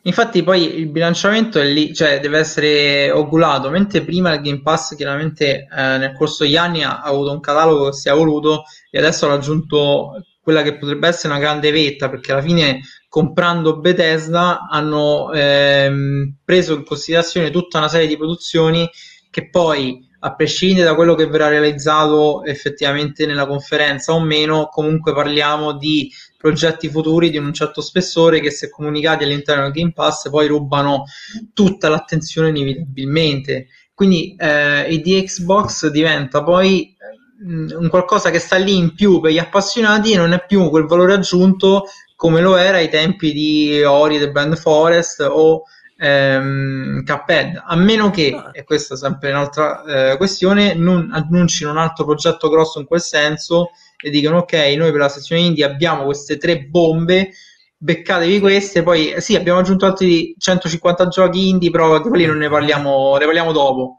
Infatti 0.02 0.44
poi 0.44 0.78
il 0.78 0.86
bilanciamento 0.86 1.58
è 1.58 1.64
lì, 1.64 1.92
cioè 1.92 2.20
deve 2.20 2.38
essere 2.38 3.10
ogulato, 3.10 3.68
mentre 3.68 4.02
prima 4.02 4.32
il 4.34 4.40
Game 4.40 4.62
Pass 4.62 4.94
chiaramente 4.94 5.66
eh, 5.68 5.98
nel 5.98 6.14
corso 6.16 6.44
degli 6.44 6.56
anni 6.56 6.84
ha, 6.84 7.00
ha, 7.00 7.08
avuto 7.08 7.32
un 7.32 7.40
catalogo 7.40 7.86
che 7.86 7.96
si 7.96 8.08
è 8.08 8.12
evoluto 8.12 8.66
e 8.88 8.98
adesso 9.00 9.26
ha 9.26 9.30
raggiunto 9.30 10.24
quella 10.40 10.62
che 10.62 10.76
potrebbe 10.76 11.08
essere 11.08 11.32
una 11.32 11.42
grande 11.42 11.72
vetta, 11.72 12.08
perché 12.08 12.30
alla 12.30 12.42
fine 12.42 12.82
comprando 13.14 13.78
Bethesda 13.78 14.66
hanno 14.68 15.32
ehm, 15.32 16.34
preso 16.44 16.74
in 16.74 16.84
considerazione 16.84 17.52
tutta 17.52 17.78
una 17.78 17.86
serie 17.86 18.08
di 18.08 18.16
produzioni 18.16 18.90
che 19.30 19.50
poi, 19.50 20.04
a 20.18 20.34
prescindere 20.34 20.88
da 20.88 20.96
quello 20.96 21.14
che 21.14 21.28
verrà 21.28 21.46
realizzato 21.46 22.42
effettivamente 22.42 23.24
nella 23.24 23.46
conferenza 23.46 24.12
o 24.12 24.20
meno, 24.20 24.66
comunque 24.66 25.14
parliamo 25.14 25.76
di 25.76 26.10
progetti 26.36 26.88
futuri 26.88 27.30
di 27.30 27.36
un 27.36 27.52
certo 27.52 27.82
spessore 27.82 28.40
che 28.40 28.50
se 28.50 28.68
comunicati 28.68 29.22
all'interno 29.22 29.62
del 29.62 29.70
Game 29.70 29.92
Pass 29.92 30.28
poi 30.28 30.48
rubano 30.48 31.04
tutta 31.52 31.88
l'attenzione 31.88 32.48
inevitabilmente. 32.48 33.68
Quindi 33.94 34.34
eh, 34.36 34.92
il 34.92 35.00
di 35.02 35.22
Xbox 35.22 35.86
diventa 35.86 36.42
poi 36.42 36.96
un 37.44 37.88
qualcosa 37.90 38.30
che 38.30 38.38
sta 38.38 38.56
lì 38.56 38.76
in 38.76 38.94
più 38.94 39.20
per 39.20 39.30
gli 39.30 39.38
appassionati 39.38 40.12
e 40.12 40.16
non 40.16 40.32
è 40.32 40.44
più 40.46 40.68
quel 40.70 40.86
valore 40.86 41.14
aggiunto 41.14 41.84
come 42.14 42.40
lo 42.40 42.56
era 42.56 42.78
ai 42.78 42.88
tempi 42.88 43.32
di 43.32 43.82
Ori 43.82 44.18
The 44.18 44.30
Band 44.30 44.56
Forest 44.56 45.20
o 45.20 45.62
ehm, 45.96 47.04
Cuphead, 47.04 47.62
a 47.64 47.76
meno 47.76 48.10
che, 48.10 48.34
ah. 48.34 48.50
e 48.52 48.64
questa 48.64 48.94
è 48.94 48.96
sempre 48.96 49.30
un'altra 49.30 50.12
eh, 50.12 50.16
questione, 50.16 50.74
non 50.74 51.10
annuncino 51.12 51.70
un 51.70 51.78
altro 51.78 52.04
progetto 52.04 52.48
grosso 52.48 52.80
in 52.80 52.86
quel 52.86 53.00
senso 53.00 53.70
e 54.02 54.10
dicono 54.10 54.38
ok, 54.38 54.52
noi 54.76 54.90
per 54.90 55.00
la 55.00 55.08
sezione 55.08 55.42
indie 55.42 55.64
abbiamo 55.64 56.04
queste 56.04 56.36
tre 56.36 56.64
bombe, 56.64 57.30
beccatevi 57.76 58.40
queste, 58.40 58.82
poi 58.82 59.14
sì, 59.18 59.34
abbiamo 59.34 59.60
aggiunto 59.60 59.86
altri 59.86 60.34
150 60.36 61.08
giochi 61.08 61.48
indie, 61.48 61.70
però 61.70 62.00
di 62.00 62.08
quelli 62.08 62.26
non 62.26 62.38
ne 62.38 62.48
parliamo, 62.48 63.16
ne 63.16 63.24
parliamo 63.24 63.52
dopo. 63.52 63.96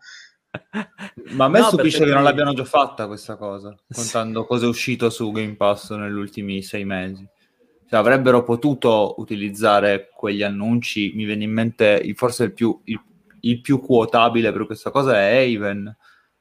Ma 1.31 1.45
a 1.45 1.49
me 1.49 1.59
no, 1.59 1.65
stupisce 1.65 2.05
che 2.05 2.11
non 2.11 2.23
l'abbiano 2.23 2.53
già 2.53 2.63
fatta 2.63 3.07
questa 3.07 3.35
cosa, 3.35 3.75
contando 3.93 4.41
sì. 4.41 4.47
cosa 4.47 4.65
è 4.65 4.67
uscito 4.69 5.09
su 5.09 5.31
Game 5.31 5.55
Pass 5.55 5.91
negli 5.91 6.13
ultimi 6.13 6.61
sei 6.61 6.85
mesi. 6.85 7.27
Cioè, 7.87 7.99
avrebbero 7.99 8.43
potuto 8.43 9.15
utilizzare 9.17 10.09
quegli 10.13 10.41
annunci, 10.41 11.11
mi 11.15 11.25
viene 11.25 11.43
in 11.43 11.51
mente 11.51 12.01
forse 12.15 12.45
il 12.45 12.53
più, 12.53 12.79
il, 12.85 12.99
il 13.41 13.61
più 13.61 13.79
quotabile 13.79 14.51
per 14.51 14.65
questa 14.65 14.89
cosa 14.89 15.19
è 15.19 15.43
Haven, 15.43 15.95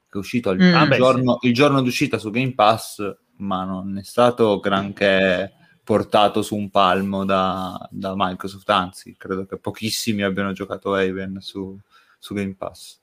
che 0.09 0.11
è 0.11 0.17
uscito 0.17 0.51
il, 0.51 0.63
mm, 0.63 0.91
il, 0.91 0.97
giorno, 0.97 1.37
sì. 1.39 1.47
il 1.47 1.53
giorno 1.53 1.81
d'uscita 1.81 2.17
su 2.17 2.31
Game 2.31 2.53
Pass, 2.53 3.15
ma 3.37 3.63
non 3.63 3.97
è 3.97 4.03
stato 4.03 4.59
granché 4.59 5.53
portato 5.83 6.41
su 6.41 6.55
un 6.55 6.71
palmo 6.71 7.25
da, 7.25 7.77
da 7.91 8.13
Microsoft, 8.15 8.69
anzi, 8.71 9.15
credo 9.15 9.45
che 9.45 9.57
pochissimi 9.57 10.23
abbiano 10.23 10.51
giocato 10.51 10.95
Haven 10.95 11.37
su, 11.41 11.77
su 12.17 12.33
Game 12.33 12.55
Pass. 12.55 12.99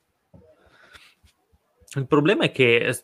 Il 1.94 2.06
problema 2.06 2.44
è 2.44 2.52
che 2.52 3.02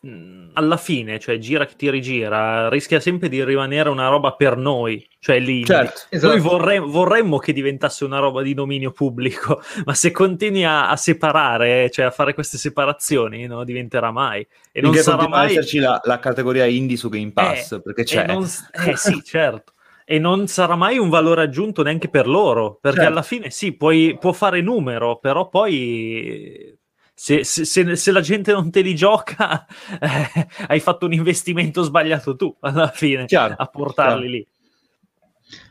alla 0.55 0.79
fine, 0.79 1.19
cioè 1.19 1.37
gira 1.39 1.67
che 1.67 1.75
ti 1.77 1.91
rigira, 1.91 2.71
rischia 2.71 3.01
sempre 3.01 3.29
di 3.29 3.45
rimanere 3.45 3.91
una 3.91 4.09
roba 4.09 4.33
per 4.33 4.57
noi, 4.57 5.07
cioè 5.19 5.39
lì. 5.39 5.63
Certo, 5.65 6.01
esatto. 6.09 6.33
Noi 6.33 6.41
vorremmo, 6.41 6.87
vorremmo, 6.87 7.39
che 7.39 7.53
diventasse 7.53 8.05
una 8.07 8.19
roba 8.19 8.41
di 8.41 8.55
dominio 8.55 8.91
pubblico, 8.91 9.61
ma 9.85 9.93
se 9.93 10.11
continui 10.11 10.65
a, 10.65 10.89
a 10.89 10.97
separare, 10.97 11.91
cioè 11.91 12.07
a 12.07 12.11
fare 12.11 12.33
queste 12.33 12.57
separazioni, 12.57 13.47
non 13.47 13.63
diventerà 13.65 14.11
mai. 14.11 14.47
E 14.73 14.81
non 14.81 14.95
sarà 14.95 15.29
mai 15.29 15.51
esserci 15.51 15.81
la, 15.81 16.01
la, 16.05 16.19
categoria 16.19 16.65
indie 16.65 16.97
su 16.97 17.11
Game 17.11 17.33
Pass, 17.33 17.73
eh, 17.73 17.83
perché 17.83 18.05
c'è. 18.05 18.27
Non, 18.27 18.45
eh 18.87 18.97
sì, 18.97 19.23
certo. 19.23 19.75
E 20.07 20.19
non 20.19 20.47
sarà 20.47 20.77
mai 20.77 20.97
un 20.97 21.11
valore 21.11 21.43
aggiunto 21.43 21.83
neanche 21.83 22.09
per 22.09 22.27
loro, 22.27 22.79
perché 22.81 23.01
certo. 23.01 23.13
alla 23.13 23.23
fine 23.23 23.51
sì, 23.51 23.77
puoi, 23.77 24.17
può 24.19 24.33
fare 24.33 24.63
numero, 24.63 25.19
però 25.19 25.51
poi 25.51 26.78
se, 27.19 27.43
se, 27.43 27.65
se, 27.65 27.97
se, 27.97 28.13
la 28.13 28.21
gente 28.21 28.53
non 28.53 28.71
te 28.71 28.81
li 28.81 28.95
gioca, 28.95 29.67
eh, 30.01 30.47
hai 30.69 30.79
fatto 30.79 31.07
un 31.07 31.13
investimento 31.13 31.83
sbagliato 31.83 32.37
tu 32.37 32.57
alla 32.61 32.93
fine 32.95 33.27
chiaro, 33.27 33.57
a 33.59 33.67
portarli 33.67 34.21
chiaro. 34.21 34.31
lì. 34.31 34.47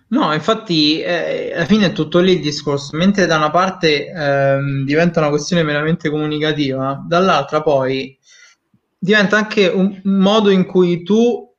No, 0.09 0.33
infatti 0.33 0.99
eh, 0.99 1.53
alla 1.55 1.63
fine 1.63 1.85
è 1.85 1.91
tutto 1.93 2.19
lì 2.19 2.33
il 2.33 2.41
discorso, 2.41 2.97
mentre 2.97 3.25
da 3.27 3.37
una 3.37 3.49
parte 3.49 4.07
ehm, 4.07 4.83
diventa 4.83 5.21
una 5.21 5.29
questione 5.29 5.63
meramente 5.63 6.09
comunicativa, 6.09 7.01
dall'altra 7.07 7.61
poi 7.61 8.17
diventa 8.97 9.37
anche 9.37 9.67
un 9.67 10.01
modo 10.03 10.49
in 10.49 10.65
cui 10.65 11.01
tu 11.03 11.49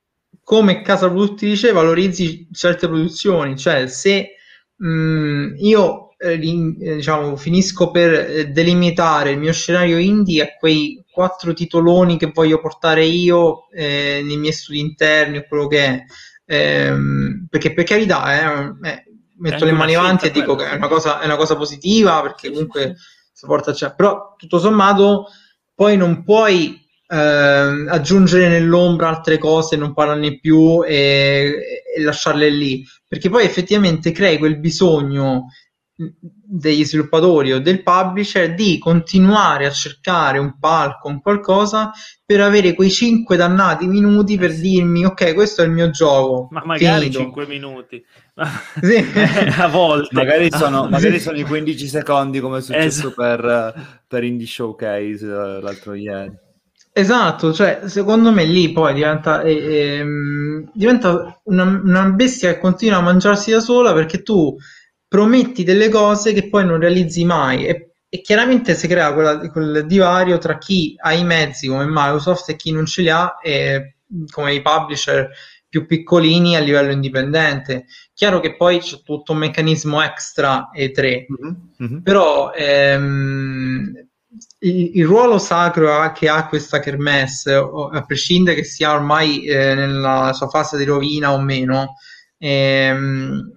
come 0.43 0.83
casa 0.83 1.09
produttrice 1.09 1.73
valorizzi 1.73 2.47
certe 2.53 2.89
produzioni, 2.89 3.57
cioè 3.57 3.87
se 3.87 4.35
mh, 4.77 4.87
mm, 4.87 5.55
io 5.57 6.08
diciamo, 6.19 7.37
finisco 7.37 7.91
per 7.91 8.13
eh, 8.13 8.49
delimitare 8.49 9.31
il 9.31 9.39
mio 9.39 9.53
scenario 9.53 9.99
indie 9.99 10.43
a 10.43 10.57
quei 10.59 11.05
quattro 11.11 11.53
titoloni 11.53 12.19
che 12.19 12.33
voglio 12.33 12.61
portare 12.61 13.05
io 13.05 13.69
eh, 13.71 14.21
nei 14.25 14.37
miei 14.37 14.53
studi 14.53 14.81
interni 14.81 15.39
o 15.39 15.47
quello 15.47 15.69
che 15.69 15.85
è, 15.85 16.05
ehm, 16.47 17.47
perché 17.49 17.73
per 17.73 17.85
carità 17.85 18.81
eh, 18.83 18.89
eh 18.89 19.03
metto 19.41 19.65
le 19.65 19.71
mani 19.71 19.95
avanti 19.95 20.27
e 20.27 20.31
dico 20.33 20.57
che 20.57 20.69
è 20.69 20.75
una, 20.75 20.89
cosa, 20.89 21.21
è 21.21 21.25
una 21.25 21.37
cosa 21.37 21.55
positiva 21.55 22.21
perché 22.23 22.51
comunque 22.51 22.97
si 23.33 23.47
porta 23.47 23.71
a 23.71 23.75
cioè, 23.75 23.95
però 23.95 24.35
tutto 24.37 24.59
sommato 24.59 25.27
poi 25.77 25.97
non 25.97 26.25
puoi 26.25 26.85
eh, 27.07 27.17
aggiungere 27.17 28.49
nell'ombra 28.49 29.09
altre 29.09 29.39
cose, 29.39 29.77
non 29.77 29.95
parlarne 29.95 30.41
più 30.41 30.85
e, 30.85 31.85
e, 31.97 32.03
lasciarle 32.03 32.51
lì, 32.51 32.85
perché 33.07 33.31
poi 33.31 33.45
effettivamente 33.45 34.13
crei 34.13 34.39
quel 34.39 34.59
bisogno 34.59 35.47
degli 36.01 36.85
sviluppatori 36.85 37.53
o 37.53 37.59
del 37.59 37.83
publisher 37.83 38.55
di 38.55 38.79
continuare 38.79 39.67
a 39.67 39.71
cercare 39.71 40.39
un 40.39 40.57
palco, 40.61 41.09
un 41.09 41.21
qualcosa 41.21 41.91
per 42.25 42.41
avere 42.41 42.75
quei 42.75 42.89
5 42.89 43.37
dannati 43.37 43.89
minuti 43.89 44.39
per 44.39 44.55
dirmi 44.55 45.05
ok 45.05 45.35
questo 45.35 45.63
è 45.63 45.65
il 45.65 45.73
mio 45.73 45.91
gioco 45.91 46.47
ma 46.53 46.63
magari 46.65 47.07
finito. 47.07 47.19
5 47.19 47.47
minuti 47.49 48.05
sì. 48.81 49.05
a 49.59 49.67
volte 49.67 50.15
magari 50.15 50.49
sono, 50.53 50.87
magari 50.89 51.19
sono 51.19 51.37
i 51.37 51.43
15 51.43 51.89
secondi 51.89 52.39
come 52.39 52.59
è 52.59 52.63
successo 52.63 53.09
esatto. 53.09 53.15
per, 53.17 54.01
per 54.07 54.23
Indie 54.23 54.47
Showcase 54.47 55.27
eh, 55.27 55.61
l'altro 55.61 55.95
ieri 55.95 56.47
Esatto, 56.91 57.53
cioè 57.53 57.83
secondo 57.85 58.33
me 58.33 58.45
lì 58.45 58.73
poi 58.73 58.93
diventa, 58.93 59.43
eh, 59.43 59.53
eh, 59.53 60.07
diventa 60.73 61.41
una, 61.45 61.63
una, 61.63 62.11
bestia 62.11 62.53
che 62.53 62.59
continua 62.59 62.99
a 62.99 63.03
mangiarsi 63.03 63.53
da 63.53 63.61
sola 63.61 63.93
perché 63.93 64.23
tu 64.25 64.57
prometti 65.09 65.65
delle 65.65 65.89
cose 65.89 66.33
che 66.33 66.49
poi 66.49 66.65
non 66.65 66.79
realizzi 66.79 67.25
mai 67.25 67.67
e, 67.67 67.93
e 68.09 68.21
chiaramente 68.21 68.75
si 68.75 68.87
crea 68.87 69.13
quella, 69.15 69.39
quel 69.51 69.87
divario 69.87 70.39
tra 70.39 70.59
chi 70.59 70.95
ha 70.99 71.13
i 71.13 71.25
mezzi 71.25 71.67
come 71.67 71.87
Microsoft 71.87 72.51
e 72.51 72.57
chi 72.57 72.71
non 72.71 72.87
ce 72.87 73.03
li 73.03 73.11
ha 73.11 73.37
e, 73.43 73.97
come 74.31 74.55
i 74.55 74.63
publisher 74.63 75.31
più 75.69 75.87
piccolini 75.87 76.57
a 76.57 76.61
livello 76.61 76.93
indipendente. 76.93 77.87
Chiaro 78.15 78.41
che 78.41 78.57
poi 78.57 78.79
c'è 78.81 79.03
tutto 79.03 79.33
un 79.33 79.39
meccanismo 79.39 80.03
extra 80.03 80.71
E3, 80.75 81.01
mm-hmm. 81.03 81.55
mm-hmm. 81.83 81.99
però 82.01 82.53
ehm, 82.53 83.93
il, 84.61 84.91
il, 84.95 85.07
ruolo 85.07 85.39
sacro 85.39 86.11
che 86.13 86.29
ha 86.29 86.49
questa 86.49 86.81
kermesse, 86.81 87.55
a 87.55 88.05
prescindere 88.07 88.57
che 88.57 88.65
sia 88.65 88.95
ormai 88.95 89.45
eh, 89.45 89.75
nella 89.75 90.33
sua 90.33 90.49
fase 90.49 90.79
di 90.79 90.85
rovina 90.85 91.33
o 91.33 91.41
meno, 91.41 91.97
ehm, 92.39 93.53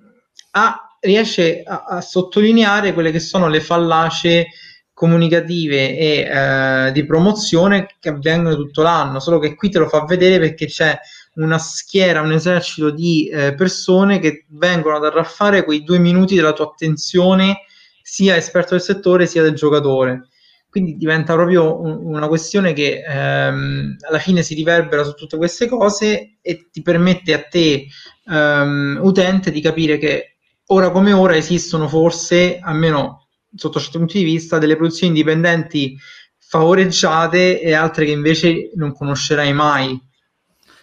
ha, 0.51 0.90
riesce 1.01 1.63
a, 1.63 1.83
a, 1.87 2.01
sottolineare 2.01 2.93
quelle 2.93 3.11
che 3.11 3.19
sono 3.19 3.47
le 3.47 3.59
fallacie 3.59 4.47
comunicative 4.93 5.97
e 5.97 6.29
eh, 6.29 6.91
di 6.91 7.05
promozione 7.05 7.87
che 7.99 8.09
avvengono 8.09 8.55
tutto 8.55 8.83
l'anno, 8.83 9.19
solo 9.19 9.39
che 9.39 9.55
qui 9.55 9.69
te 9.69 9.79
lo 9.79 9.87
fa 9.87 10.05
vedere 10.05 10.39
perché 10.39 10.67
c'è 10.67 10.97
una 11.35 11.57
schiera, 11.57 12.21
un 12.21 12.33
esercito 12.33 12.91
di 12.91 13.27
eh, 13.27 13.55
persone 13.55 14.19
che 14.19 14.45
vengono 14.49 14.97
ad 14.97 15.05
arraffare 15.05 15.63
quei 15.63 15.83
due 15.83 15.97
minuti 15.97 16.35
della 16.35 16.53
tua 16.53 16.65
attenzione 16.65 17.61
sia 18.03 18.35
esperto 18.35 18.75
del 18.75 18.83
settore 18.83 19.25
sia 19.25 19.41
del 19.41 19.55
giocatore. 19.55 20.27
Quindi 20.69 20.95
diventa 20.95 21.33
proprio 21.33 21.81
un, 21.81 21.99
una 22.03 22.27
questione 22.27 22.73
che 22.73 23.03
ehm, 23.05 23.97
alla 24.07 24.19
fine 24.19 24.41
si 24.43 24.53
riverbera 24.53 25.03
su 25.03 25.13
tutte 25.13 25.35
queste 25.35 25.67
cose 25.67 26.37
e 26.41 26.69
ti 26.71 26.81
permette 26.81 27.33
a 27.33 27.41
te, 27.41 27.87
ehm, 28.29 28.99
utente, 29.01 29.51
di 29.51 29.61
capire 29.61 29.97
che 29.97 30.30
ora 30.74 30.91
come 30.91 31.13
ora 31.13 31.36
esistono 31.36 31.88
forse, 31.88 32.59
almeno 32.61 33.28
sotto 33.53 33.80
certi 33.80 33.97
punti 33.97 34.17
di 34.19 34.24
vista, 34.24 34.57
delle 34.57 34.76
produzioni 34.76 35.13
indipendenti 35.15 35.97
favoreggiate 36.38 37.61
e 37.61 37.74
altre 37.74 38.05
che 38.05 38.11
invece 38.11 38.72
non 38.76 38.93
conoscerai 38.93 39.53
mai, 39.53 39.99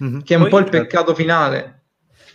mm-hmm. 0.02 0.20
che 0.20 0.34
è 0.34 0.36
un 0.36 0.42
Poi, 0.42 0.50
po' 0.50 0.58
il 0.58 0.68
peccato 0.68 1.14
finale. 1.14 1.74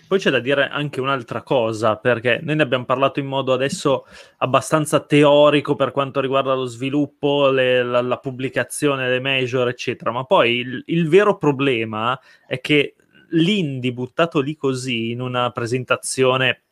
Poi 0.07 0.19
c'è 0.19 0.29
da 0.29 0.39
dire 0.39 0.67
anche 0.67 0.99
un'altra 0.99 1.41
cosa, 1.41 1.95
perché 1.95 2.39
noi 2.43 2.55
ne 2.57 2.63
abbiamo 2.63 2.85
parlato 2.85 3.19
in 3.19 3.25
modo 3.25 3.53
adesso 3.53 4.05
abbastanza 4.37 4.99
teorico 4.99 5.75
per 5.75 5.91
quanto 5.91 6.19
riguarda 6.19 6.53
lo 6.53 6.65
sviluppo, 6.65 7.49
le, 7.49 7.83
la, 7.83 8.01
la, 8.01 8.17
pubblicazione, 8.17 9.09
le 9.09 9.19
major, 9.19 9.67
eccetera, 9.67 10.11
ma 10.11 10.23
poi 10.25 10.57
il, 10.57 10.83
il 10.87 11.07
vero 11.07 11.37
problema 11.37 12.19
è 12.45 12.59
che 12.61 12.95
l'indie 13.29 13.93
buttato 13.93 14.39
lì 14.39 14.55
così 14.55 15.09
in 15.09 15.21
una 15.21 15.49
presentazione 15.49 16.63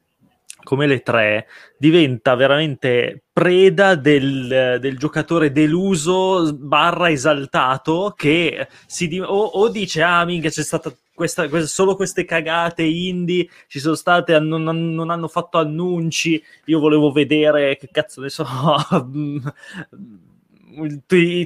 come 0.63 0.87
le 0.87 1.01
tre 1.01 1.47
diventa 1.77 2.35
veramente 2.35 3.23
preda 3.31 3.95
del, 3.95 4.77
del 4.79 4.97
giocatore 4.97 5.51
deluso 5.51 6.53
barra 6.53 7.09
esaltato 7.09 8.13
che 8.15 8.67
si, 8.85 9.19
o, 9.19 9.25
o 9.25 9.69
dice 9.69 10.01
ah 10.03 10.25
minchia 10.25 10.49
c'è 10.49 10.63
stata 10.63 10.93
questa, 11.13 11.47
questa, 11.49 11.67
solo 11.67 11.95
queste 11.95 12.25
cagate 12.25 12.83
indie 12.83 13.47
ci 13.67 13.79
sono 13.79 13.93
state, 13.93 14.39
non, 14.39 14.63
non, 14.63 15.09
hanno 15.11 15.27
fatto 15.27 15.59
annunci. 15.59 16.41
Io 16.65 16.79
volevo 16.79 17.11
vedere 17.11 17.77
che 17.77 17.89
cazzo 17.91 18.21
ne 18.21 18.29
so. 18.29 18.43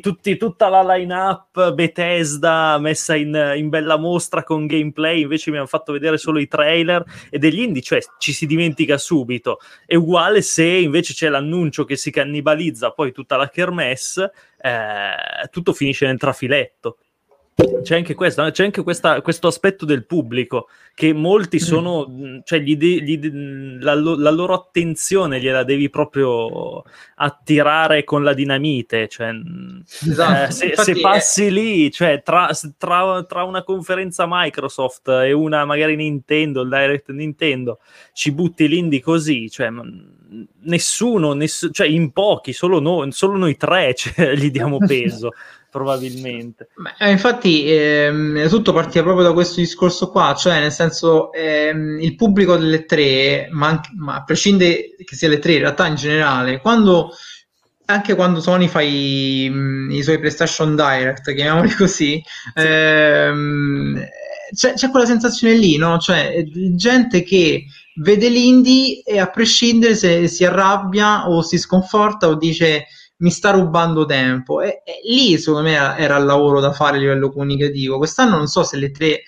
tutti, 0.01 0.37
tutta 0.37 0.69
la 0.69 0.95
line-up 0.95 1.73
Bethesda 1.73 2.77
messa 2.79 3.15
in, 3.15 3.53
in, 3.55 3.69
bella 3.69 3.97
mostra 3.97 4.43
con 4.43 4.65
gameplay, 4.67 5.21
invece 5.21 5.51
mi 5.51 5.57
hanno 5.57 5.65
fatto 5.65 5.91
vedere 5.91 6.17
solo 6.17 6.39
i 6.39 6.47
trailer 6.47 7.03
e 7.29 7.37
degli 7.37 7.61
indie, 7.61 7.81
cioè 7.81 7.99
ci 8.17 8.33
si 8.33 8.45
dimentica 8.45 8.97
subito. 8.97 9.59
È 9.85 9.95
uguale 9.95 10.41
se 10.41 10.65
invece 10.65 11.13
c'è 11.13 11.29
l'annuncio 11.29 11.85
che 11.85 11.95
si 11.95 12.11
cannibalizza 12.11 12.91
poi 12.91 13.11
tutta 13.11 13.37
la 13.37 13.49
kermesse, 13.49 14.31
eh, 14.57 15.47
tutto 15.49 15.73
finisce 15.73 16.05
nel 16.05 16.17
trafiletto 16.17 16.97
c'è 17.83 17.95
anche, 17.95 18.15
questo, 18.15 18.43
c'è 18.51 18.65
anche 18.65 18.83
questa, 18.83 19.21
questo 19.21 19.47
aspetto 19.47 19.85
del 19.85 20.05
pubblico 20.05 20.67
che 20.93 21.13
molti 21.13 21.55
mm. 21.55 21.59
sono, 21.59 22.05
mm. 22.09 22.39
cioè 22.43 22.59
gli 22.59 22.75
de, 22.75 23.01
gli 23.01 23.79
la, 23.81 23.93
la, 23.93 24.29
loro 24.29 24.53
attenzione 24.53 25.39
gliela 25.39 25.63
devi 25.63 25.89
proprio 25.89 26.83
attirare 27.15 28.03
con 28.03 28.23
la 28.25 28.33
dinamite. 28.33 29.07
Cioè, 29.07 29.31
mm, 29.31 29.79
esatto. 29.85 30.47
eh, 30.49 30.51
se, 30.51 30.73
se, 30.75 30.99
passi 30.99 31.45
è... 31.45 31.49
lì, 31.49 31.89
cioè, 31.91 32.21
tra, 32.23 32.49
tra, 32.77 33.23
tra, 33.23 33.43
una 33.43 33.63
conferenza 33.63 34.25
Microsoft 34.27 35.07
e 35.07 35.31
una 35.31 35.63
magari 35.63 35.95
Nintendo, 35.95 36.61
il 36.61 36.69
Direct 36.69 37.11
Nintendo, 37.11 37.79
ci 38.11 38.33
butti 38.33 38.67
l'indie 38.67 38.99
così, 38.99 39.49
cioè, 39.49 39.69
nessuno, 40.63 41.31
ness- 41.31 41.69
cioè 41.71 41.87
in 41.87 42.11
pochi, 42.11 42.51
solo, 42.51 42.81
no, 42.81 43.09
solo 43.11 43.37
noi 43.37 43.55
tre 43.55 43.95
cioè, 43.95 44.33
gli 44.35 44.51
diamo 44.51 44.77
peso 44.85 45.31
probabilmente. 45.75 46.69
Beh, 46.77 47.11
infatti 47.11 47.65
ehm, 47.67 48.47
tutto 48.47 48.71
partiva 48.71 49.03
proprio 49.03 49.25
da 49.27 49.33
questo 49.33 49.59
discorso 49.59 50.09
qua, 50.09 50.33
cioè 50.33 50.61
nel 50.61 50.71
senso 50.71 51.33
ehm, 51.33 51.99
il 51.99 52.15
pubblico 52.15 52.55
delle 52.55 52.85
tre, 52.85 53.49
ma, 53.51 53.67
anche, 53.67 53.89
ma, 53.97 54.15
a 54.15 54.23
prescindere 54.23 54.95
che 55.03 55.15
sia 55.17 55.27
le 55.27 55.39
tre, 55.39 55.55
in 55.55 55.59
realtà 55.59 55.85
in 55.87 55.95
generale, 55.95 56.61
quando 56.61 57.11
anche 57.87 58.15
quando 58.15 58.39
Sony 58.39 58.67
fa 58.69 58.79
i, 58.79 59.51
i 59.91 60.01
suoi 60.01 60.17
PlayStation 60.17 60.77
Direct, 60.77 61.33
chiamiamoli 61.33 61.71
così, 61.75 62.23
sì. 62.23 62.61
ehm, 62.61 64.01
c'è, 64.55 64.73
c'è, 64.75 64.89
quella 64.89 65.05
sensazione 65.05 65.55
lì, 65.55 65.75
no? 65.75 65.97
Cioè, 65.99 66.45
gente 66.73 67.21
che 67.23 67.65
vede 67.95 68.29
l'indie 68.29 69.03
e 69.03 69.19
a 69.19 69.29
prescindere 69.29 69.95
se 69.95 70.29
si 70.29 70.45
arrabbia 70.45 71.29
o 71.29 71.41
si 71.41 71.57
sconforta 71.57 72.29
o 72.29 72.35
dice 72.35 72.85
mi 73.17 73.31
sta 73.31 73.51
rubando 73.51 74.05
tempo. 74.05 74.61
E, 74.61 74.81
e 74.85 75.01
lì, 75.03 75.37
secondo 75.37 75.69
me, 75.69 75.75
era, 75.97 76.17
il 76.17 76.25
lavoro 76.25 76.59
da 76.59 76.71
fare 76.71 76.97
a 76.97 76.99
livello 76.99 77.31
comunicativo. 77.31 77.97
Quest'anno 77.97 78.37
non 78.37 78.47
so 78.47 78.63
se 78.63 78.77
le 78.77 78.91
tre 78.91 79.23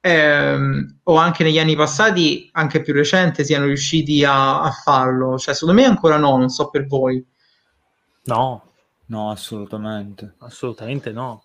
ehm, 0.00 1.00
o 1.04 1.16
anche 1.16 1.44
negli 1.44 1.58
anni 1.58 1.76
passati, 1.76 2.48
anche 2.52 2.80
più 2.80 2.92
recente, 2.92 3.44
siano 3.44 3.66
riusciti 3.66 4.24
a, 4.24 4.62
a, 4.62 4.70
farlo. 4.70 5.38
Cioè, 5.38 5.54
secondo 5.54 5.80
me 5.80 5.86
ancora 5.86 6.16
no, 6.16 6.36
non 6.36 6.48
so 6.48 6.70
per 6.70 6.86
voi. 6.86 7.24
No, 8.24 8.72
no, 9.06 9.30
assolutamente. 9.30 10.34
Assolutamente 10.38 11.12
no. 11.12 11.44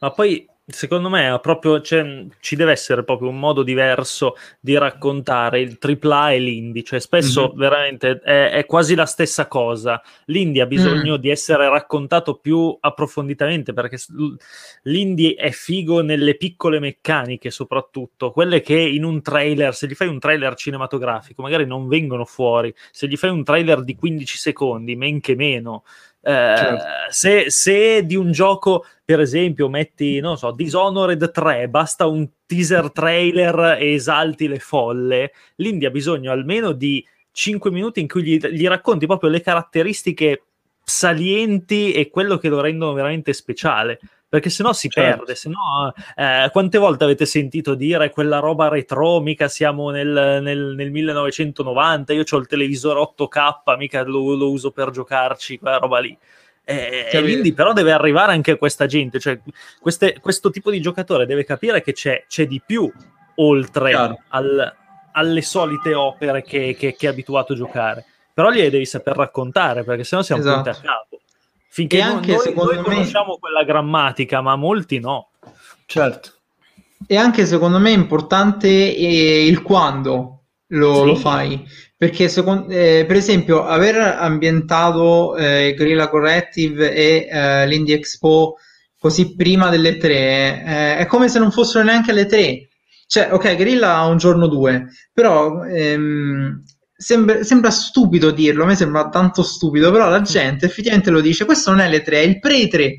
Ma 0.00 0.10
poi 0.10 0.46
secondo 0.66 1.10
me 1.10 1.38
proprio, 1.42 1.80
cioè, 1.82 2.24
ci 2.40 2.56
deve 2.56 2.72
essere 2.72 3.04
proprio 3.04 3.28
un 3.28 3.38
modo 3.38 3.62
diverso 3.62 4.34
di 4.60 4.76
raccontare 4.78 5.60
il 5.60 5.78
AAA 5.78 6.32
e 6.32 6.38
l'indie, 6.38 6.82
cioè 6.82 7.00
spesso 7.00 7.48
mm-hmm. 7.48 7.58
veramente 7.58 8.20
è, 8.22 8.50
è, 8.50 8.64
quasi 8.64 8.94
la 8.94 9.04
stessa 9.04 9.46
cosa. 9.46 10.00
L'indie 10.26 10.62
ha 10.62 10.66
bisogno 10.66 11.16
mm. 11.16 11.20
di 11.20 11.28
essere 11.28 11.68
raccontato 11.68 12.36
più 12.36 12.74
approfonditamente 12.80 13.74
perché 13.74 13.98
l'indie 14.84 15.34
è 15.34 15.50
figo 15.50 16.02
nelle 16.02 16.36
piccole 16.36 16.78
meccaniche 16.78 17.50
soprattutto, 17.50 18.30
quelle 18.30 18.60
che 18.62 18.78
in 18.78 19.04
un 19.04 19.20
trailer, 19.20 19.74
se 19.74 19.86
gli 19.86 19.94
fai 19.94 20.08
un 20.08 20.18
trailer 20.18 20.54
cinematografico 20.54 21.42
magari 21.42 21.66
non 21.66 21.88
vengono 21.88 22.24
fuori, 22.24 22.74
se 22.90 23.06
gli 23.06 23.16
fai 23.16 23.30
un 23.30 23.44
trailer 23.44 23.82
di 23.84 23.94
15 23.94 24.38
secondi, 24.38 24.96
men 24.96 25.20
che 25.20 25.34
meno, 25.34 25.84
certo. 26.24 26.84
Eh, 26.84 26.88
se, 27.10 27.50
se, 27.50 28.04
di 28.04 28.16
un 28.16 28.32
gioco, 28.32 28.84
per 29.04 29.20
esempio, 29.20 29.68
metti, 29.68 30.20
non 30.20 30.36
so, 30.36 30.50
Dishonored 30.50 31.30
3, 31.30 31.68
basta 31.68 32.06
un 32.06 32.28
teaser 32.46 32.90
trailer 32.90 33.76
e 33.78 33.94
esalti 33.94 34.48
le 34.48 34.58
folle, 34.58 35.32
l'India 35.56 35.88
ha 35.88 35.92
bisogno 35.92 36.30
almeno 36.32 36.72
di 36.72 37.04
5 37.32 37.70
minuti 37.70 38.00
in 38.00 38.08
cui 38.08 38.22
gli, 38.22 38.38
gli 38.38 38.66
racconti 38.66 39.06
proprio 39.06 39.30
le 39.30 39.40
caratteristiche 39.40 40.44
salienti 40.84 41.92
e 41.92 42.10
quello 42.10 42.36
che 42.36 42.48
lo 42.48 42.60
rendono 42.60 42.92
veramente 42.92 43.32
speciale 43.32 43.98
perché 44.34 44.50
sennò 44.50 44.72
si 44.72 44.88
certo. 44.88 45.18
perde, 45.18 45.36
sennò 45.36 45.92
eh, 46.16 46.48
quante 46.50 46.76
volte 46.78 47.04
avete 47.04 47.24
sentito 47.24 47.76
dire 47.76 48.10
quella 48.10 48.40
roba 48.40 48.66
retro, 48.66 49.20
mica 49.20 49.46
siamo 49.46 49.90
nel, 49.90 50.40
nel, 50.42 50.74
nel 50.74 50.90
1990, 50.90 52.12
io 52.14 52.24
ho 52.28 52.36
il 52.38 52.48
televisore 52.48 52.98
8K, 52.98 53.76
mica 53.76 54.02
lo, 54.02 54.34
lo 54.34 54.50
uso 54.50 54.72
per 54.72 54.90
giocarci, 54.90 55.60
quella 55.60 55.76
roba 55.76 56.00
lì. 56.00 56.18
Eh, 56.64 57.10
e 57.12 57.20
quindi 57.22 57.52
però 57.52 57.72
deve 57.72 57.92
arrivare 57.92 58.32
anche 58.32 58.50
a 58.50 58.56
questa 58.56 58.86
gente, 58.86 59.20
cioè 59.20 59.38
queste, 59.80 60.18
questo 60.18 60.50
tipo 60.50 60.72
di 60.72 60.80
giocatore 60.80 61.26
deve 61.26 61.44
capire 61.44 61.80
che 61.80 61.92
c'è, 61.92 62.24
c'è 62.26 62.48
di 62.48 62.60
più 62.66 62.92
oltre 63.36 64.18
al, 64.30 64.74
alle 65.12 65.42
solite 65.42 65.94
opere 65.94 66.42
che, 66.42 66.74
che, 66.76 66.96
che, 66.96 67.06
è 67.06 67.10
abituato 67.10 67.52
a 67.52 67.56
giocare. 67.56 68.04
Però 68.32 68.50
gliele 68.50 68.70
devi 68.70 68.84
saper 68.84 69.14
raccontare 69.14 69.84
perché 69.84 70.02
sennò 70.02 70.22
siamo 70.22 70.42
esatto. 70.42 70.60
punti 70.60 70.68
a 70.70 70.80
capo. 70.82 71.20
Finché 71.74 72.00
anche 72.00 72.34
noi, 72.34 72.40
secondo 72.40 72.72
noi 72.72 72.82
me... 72.82 72.88
conosciamo 72.88 73.36
quella 73.36 73.64
grammatica, 73.64 74.40
ma 74.40 74.54
molti 74.54 75.00
no. 75.00 75.30
Certo. 75.86 76.30
E 77.04 77.16
anche 77.16 77.46
secondo 77.46 77.80
me 77.80 77.90
è 77.90 77.96
importante 77.96 78.68
eh, 78.68 79.44
il 79.44 79.60
quando 79.60 80.44
lo, 80.68 81.00
sì. 81.00 81.04
lo 81.04 81.14
fai. 81.16 81.66
Perché 81.96 82.28
secondo, 82.28 82.68
eh, 82.68 83.04
per 83.08 83.16
esempio 83.16 83.64
aver 83.64 83.96
ambientato 83.96 85.34
eh, 85.36 85.74
Guerrilla 85.74 86.08
Corrective 86.08 86.94
e 86.94 87.26
eh, 87.28 87.66
l'Indie 87.66 87.96
Expo 87.96 88.54
così 88.96 89.34
prima 89.34 89.68
delle 89.68 89.96
tre 89.96 90.62
eh, 90.64 90.96
è 90.98 91.06
come 91.06 91.28
se 91.28 91.40
non 91.40 91.50
fossero 91.50 91.82
neanche 91.82 92.12
le 92.12 92.26
tre. 92.26 92.68
Cioè, 93.08 93.32
ok, 93.32 93.56
Guerrilla 93.56 93.96
ha 93.96 94.06
un 94.06 94.18
giorno 94.18 94.46
due, 94.46 94.90
però 95.12 95.64
ehm, 95.64 96.62
Sembra, 97.04 97.42
sembra, 97.42 97.70
stupido 97.70 98.30
dirlo, 98.30 98.62
a 98.62 98.66
me 98.66 98.74
sembra 98.74 99.10
tanto 99.10 99.42
stupido, 99.42 99.90
però 99.90 100.08
la 100.08 100.22
gente 100.22 100.64
effettivamente 100.64 101.10
lo 101.10 101.20
dice, 101.20 101.44
questo 101.44 101.70
non 101.70 101.80
è 101.80 101.88
le 101.90 102.02
3, 102.02 102.16
è 102.16 102.24
il 102.24 102.38
pre-3. 102.38 102.92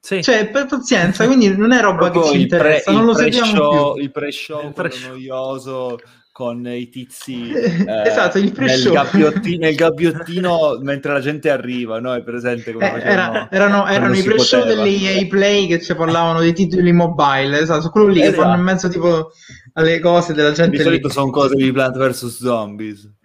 Sì. 0.00 0.22
Cioè, 0.22 0.48
per 0.48 0.64
pazienza, 0.64 1.26
quindi 1.26 1.54
non 1.54 1.72
è 1.72 1.80
roba 1.82 2.10
che 2.10 2.24
ci 2.24 2.40
interessa, 2.40 2.90
pre, 2.90 2.92
non 2.94 3.04
lo 3.04 3.14
sappiamo 3.14 3.92
più. 3.92 4.02
Il 4.02 4.10
pre-show, 4.10 4.66
il 4.66 4.72
pre 4.72 4.90
noioso 5.06 5.98
con 6.32 6.66
i 6.66 6.88
tizi 6.88 7.50
eh, 7.50 7.84
esatto, 8.06 8.38
il 8.38 8.54
nel, 8.56 8.90
gabbiottino, 8.90 9.58
nel 9.58 9.74
gabbiottino 9.76 10.78
mentre 10.80 11.12
la 11.12 11.20
gente 11.20 11.50
arriva, 11.50 12.00
no? 12.00 12.14
È 12.14 12.22
presente 12.22 12.72
come 12.72 13.02
eh, 13.02 13.06
era, 13.06 13.50
erano, 13.50 13.86
erano 13.86 14.16
i 14.16 14.22
pre-show 14.22 14.64
delle 14.64 14.88
EA 14.88 15.26
Play 15.26 15.66
che 15.66 15.82
ci 15.82 15.94
parlavano 15.94 16.40
dei 16.40 16.54
titoli 16.54 16.92
mobile, 16.92 17.58
esatto, 17.58 17.90
quello 17.90 18.06
lì 18.06 18.22
esatto. 18.22 18.36
che 18.36 18.42
fanno 18.42 18.56
in 18.56 18.62
mezzo 18.62 18.88
tipo 18.88 19.32
alle 19.74 19.98
cose 19.98 20.32
della 20.32 20.52
gente. 20.52 20.78
Di 20.78 20.82
solito 20.82 21.10
sono 21.10 21.28
cose 21.28 21.56
di 21.56 21.70
Plant 21.70 21.98
vs 21.98 22.38
Zombies. 22.38 23.18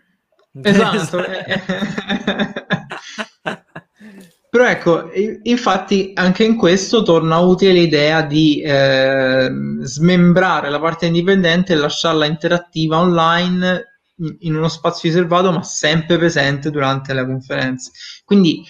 Esatto. 0.62 1.24
Però 4.50 4.66
ecco, 4.70 5.10
infatti 5.44 6.12
anche 6.14 6.46
in 6.46 6.56
questo 6.56 7.04
torna 7.04 7.40
utile 7.40 7.74
l'idea 7.74 8.22
di 8.22 8.62
eh, 8.62 9.50
smembrare 9.82 10.70
la 10.70 10.80
parte 10.80 11.08
indipendente 11.08 11.74
e 11.74 11.76
lasciarla 11.76 12.26
interattiva 12.26 13.00
online 13.00 13.98
in 14.40 14.56
uno 14.56 14.70
spazio 14.70 15.10
riservato 15.10 15.52
ma 15.52 15.62
sempre 15.62 16.18
presente 16.18 16.72
durante 16.72 17.14
le 17.14 17.26
conferenze. 17.26 17.92
Quindi 18.24 18.64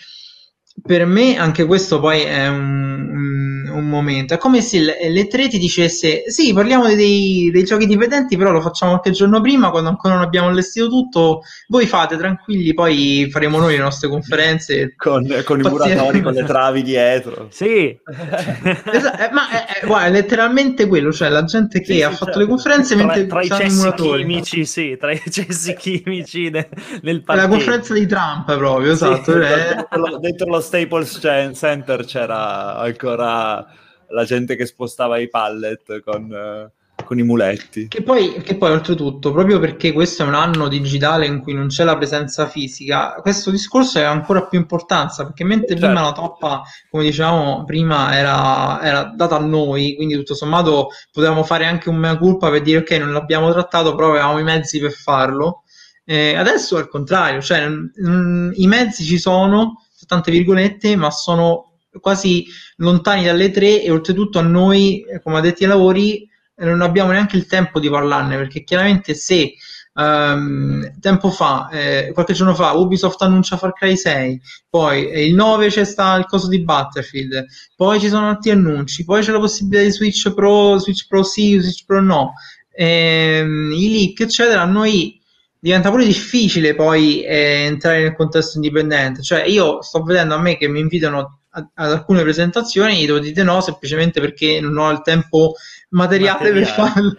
per 0.82 1.05
me 1.05 1.38
anche 1.38 1.65
questo 1.65 1.99
poi 1.99 2.21
è 2.21 2.47
un, 2.47 3.69
un, 3.71 3.86
momento. 3.88 4.34
È 4.34 4.38
come 4.38 4.61
se 4.61 4.80
le, 4.80 5.28
tre 5.28 5.47
ti 5.47 5.57
dicesse: 5.57 6.23
Sì, 6.28 6.53
parliamo 6.53 6.93
dei, 6.93 7.49
dei, 7.51 7.63
giochi 7.63 7.88
dipendenti, 7.88 8.36
però 8.36 8.51
lo 8.51 8.61
facciamo 8.61 8.91
qualche 8.91 9.11
giorno 9.11 9.41
prima, 9.41 9.71
quando 9.71 9.89
ancora 9.89 10.15
non 10.15 10.23
abbiamo 10.23 10.49
allestito 10.49 10.88
tutto. 10.89 11.41
Voi 11.69 11.88
fate 11.88 12.17
tranquilli, 12.17 12.73
poi 12.73 13.28
faremo 13.32 13.57
noi 13.57 13.73
le 13.78 13.82
nostre 13.82 14.09
conferenze 14.09 14.93
con, 14.97 15.26
con 15.45 15.59
i 15.59 15.63
muratori, 15.63 16.21
con 16.21 16.34
le 16.34 16.43
travi 16.43 16.84
dietro. 16.84 17.47
Sì, 17.51 17.97
esatto, 18.05 19.23
eh, 19.23 19.30
ma 19.32 19.49
è, 19.49 19.80
è, 19.80 19.86
guarda, 19.86 20.07
è, 20.07 20.11
letteralmente 20.11 20.88
quello: 20.88 21.11
cioè 21.11 21.30
la 21.30 21.45
gente 21.45 21.80
che 21.80 21.93
sì, 21.93 22.01
ha 22.03 22.09
sì, 22.09 22.15
fatto 22.15 22.26
certo. 22.26 22.39
le 22.39 22.47
conferenze 22.47 22.95
tra, 22.95 23.05
mentre 23.05 23.28
tra 23.28 23.41
i 23.41 23.47
cessi 23.47 23.93
chimici, 23.93 24.65
sì, 24.65 24.97
tra 24.99 25.13
i 25.13 25.21
cessi 25.32 25.73
chimici 25.73 26.49
de, 26.49 26.69
nel 27.01 27.23
parcheggio. 27.23 27.47
La 27.47 27.55
conferenza 27.55 27.93
di 27.93 28.05
Trump, 28.05 28.55
proprio 28.57 28.91
esatto. 28.91 29.32
Sì, 29.32 29.38
eh. 29.39 29.76
dentro, 29.76 30.17
dentro 30.19 30.49
lo 30.49 30.63
Staples 30.66 31.20
Center 31.53 32.05
c'era 32.05 32.78
ancora 32.78 33.66
la 34.09 34.24
gente 34.24 34.55
che 34.55 34.66
spostava 34.66 35.18
i 35.20 35.30
pallet 35.30 36.01
con, 36.03 36.72
con 37.03 37.20
i 37.20 37.24
muletti. 37.24 37.88
Che 37.88 38.01
poi, 38.01 38.41
che 38.41 38.55
poi, 38.55 38.72
oltretutto, 38.72 39.32
proprio 39.32 39.59
perché 39.59 39.93
questo 39.93 40.24
è 40.24 40.26
un 40.26 40.34
anno 40.34 40.68
digitale 40.68 41.28
in 41.28 41.39
cui 41.39 41.53
non 41.53 41.68
c'è 41.68 41.84
la 41.84 41.95
presenza 41.95 42.47
fisica, 42.47 43.13
questo 43.22 43.51
discorso 43.51 43.99
ha 43.99 44.09
ancora 44.09 44.47
più 44.47 44.57
importanza, 44.57 45.24
perché 45.24 45.43
mentre 45.43 45.76
certo. 45.76 45.86
prima 45.86 46.01
la 46.01 46.11
toppa, 46.11 46.63
come 46.89 47.03
dicevamo 47.03 47.63
prima, 47.63 48.18
era, 48.18 48.82
era, 48.82 49.13
data 49.16 49.36
a 49.36 49.45
noi, 49.45 49.95
quindi 49.95 50.16
tutto 50.16 50.34
sommato 50.34 50.89
potevamo 51.11 51.43
fare 51.43 51.66
anche 51.66 51.89
un 51.89 51.97
mea 51.97 52.18
culpa 52.18 52.49
per 52.49 52.61
dire 52.61 52.80
ok, 52.80 52.91
non 52.91 53.13
l'abbiamo 53.13 53.51
trattato, 53.51 53.93
però 53.93 54.09
avevamo 54.09 54.39
i 54.39 54.43
mezzi 54.43 54.80
per 54.80 54.91
farlo. 54.91 55.61
Eh, 56.03 56.36
adesso 56.36 56.78
è 56.78 56.82
il 56.82 56.88
contrario, 56.88 57.41
cioè 57.41 57.68
mh, 57.68 58.51
i 58.55 58.68
mezzi 58.68 59.03
ci 59.03 59.18
sono, 59.18 59.84
tante 60.06 60.32
virgolette, 60.32 60.95
ma 60.95 61.12
sono 61.12 61.74
quasi 61.99 62.45
lontani 62.78 63.24
dalle 63.24 63.51
tre 63.51 63.82
e 63.82 63.91
oltretutto 63.91 64.39
a 64.39 64.43
noi, 64.43 65.01
eh, 65.01 65.22
come 65.22 65.38
addetti 65.38 65.64
ai 65.64 65.70
lavori, 65.70 66.28
eh, 66.56 66.66
non 66.66 66.82
abbiamo 66.82 67.12
neanche 67.12 67.38
il 67.38 67.45
tempo 67.45 67.80
di 67.80 67.89
parlarne, 67.89 68.38
perché 68.38 68.64
chiaramente 68.64 69.14
se 69.14 69.53
um, 69.93 70.99
tempo 70.99 71.30
fa, 71.30 71.70
eh, 71.70 72.12
qualche 72.14 72.34
giorno 72.34 72.53
fa, 72.53 72.74
Ubisoft 72.74 73.22
annuncia 73.22 73.58
Far 73.58 73.74
Cry 73.74 73.95
6, 73.95 74.41
poi 74.70 75.10
eh, 75.10 75.26
il 75.26 75.36
9 75.36 75.68
c'è 75.68 75.84
sta 75.84 76.16
il 76.16 76.26
coso 76.26 76.47
di 76.47 76.62
Battlefield, 76.62 77.45
poi 77.76 77.99
ci 77.99 78.10
sono 78.10 78.30
altri 78.30 78.51
annunci, 78.51 79.03
poi 79.03 79.22
c'è 79.22 79.32
la 79.32 79.39
possibilità 79.39 79.84
di 79.84 79.91
Switch 79.91 80.34
Pro, 80.34 80.78
Switch 80.78 81.08
Pro 81.08 81.24
sì, 81.24 81.58
Switch 81.60 81.86
Pro 81.86 82.01
no, 82.01 82.34
ehm, 82.72 83.72
i 83.74 83.91
leak, 83.91 84.20
eccetera, 84.22 84.66
noi 84.66 85.22
diventa 85.66 85.89
pure 85.89 86.05
difficile 86.05 86.76
poi 86.76 87.24
eh, 87.24 87.63
entrare 87.66 88.03
nel 88.03 88.16
contesto 88.16 88.57
indipendente. 88.57 89.24
Cioè, 89.24 89.45
io 89.45 89.82
sto 89.82 90.03
vedendo 90.03 90.36
a 90.36 90.39
me 90.39 90.57
che 90.57 90.68
mi 90.68 90.80
invitano 90.80 91.39
a, 91.49 91.68
ad 91.74 91.91
alcune 91.91 92.22
presentazioni, 92.22 92.97
gli 92.97 93.07
devo 93.07 93.18
dire 93.18 93.41
no 93.41 93.61
semplicemente 93.61 94.22
perché 94.22 94.61
non 94.61 94.78
ho 94.78 94.91
il 94.91 95.01
tempo 95.01 95.53
materiale, 95.89 96.51
materiale. 96.51 96.59
per 96.59 96.91
farlo. 96.91 97.18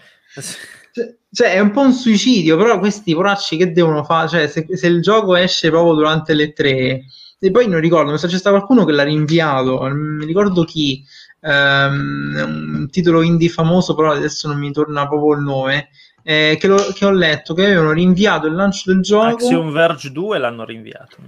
Cioè, 0.92 1.16
cioè, 1.32 1.54
è 1.54 1.58
un 1.58 1.72
po' 1.72 1.80
un 1.80 1.92
suicidio, 1.92 2.56
però 2.56 2.78
questi 2.78 3.14
poracci 3.14 3.56
che 3.56 3.72
devono 3.72 4.04
fare? 4.04 4.28
Cioè, 4.28 4.46
se, 4.46 4.64
se, 4.76 4.86
il 4.86 5.02
gioco 5.02 5.34
esce 5.34 5.68
proprio 5.68 5.94
durante 5.94 6.32
le 6.32 6.52
tre, 6.52 7.02
e 7.40 7.50
poi 7.50 7.66
non 7.66 7.80
ricordo, 7.80 8.16
se 8.16 8.28
c'è 8.28 8.38
stato 8.38 8.54
qualcuno 8.54 8.84
che 8.84 8.92
l'ha 8.92 9.02
rinviato, 9.02 9.88
non 9.88 10.18
mi 10.18 10.24
ricordo 10.24 10.62
chi, 10.62 11.04
um, 11.40 12.32
un 12.36 12.88
titolo 12.92 13.22
indie 13.22 13.48
famoso, 13.48 13.96
però 13.96 14.12
adesso 14.12 14.46
non 14.46 14.58
mi 14.58 14.70
torna 14.70 15.08
proprio 15.08 15.34
il 15.34 15.42
nome 15.42 15.88
eh, 16.28 16.56
che, 16.58 16.66
lo, 16.66 16.76
che, 16.92 17.04
ho 17.04 17.12
letto 17.12 17.54
che 17.54 17.66
avevano 17.66 17.92
rinviato 17.92 18.48
il 18.48 18.54
lancio 18.56 18.92
del 18.92 19.00
gioco. 19.00 19.26
Axiom 19.26 19.70
Verge 19.70 20.10
2 20.10 20.38
l'hanno 20.38 20.64
rinviato, 20.64 21.18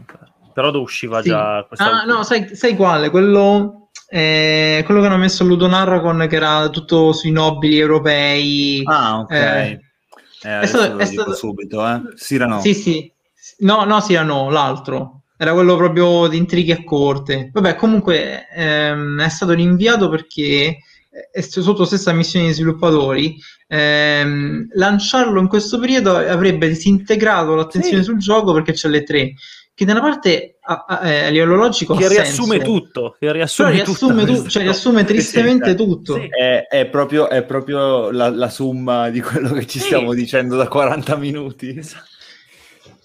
però 0.53 0.77
usciva 0.77 1.23
sì. 1.23 1.29
già 1.29 1.65
questa. 1.69 2.03
Ah, 2.03 2.05
no, 2.05 2.25
sai, 2.25 2.57
sai 2.57 2.75
quale? 2.75 3.09
Quello, 3.09 3.91
eh, 4.09 4.83
quello 4.85 5.01
che 5.01 5.07
hanno 5.07 5.17
messo 5.17 5.45
Ludo 5.45 5.69
Narracon, 5.69 6.27
che 6.29 6.35
era 6.35 6.69
tutto 6.71 7.13
sui 7.13 7.31
nobili 7.31 7.79
europei. 7.79 8.83
Ah, 8.87 9.21
ok. 9.21 9.31
Eh, 9.31 9.81
eh, 10.43 10.61
è 10.61 10.67
stato, 10.67 10.99
è 10.99 11.05
stato... 11.05 11.33
subito, 11.33 11.87
eh? 11.87 12.01
Sirano. 12.17 12.61
Sì, 12.61 12.75
sì. 12.75 13.13
No, 13.59 13.85
no, 13.85 14.01
Sirano, 14.01 14.51
l'altro. 14.51 15.23
Era 15.37 15.53
quello 15.53 15.77
proprio 15.77 16.27
di 16.27 16.39
intrighi 16.39 16.73
a 16.73 16.83
corte. 16.83 17.51
Vabbè, 17.53 17.77
comunque 17.77 18.49
ehm, 18.53 19.23
è 19.23 19.29
stato 19.29 19.53
rinviato 19.53 20.09
perché 20.09 20.79
sotto 21.41 21.85
stessa 21.85 22.13
missione 22.13 22.47
di 22.47 22.53
sviluppatori 22.53 23.37
ehm, 23.67 24.69
lanciarlo 24.73 25.41
in 25.41 25.49
questo 25.49 25.79
periodo 25.79 26.17
avrebbe 26.17 26.69
disintegrato 26.69 27.55
l'attenzione 27.55 27.99
sì. 27.99 28.05
sul 28.05 28.19
gioco 28.19 28.53
perché 28.53 28.73
c'è 28.73 28.89
le 28.89 29.03
tre 29.03 29.35
che 29.79 29.85
da 29.85 29.93
una 29.93 30.01
parte 30.01 30.57
a, 30.61 30.85
a, 30.89 30.99
a 30.99 31.09
eh, 31.09 31.31
livello 31.31 31.55
logico 31.55 31.95
che 31.95 32.09
riassume 32.09 32.57
senso. 32.57 32.65
tutto, 32.65 33.17
che 33.17 33.31
riassume, 33.31 33.71
riassume, 33.71 34.25
tu, 34.25 34.49
cioè, 34.49 34.63
riassume 34.65 35.05
tristemente 35.05 35.71
sì, 35.71 35.77
tutto. 35.77 36.15
Sì. 36.15 36.27
È, 36.27 36.67
è, 36.69 36.87
proprio, 36.87 37.29
è 37.29 37.45
proprio 37.45 38.11
la, 38.11 38.29
la, 38.29 38.51
summa 38.51 39.09
di 39.09 39.21
quello 39.21 39.53
che 39.53 39.69
ci 39.69 39.79
stiamo 39.79 40.15
dicendo 40.15 40.57
da 40.57 40.67
40 40.67 41.15
minuti. 41.15 41.81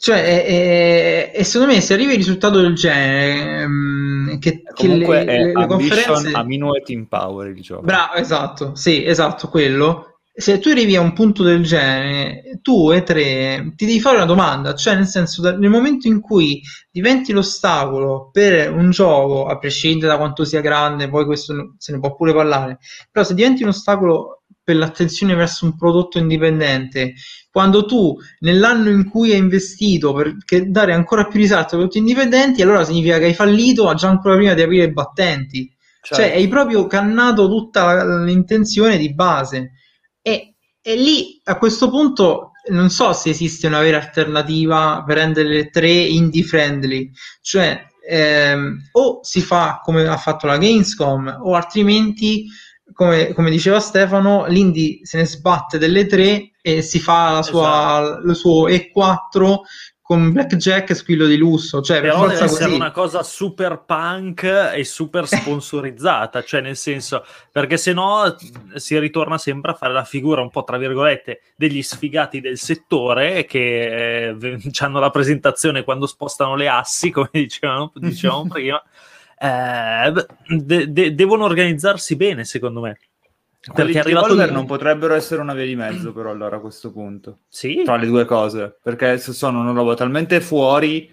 Cioè, 0.03 0.21
è, 0.21 1.31
è, 1.31 1.43
secondo 1.43 1.73
me 1.73 1.79
se 1.79 1.93
arrivi 1.93 2.11
al 2.11 2.17
risultato 2.17 2.59
del 2.59 2.73
genere, 2.75 3.63
um, 3.63 4.37
che, 4.37 4.61
Comunque 4.73 5.19
che 5.19 5.31
le, 5.31 5.53
le 5.53 5.65
conferenze... 5.65 6.31
a 6.33 6.45
e 6.45 6.81
team 6.83 7.05
power 7.05 7.47
il 7.47 7.61
gioco. 7.61 7.83
Bravo, 7.83 8.15
esatto, 8.15 8.75
sì, 8.75 9.05
esatto, 9.05 9.47
quello 9.47 10.13
se 10.35 10.59
tu 10.59 10.67
arrivi 10.69 10.97
a 10.97 11.01
un 11.01 11.13
punto 11.13 11.43
del 11.43 11.63
genere, 11.63 12.59
tu 12.61 12.91
e 12.91 13.03
tre 13.03 13.71
ti 13.77 13.85
devi 13.85 14.01
fare 14.01 14.17
una 14.17 14.25
domanda, 14.25 14.73
cioè 14.73 14.95
nel 14.95 15.05
senso 15.05 15.41
nel 15.55 15.69
momento 15.69 16.09
in 16.09 16.19
cui 16.19 16.61
diventi 16.91 17.31
l'ostacolo 17.31 18.29
per 18.29 18.73
un 18.73 18.89
gioco, 18.89 19.45
a 19.45 19.57
prescindere 19.57 20.11
da 20.11 20.17
quanto 20.17 20.43
sia 20.43 20.59
grande, 20.59 21.07
poi 21.07 21.23
questo 21.23 21.75
se 21.77 21.93
ne 21.93 21.99
può 21.99 22.13
pure 22.13 22.33
parlare, 22.33 22.79
però 23.09 23.23
se 23.23 23.35
diventi 23.35 23.63
un 23.63 23.69
ostacolo 23.69 24.43
per 24.61 24.75
l'attenzione 24.75 25.33
verso 25.33 25.63
un 25.63 25.77
prodotto 25.77 26.17
indipendente, 26.17 27.13
quando 27.53 27.85
tu 27.85 28.17
nell'anno 28.39 28.89
in 28.89 29.07
cui 29.07 29.31
hai 29.31 29.37
investito 29.37 30.11
per 30.11 30.35
dare 30.65 30.91
ancora 30.91 31.27
più 31.27 31.39
risalto 31.39 31.75
ai 31.75 31.81
prodotti 31.81 31.99
indipendenti, 31.99 32.63
allora 32.63 32.83
significa 32.83 33.19
che 33.19 33.25
hai 33.25 33.35
fallito 33.35 33.93
già 33.93 34.09
ancora 34.09 34.35
prima 34.35 34.55
di 34.55 34.63
aprire 34.63 34.85
i 34.85 34.91
battenti. 34.91 35.71
Cioè, 36.01 36.17
cioè 36.17 36.31
hai 36.33 36.47
proprio 36.47 36.87
cannato 36.87 37.47
tutta 37.47 38.23
l'intenzione 38.23 38.97
di 38.97 39.13
base. 39.13 39.73
E, 40.19 40.55
e 40.81 40.95
lì 40.95 41.39
a 41.43 41.59
questo 41.59 41.91
punto 41.91 42.53
non 42.71 42.89
so 42.89 43.13
se 43.13 43.29
esiste 43.29 43.67
una 43.67 43.81
vera 43.81 43.97
alternativa 43.97 45.03
per 45.05 45.17
rendere 45.17 45.49
le 45.49 45.69
tre 45.69 45.91
indie 45.91 46.41
friendly, 46.41 47.11
cioè 47.43 47.85
ehm, 48.09 48.89
o 48.93 49.19
si 49.21 49.41
fa 49.41 49.79
come 49.83 50.07
ha 50.07 50.17
fatto 50.17 50.47
la 50.47 50.57
Gamescom 50.57 51.41
o 51.43 51.53
altrimenti 51.53 52.47
come, 52.93 53.31
come, 53.33 53.51
diceva 53.51 53.79
Stefano, 53.79 54.47
l'Indy 54.47 55.05
se 55.05 55.17
ne 55.17 55.25
sbatte 55.27 55.77
delle 55.77 56.07
tre 56.07 56.52
e 56.65 56.81
si 56.81 57.01
fa 57.01 57.43
sua, 57.43 58.01
esatto. 58.01 58.27
il 58.29 58.35
suo 58.35 58.69
E4 58.69 59.59
con 60.01 60.31
blackjack 60.31 60.91
e 60.91 60.95
squillo 60.95 61.25
di 61.25 61.35
lusso. 61.35 61.81
Cioè, 61.81 61.99
Però 61.99 62.21
per 62.21 62.29
deve 62.29 62.43
essere 62.45 62.73
una 62.73 62.91
cosa 62.91 63.21
super 63.21 63.83
punk 63.85 64.43
e 64.73 64.83
super 64.85 65.27
sponsorizzata, 65.27 66.41
cioè 66.41 66.61
nel 66.61 66.77
senso, 66.77 67.25
perché 67.51 67.75
se 67.75 67.91
no 67.91 68.33
si 68.75 68.97
ritorna 68.97 69.37
sempre 69.37 69.71
a 69.71 69.75
fare 69.75 69.91
la 69.91 70.05
figura 70.05 70.41
un 70.41 70.49
po' 70.49 70.63
tra 70.63 70.77
virgolette 70.77 71.41
degli 71.57 71.83
sfigati 71.83 72.39
del 72.39 72.57
settore 72.57 73.43
che 73.43 74.29
eh, 74.29 74.57
hanno 74.79 74.99
la 74.99 75.09
presentazione 75.09 75.83
quando 75.83 76.05
spostano 76.05 76.55
le 76.55 76.69
assi, 76.69 77.09
come 77.09 77.29
dicevano, 77.31 77.91
dicevamo 77.95 78.47
prima. 78.51 78.81
Eh, 79.37 80.13
de- 80.47 80.91
de- 80.93 81.13
devono 81.13 81.43
organizzarsi 81.43 82.15
bene, 82.15 82.45
secondo 82.45 82.79
me. 82.79 82.97
Perché 83.71 83.99
arrivato 83.99 84.35
lì... 84.35 84.51
non 84.51 84.65
potrebbero 84.65 85.13
essere 85.13 85.39
una 85.39 85.53
via 85.53 85.65
di 85.65 85.75
mezzo, 85.75 86.11
però 86.11 86.31
allora 86.31 86.57
a 86.57 86.59
questo 86.59 86.91
punto. 86.91 87.39
Sì. 87.47 87.81
Tra 87.85 87.95
le 87.95 88.07
due 88.07 88.25
cose. 88.25 88.77
Perché 88.81 89.17
sono 89.19 89.61
una 89.61 89.71
roba 89.71 89.93
talmente 89.93 90.41
fuori 90.41 91.09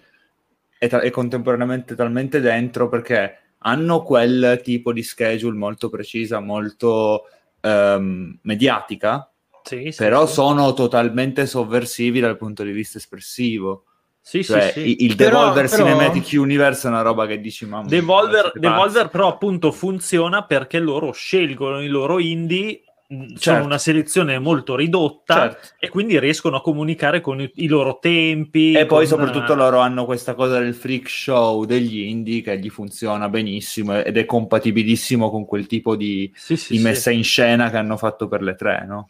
e, 0.77 0.87
ta- 0.89 0.99
e, 0.99 1.11
contemporaneamente 1.11 1.95
talmente 1.95 2.41
dentro, 2.41 2.89
perché 2.89 3.37
hanno 3.59 4.03
quel 4.03 4.59
tipo 4.63 4.91
di 4.91 5.03
schedule 5.03 5.57
molto 5.57 5.89
precisa, 5.89 6.39
molto 6.39 7.25
um, 7.61 8.37
mediatica, 8.41 9.31
sì, 9.63 9.91
sì, 9.91 9.97
però 9.97 10.25
sì. 10.25 10.33
sono 10.33 10.73
totalmente 10.73 11.45
sovversivi 11.45 12.19
dal 12.19 12.37
punto 12.37 12.63
di 12.63 12.71
vista 12.71 12.97
espressivo. 12.97 13.85
Sì, 14.23 14.43
cioè, 14.43 14.71
sì, 14.73 14.81
sì. 14.81 15.05
Il 15.05 15.15
Devolver 15.15 15.67
però, 15.67 15.83
Cinematic 15.83 16.29
però... 16.29 16.43
Universe 16.43 16.87
è 16.87 16.91
una 16.91 17.01
roba 17.01 17.25
che 17.25 17.41
dici 17.41 17.65
mamma. 17.65 17.87
Devolver, 17.87 18.51
Devolver 18.55 19.09
però 19.09 19.27
appunto 19.27 19.71
funziona 19.71 20.43
perché 20.43 20.79
loro 20.79 21.11
scelgono 21.11 21.81
i 21.81 21.87
loro 21.87 22.19
indie 22.19 22.83
certo. 23.11 23.39
sono 23.39 23.65
una 23.65 23.77
selezione 23.77 24.39
molto 24.39 24.75
ridotta 24.75 25.33
certo. 25.33 25.67
e 25.79 25.89
quindi 25.89 26.17
riescono 26.19 26.57
a 26.57 26.61
comunicare 26.61 27.19
con 27.19 27.41
i, 27.41 27.51
i 27.55 27.67
loro 27.67 27.99
tempi. 27.99 28.73
E 28.73 28.85
poi 28.85 29.05
soprattutto 29.05 29.53
loro 29.53 29.79
hanno 29.79 30.05
questa 30.05 30.33
cosa 30.33 30.59
del 30.59 30.73
freak 30.73 31.09
show 31.09 31.65
degli 31.65 31.99
indie 31.99 32.41
che 32.41 32.57
gli 32.57 32.69
funziona 32.69 33.27
benissimo 33.27 34.01
ed 34.01 34.17
è 34.17 34.25
compatibilissimo 34.25 35.29
con 35.29 35.45
quel 35.45 35.67
tipo 35.67 35.95
di, 35.95 36.31
sì, 36.33 36.55
sì, 36.55 36.77
di 36.77 36.83
messa 36.83 37.11
in 37.11 37.23
scena 37.23 37.69
che 37.69 37.77
hanno 37.77 37.97
fatto 37.97 38.27
per 38.27 38.41
le 38.41 38.55
tre, 38.55 38.85
no? 38.87 39.09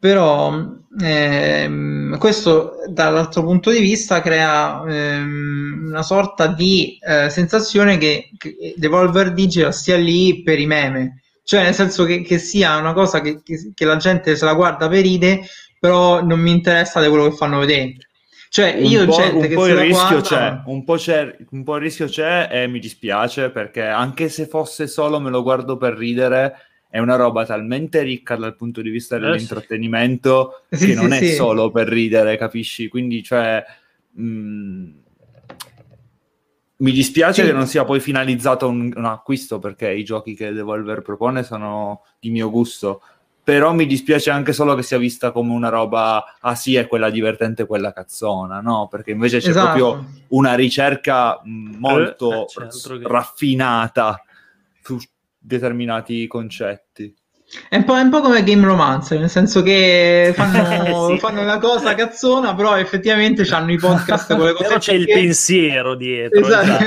Però 0.00 0.66
ehm, 0.98 2.16
questo 2.16 2.72
dall'altro 2.88 3.44
punto 3.44 3.70
di 3.70 3.80
vista 3.80 4.22
crea 4.22 4.82
ehm, 4.82 5.88
una 5.90 6.02
sorta 6.02 6.46
di 6.46 6.98
eh, 7.06 7.28
sensazione 7.28 7.98
che, 7.98 8.30
che, 8.38 8.74
Devolver 8.76 9.34
Digital 9.34 9.74
sia 9.74 9.96
lì 9.96 10.42
per 10.42 10.58
i 10.58 10.64
meme, 10.64 11.20
cioè 11.44 11.64
nel 11.64 11.74
senso 11.74 12.04
che, 12.04 12.22
che 12.22 12.38
sia 12.38 12.78
una 12.78 12.94
cosa 12.94 13.20
che, 13.20 13.42
che, 13.44 13.84
la 13.84 13.96
gente 13.96 14.34
se 14.36 14.44
la 14.46 14.54
guarda 14.54 14.88
per 14.88 15.02
ride, 15.02 15.42
però 15.78 16.24
non 16.24 16.40
mi 16.40 16.50
interessa 16.50 17.02
di 17.02 17.08
quello 17.08 17.28
che 17.28 17.36
fanno 17.36 17.58
vedere. 17.58 17.96
Cioè, 18.48 18.76
un 18.78 18.84
io 18.84 19.04
po', 19.04 19.12
gente 19.12 19.46
un 19.46 19.54
po' 19.54 19.66
il 19.66 19.76
rischio 19.76 20.20
guarda... 20.20 20.22
c'è, 20.22 20.62
un 20.64 20.84
po', 20.84 20.96
c'è, 20.96 21.36
un 21.50 21.62
po' 21.62 21.76
il 21.76 21.82
rischio 21.82 22.06
c'è 22.06 22.48
e 22.50 22.66
mi 22.66 22.80
dispiace 22.80 23.50
perché 23.50 23.82
anche 23.82 24.28
se 24.28 24.46
fosse 24.46 24.88
solo 24.88 25.20
me 25.20 25.30
lo 25.30 25.42
guardo 25.42 25.76
per 25.76 25.92
ridere, 25.92 26.54
è 26.90 26.98
una 26.98 27.14
roba 27.14 27.46
talmente 27.46 28.02
ricca 28.02 28.34
dal 28.34 28.56
punto 28.56 28.82
di 28.82 28.90
vista 28.90 29.16
dell'intrattenimento 29.16 30.64
eh, 30.68 30.76
sì. 30.76 30.86
che 30.90 30.92
sì, 30.92 30.98
non 30.98 31.12
sì, 31.12 31.28
è 31.28 31.34
solo 31.34 31.70
per 31.70 31.86
ridere, 31.86 32.36
capisci? 32.36 32.88
Quindi, 32.88 33.22
cioè, 33.22 33.64
mh, 34.10 34.22
mm, 34.22 34.90
mi 36.78 36.90
dispiace 36.90 37.44
che 37.44 37.52
non 37.52 37.68
sia 37.68 37.84
poi 37.84 38.00
finalizzato 38.00 38.66
un, 38.68 38.92
un, 38.94 39.04
acquisto 39.04 39.60
perché 39.60 39.92
i 39.92 40.02
giochi 40.02 40.34
che 40.34 40.52
Devolver 40.52 41.02
propone 41.02 41.44
sono 41.44 42.02
di 42.18 42.30
mio 42.30 42.50
gusto. 42.50 43.02
Però 43.42 43.72
mi 43.72 43.86
dispiace 43.86 44.30
anche 44.30 44.52
solo 44.52 44.74
che 44.74 44.82
sia 44.82 44.98
vista 44.98 45.30
come 45.30 45.52
una 45.52 45.68
roba, 45.68 46.36
ah 46.40 46.54
sì, 46.54 46.74
è 46.74 46.86
quella 46.86 47.08
divertente, 47.08 47.66
quella 47.66 47.92
cazzona, 47.92 48.60
no? 48.60 48.88
Perché 48.90 49.12
invece 49.12 49.38
c'è 49.38 49.50
esatto. 49.50 49.78
proprio 49.78 50.10
una 50.28 50.54
ricerca 50.54 51.40
mm, 51.46 51.74
molto 51.78 52.46
eh, 52.46 53.00
raffinata 53.02 54.22
su 54.82 54.98
determinati 55.40 56.26
concetti. 56.26 57.14
È 57.68 57.74
un, 57.74 57.84
è 57.84 58.00
un 58.00 58.10
po', 58.10 58.20
come 58.20 58.44
Game 58.44 58.64
Romance, 58.64 59.18
nel 59.18 59.28
senso 59.28 59.62
che 59.62 60.32
fanno, 60.36 61.08
sì. 61.08 61.18
fanno 61.18 61.40
una 61.40 61.58
cosa 61.58 61.94
cazzona, 61.96 62.54
però 62.54 62.78
effettivamente 62.78 63.42
hanno 63.52 63.72
i 63.72 63.76
podcast 63.76 64.36
con 64.36 64.46
le 64.46 64.52
cose. 64.54 64.64
Però 64.68 64.78
c'è 64.78 64.92
il 64.92 65.06
pensiero 65.06 65.96
dietro. 65.96 66.40
Esatto. 66.40 66.84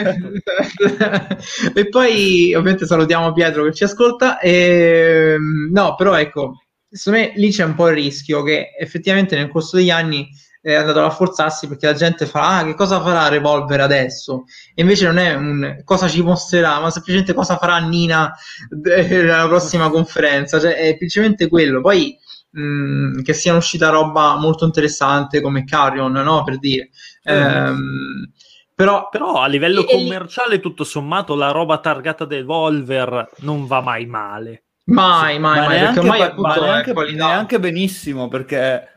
esatto. 0.85 1.37
e 1.79 1.89
poi 1.89 2.53
ovviamente 2.55 2.85
salutiamo 2.85 3.33
Pietro 3.33 3.65
che 3.65 3.73
ci 3.73 3.83
ascolta. 3.83 4.39
E, 4.39 5.35
no, 5.69 5.95
però 5.95 6.17
ecco, 6.17 6.63
secondo 6.89 7.25
me 7.25 7.33
lì 7.35 7.51
c'è 7.51 7.65
un 7.65 7.75
po' 7.75 7.89
il 7.89 7.95
rischio 7.95 8.41
che 8.43 8.69
effettivamente 8.79 9.35
nel 9.35 9.49
corso 9.49 9.75
degli 9.75 9.89
anni 9.89 10.29
è 10.63 10.75
andato 10.75 10.99
a 10.99 11.03
rafforzarsi 11.03 11.67
perché 11.67 11.87
la 11.87 11.93
gente 11.93 12.25
fa 12.25 12.59
ah 12.59 12.63
che 12.63 12.73
cosa 12.73 13.01
farà 13.01 13.27
Revolver 13.27 13.81
adesso? 13.81 14.45
E 14.73 14.81
invece 14.81 15.05
non 15.07 15.17
è 15.17 15.33
un 15.33 15.81
cosa 15.83 16.07
ci 16.07 16.21
mostrerà 16.21 16.79
ma 16.79 16.89
semplicemente 16.89 17.33
cosa 17.33 17.57
farà 17.57 17.79
Nina 17.79 18.33
nella 18.81 19.45
prossima 19.47 19.89
conferenza? 19.89 20.61
Cioè 20.61 20.75
è 20.75 20.87
semplicemente 20.87 21.49
quello. 21.49 21.81
Poi 21.81 22.17
mh, 22.51 23.23
che 23.23 23.33
sia 23.33 23.55
uscita 23.55 23.89
roba 23.89 24.37
molto 24.37 24.63
interessante 24.63 25.41
come 25.41 25.65
Carrion 25.65 26.13
no? 26.13 26.43
Per 26.45 26.57
dire. 26.59 26.89
Mm. 27.29 27.33
ehm, 27.35 28.31
però, 28.73 29.09
però, 29.09 29.41
a 29.41 29.47
livello 29.47 29.85
e, 29.85 29.85
commerciale 29.85 30.61
tutto 30.61 30.85
sommato 30.85 31.35
la 31.35 31.51
roba 31.51 31.79
targata 31.79 32.23
Devolver 32.23 33.31
non 33.39 33.67
va 33.67 33.81
mai 33.81 34.05
male. 34.05 34.63
Mai 34.85 35.39
mai, 35.39 35.59
ma 35.59 35.65
mai 35.65 35.77
neanche, 35.79 35.93
perché 35.93 35.99
ormai 35.99 36.21
appunto 36.21 36.59
ma 36.61 36.65
neanche, 36.65 36.93
neanche 37.13 37.59
benissimo 37.59 38.27
perché 38.27 38.92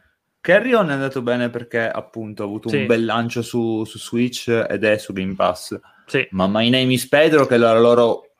Carrion 0.46 0.90
è 0.90 0.92
andato 0.92 1.22
bene 1.22 1.50
perché 1.50 1.90
appunto 1.90 2.44
ha 2.44 2.46
avuto 2.46 2.68
sì. 2.68 2.76
un 2.76 2.86
bel 2.86 3.04
lancio 3.04 3.42
su, 3.42 3.82
su, 3.84 3.98
Switch 3.98 4.46
ed 4.46 4.84
è 4.84 4.96
su 4.96 5.12
Game 5.12 5.34
Pass. 5.34 5.76
Sì. 6.06 6.24
Ma 6.30 6.46
My 6.46 6.70
Name 6.70 6.92
is 6.92 7.08
Pedro, 7.08 7.46
che 7.46 7.56
è 7.56 7.58
la 7.58 7.76
loro 7.76 8.30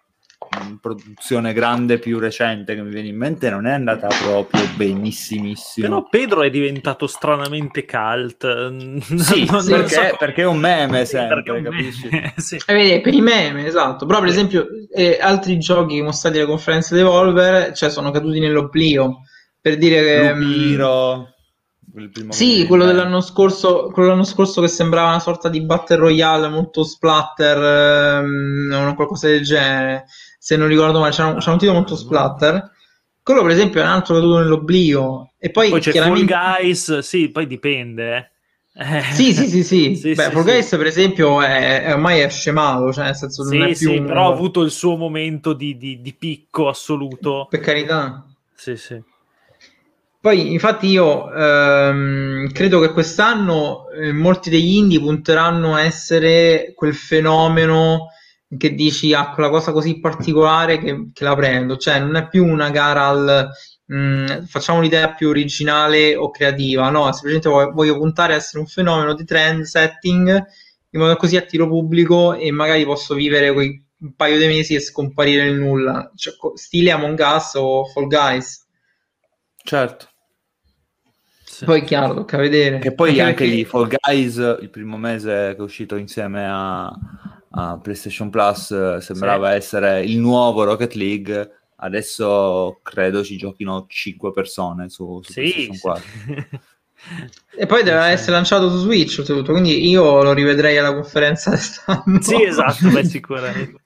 mm, 0.57 0.77
produzione 0.77 1.53
grande 1.53 1.99
più 1.99 2.21
recente 2.21 2.77
che 2.77 2.83
mi 2.83 2.91
viene 2.91 3.09
in 3.09 3.17
mente, 3.17 3.51
non 3.51 3.67
è 3.67 3.73
andata 3.73 4.07
proprio 4.07 4.63
benissimissimo. 4.77 5.89
Però 5.89 6.09
Pedro 6.09 6.43
è 6.45 6.51
diventato 6.51 7.09
stranamente 7.09 7.85
cult. 7.85 8.47
Sì, 9.17 9.45
non, 9.51 9.67
perché, 9.67 9.89
so 9.89 10.17
perché, 10.17 10.43
è 10.43 10.47
un 10.47 10.59
meme 10.59 11.07
sempre, 11.07 11.43
un 11.51 11.65
capisci? 11.65 12.09
Meme. 12.09 12.35
sì. 12.39 12.57
eh, 12.67 13.01
per 13.03 13.15
i 13.15 13.21
meme, 13.21 13.67
esatto. 13.67 14.07
Però 14.07 14.21
per 14.21 14.29
esempio 14.29 14.69
eh, 14.95 15.19
altri 15.21 15.59
giochi 15.59 16.01
mostrati 16.03 16.37
alle 16.37 16.47
conferenze 16.47 16.95
di 16.95 17.01
Evolver 17.01 17.73
cioè, 17.73 17.91
sono 17.91 18.13
caduti 18.13 18.39
nell'oblio. 18.39 19.23
Per 19.61 19.77
dire 19.77 20.05
che... 20.05 20.33
Lupiro... 20.33 21.35
Sì, 22.29 22.67
quello 22.67 22.85
dell'anno 22.85 23.23
scorso, 23.23 23.91
quello 23.91 24.09
dell'anno 24.09 24.25
scorso 24.25 24.61
che 24.61 24.69
sembrava 24.69 25.09
una 25.09 25.19
sorta 25.19 25.49
di 25.49 25.63
battle 25.63 25.97
royale 25.97 26.49
molto 26.49 26.85
splatter, 26.85 28.23
ehm, 28.23 28.95
qualcosa 28.95 29.29
del 29.29 29.43
genere. 29.43 30.05
Se 30.39 30.57
non 30.57 30.69
ricordo 30.69 31.01
male, 31.01 31.13
c'era 31.13 31.29
un, 31.29 31.39
c'era 31.39 31.53
un 31.53 31.59
titolo 31.59 31.79
molto 31.79 31.97
splatter. 31.97 32.71
Quello, 33.23 33.43
per 33.43 33.51
esempio, 33.51 33.81
è 33.81 33.85
un 33.85 33.91
altro 33.91 34.15
caduto 34.15 34.39
nell'oblio. 34.39 35.33
E 35.39 35.51
poi, 35.51 35.71
poi 35.71 35.81
c'è 35.81 35.91
chiaramente... 35.91 36.33
Fall 36.33 36.61
Guys, 36.61 36.99
sì, 36.99 37.31
poi 37.31 37.47
dipende. 37.47 38.33
Eh. 38.75 38.99
Eh. 38.99 39.03
Sì, 39.15 39.33
sì, 39.33 39.49
sì, 39.49 39.65
sì. 39.65 39.97
sì 39.97 40.13
Beh, 40.13 40.25
sì, 40.25 40.31
Fall 40.31 40.43
Guys, 40.43 40.69
sì. 40.69 40.77
per 40.77 40.87
esempio, 40.87 41.41
è, 41.41 41.83
è 41.85 41.93
ormai 41.95 42.21
è 42.21 42.29
scemato, 42.29 42.93
cioè 42.93 43.07
nel 43.07 43.17
senso 43.17 43.43
sì, 43.43 43.57
non 43.57 43.69
è 43.69 43.75
più 43.75 43.91
sì, 43.91 43.97
un... 43.97 44.05
però 44.05 44.29
ha 44.31 44.33
avuto 44.33 44.61
il 44.61 44.71
suo 44.71 44.97
momento 44.97 45.55
di, 45.55 45.79
di, 45.79 46.03
di 46.03 46.13
picco 46.13 46.69
assoluto. 46.69 47.47
Per 47.49 47.61
carità. 47.61 48.23
Sì, 48.55 48.77
sì. 48.77 49.03
Poi, 50.27 50.51
infatti, 50.51 50.89
io 50.89 51.33
ehm, 51.33 52.51
credo 52.51 52.81
che 52.81 52.91
quest'anno 52.91 53.89
eh, 53.91 54.11
molti 54.11 54.51
degli 54.51 54.75
indie 54.75 54.99
punteranno 54.99 55.77
a 55.77 55.83
essere 55.83 56.73
quel 56.75 56.97
fenomeno 56.97 58.09
che 58.59 58.75
dici, 58.75 59.15
ah, 59.15 59.31
quella 59.31 59.51
cosa 59.51 59.71
così 59.71 60.01
particolare 60.01 60.79
che, 60.79 61.11
che 61.13 61.23
la 61.23 61.37
prendo. 61.37 61.77
Cioè, 61.77 62.01
non 62.01 62.17
è 62.17 62.27
più 62.27 62.45
una 62.45 62.71
gara 62.71 63.07
al 63.07 63.49
mh, 63.85 63.97
mm, 63.97 64.27
facciamo 64.47 64.79
un'idea 64.79 65.15
più 65.15 65.29
originale 65.29 66.17
o 66.17 66.29
creativa, 66.33 66.91
no, 66.91 67.05
semplicemente 67.13 67.49
voglio, 67.49 67.71
voglio 67.73 67.97
puntare 67.97 68.33
a 68.33 68.37
essere 68.37 68.59
un 68.59 68.67
fenomeno 68.67 69.15
di 69.15 69.25
trend 69.25 69.63
setting 69.63 70.45
in 70.91 71.01
modo 71.01 71.15
così 71.15 71.37
attiro 71.37 71.69
pubblico 71.69 72.35
e 72.35 72.51
magari 72.51 72.85
posso 72.85 73.15
vivere 73.15 73.53
quei 73.53 73.81
un 74.01 74.17
paio 74.17 74.39
di 74.39 74.47
mesi 74.49 74.75
e 74.75 74.81
scomparire 74.81 75.45
nel 75.45 75.61
nulla, 75.61 76.11
cioè, 76.17 76.35
stile 76.55 76.91
Among 76.91 77.17
Us 77.21 77.55
o 77.55 77.85
Fall 77.85 78.09
Guys. 78.09 78.67
Certo. 79.63 80.15
Sì. 81.57 81.65
Poi 81.65 81.81
è 81.81 81.85
chiaro, 81.85 82.15
tocca 82.15 82.37
vedere. 82.37 82.79
Che 82.79 82.93
poi 82.93 83.11
anche, 83.11 83.23
anche 83.23 83.45
lì 83.47 83.65
Fall 83.65 83.89
Guys, 83.89 84.37
il 84.61 84.71
primo 84.71 84.97
mese 84.97 85.55
che 85.55 85.57
è 85.57 85.61
uscito 85.61 85.97
insieme 85.97 86.47
a, 86.47 86.93
a 87.51 87.79
PlayStation 87.79 88.29
Plus, 88.31 88.99
sembrava 88.99 89.51
sì. 89.51 89.57
essere 89.57 90.05
il 90.05 90.19
nuovo 90.19 90.65
Rocket 90.65 90.95
League 90.95 91.51
Adesso 91.79 92.81
credo 92.83 93.23
ci 93.23 93.37
giochino 93.37 93.85
5 93.87 94.33
persone 94.33 94.89
su, 94.89 95.21
su 95.23 95.33
sì, 95.33 95.71
sì. 95.73 95.81
E 97.55 97.67
poi 97.67 97.83
deve 97.83 98.07
essere 98.07 98.33
lanciato 98.33 98.71
su 98.71 98.79
Switch, 98.79 99.23
tutto, 99.23 99.53
quindi 99.53 99.87
io 99.89 100.23
lo 100.23 100.33
rivedrei 100.33 100.79
alla 100.79 100.95
conferenza 100.95 101.51
quest'anno. 101.51 102.23
Sì, 102.23 102.43
esatto, 102.43 102.89
beh, 102.89 103.05
sicuramente. 103.05 103.85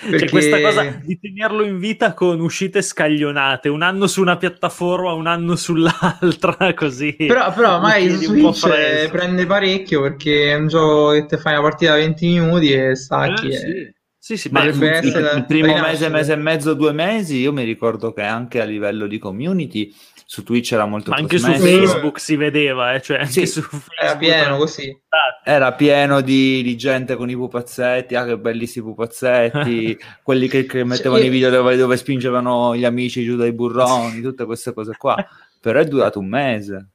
Perché... 0.00 0.18
Cioè, 0.18 0.28
questa 0.28 0.60
cosa 0.60 1.00
di 1.02 1.18
tenerlo 1.18 1.64
in 1.64 1.78
vita 1.78 2.12
con 2.12 2.40
uscite 2.40 2.82
scaglionate, 2.82 3.68
un 3.68 3.82
anno 3.82 4.06
su 4.06 4.20
una 4.20 4.36
piattaforma, 4.36 5.12
un 5.12 5.26
anno 5.26 5.56
sull'altra, 5.56 6.72
così. 6.74 7.14
Però, 7.16 7.52
però 7.52 7.80
mai 7.80 8.08
Switch 8.10 9.08
prende 9.10 9.46
parecchio 9.46 10.02
perché 10.02 10.52
è 10.52 10.54
un 10.54 10.68
gioco 10.68 11.12
che 11.12 11.26
ti 11.26 11.36
fai 11.36 11.54
una 11.54 11.62
partita 11.62 11.92
da 11.92 11.98
20 11.98 12.26
minuti 12.26 12.72
e 12.72 12.94
stacchi. 12.94 13.48
Eh, 13.48 13.56
sì. 13.56 13.94
Sì, 14.26 14.36
sì, 14.36 14.48
ma 14.50 14.64
il, 14.64 14.74
il 14.74 15.44
primo 15.46 15.78
mese, 15.78 16.08
mese 16.08 16.32
e 16.32 16.36
mezzo, 16.36 16.74
due 16.74 16.90
mesi, 16.90 17.36
io 17.36 17.52
mi 17.52 17.62
ricordo 17.62 18.12
che 18.12 18.22
anche 18.22 18.60
a 18.60 18.64
livello 18.64 19.06
di 19.06 19.18
community 19.18 19.94
su 20.28 20.42
Twitch 20.42 20.72
era 20.72 20.86
molto 20.86 21.10
ma 21.10 21.16
anche 21.18 21.38
su 21.38 21.52
Facebook 21.52 22.18
si 22.18 22.34
vedeva 22.34 22.94
eh? 22.94 23.00
cioè 23.00 23.24
sì, 23.26 23.46
su 23.46 23.64
era 23.96 24.16
pieno 24.16 24.56
così. 24.56 25.00
era 25.44 25.72
pieno 25.72 26.20
di, 26.20 26.64
di, 26.64 26.76
gente 26.76 27.14
con 27.14 27.30
i 27.30 27.36
pupazzetti 27.36 28.16
ah 28.16 28.24
che 28.24 28.36
bellissimi 28.36 28.86
pupazzetti 28.86 29.96
quelli 30.24 30.48
che, 30.48 30.66
che 30.66 30.82
mettevano 30.82 31.18
cioè, 31.18 31.28
i 31.28 31.30
video 31.30 31.48
dove, 31.48 31.76
dove, 31.76 31.96
spingevano 31.96 32.74
gli 32.74 32.84
amici 32.84 33.24
giù 33.24 33.36
dai 33.36 33.52
burroni 33.52 34.20
tutte 34.20 34.44
queste 34.44 34.72
cose 34.72 34.96
qua. 34.96 35.16
Però 35.60 35.78
è 35.78 35.84
durato 35.84 36.18
un 36.18 36.28
mese. 36.28 36.90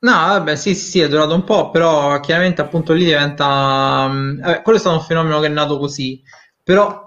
No, 0.00 0.12
vabbè, 0.12 0.54
sì, 0.56 0.74
sì, 0.74 1.00
è 1.00 1.08
durato 1.08 1.34
un 1.34 1.44
po', 1.44 1.70
però 1.70 2.20
chiaramente 2.20 2.60
appunto 2.60 2.92
lì 2.92 3.04
diventa... 3.04 4.06
Mm, 4.08 4.40
vabbè, 4.40 4.62
quello 4.62 4.78
è 4.78 4.80
stato 4.80 4.96
un 4.96 5.02
fenomeno 5.02 5.40
che 5.40 5.46
è 5.46 5.50
nato 5.50 5.78
così, 5.78 6.22
però 6.62 7.03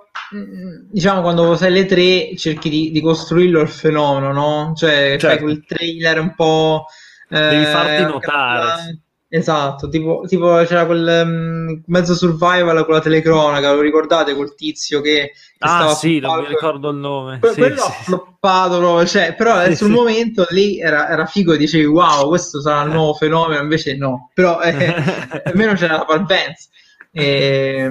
diciamo 0.89 1.21
quando 1.21 1.55
sei 1.55 1.71
le 1.71 1.85
tre 1.85 2.35
cerchi 2.35 2.69
di, 2.69 2.91
di 2.91 3.01
costruirlo 3.01 3.61
il 3.61 3.69
fenomeno, 3.69 4.31
no? 4.31 4.73
Cioè 4.75 5.17
certo. 5.19 5.27
fai 5.27 5.39
quel 5.39 5.65
trailer 5.65 6.19
un 6.19 6.35
po'... 6.35 6.85
Devi 7.29 7.63
eh, 7.63 7.65
farti 7.65 8.03
notare. 8.03 8.99
Esatto, 9.29 9.89
tipo, 9.89 10.23
tipo 10.25 10.63
c'era 10.63 10.85
quel 10.85 11.23
um, 11.25 11.83
mezzo 11.87 12.15
survival 12.15 12.85
con 12.85 12.93
la 12.93 13.01
telecronaca, 13.01 13.73
lo 13.73 13.81
ricordate 13.81 14.33
quel 14.33 14.55
tizio 14.55 15.01
che, 15.01 15.33
che 15.57 15.67
ah 15.67 15.93
sì, 15.93 16.19
non 16.19 16.39
mi 16.39 16.47
ricordo 16.47 16.91
il 16.91 16.95
nome 16.95 17.39
que- 17.39 17.49
sì, 17.51 17.59
quello 17.59 17.75
sì. 17.75 17.81
ha 17.81 17.91
floppato 17.91 19.05
cioè, 19.05 19.35
però 19.35 19.65
sì, 19.65 19.75
sul 19.75 19.89
momento 19.89 20.45
lì 20.51 20.79
era, 20.79 21.09
era, 21.09 21.25
figo 21.25 21.51
e 21.51 21.57
dicevi 21.57 21.83
wow 21.83 22.29
questo 22.29 22.61
sarà 22.61 22.83
il 22.83 22.93
nuovo 22.93 23.15
fenomeno 23.15 23.61
invece 23.61 23.97
no, 23.97 24.31
però 24.33 24.61
eh, 24.61 24.95
almeno 25.43 25.73
c'era 25.73 25.97
la 25.97 26.05
parvenza 26.05 26.69
eh, 27.11 27.89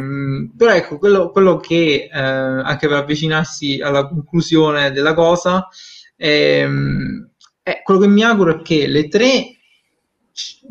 però 0.56 0.72
ecco 0.72 0.98
quello, 0.98 1.30
quello 1.30 1.58
che 1.58 2.08
eh, 2.12 2.18
anche 2.18 2.86
per 2.86 2.98
avvicinarsi 2.98 3.80
alla 3.80 4.06
conclusione 4.06 4.92
della 4.92 5.14
cosa 5.14 5.68
ehm, 6.16 7.30
eh, 7.62 7.80
quello 7.82 8.00
che 8.00 8.08
mi 8.08 8.22
auguro 8.22 8.60
è 8.60 8.62
che 8.62 8.86
le 8.86 9.08
tre 9.08 9.56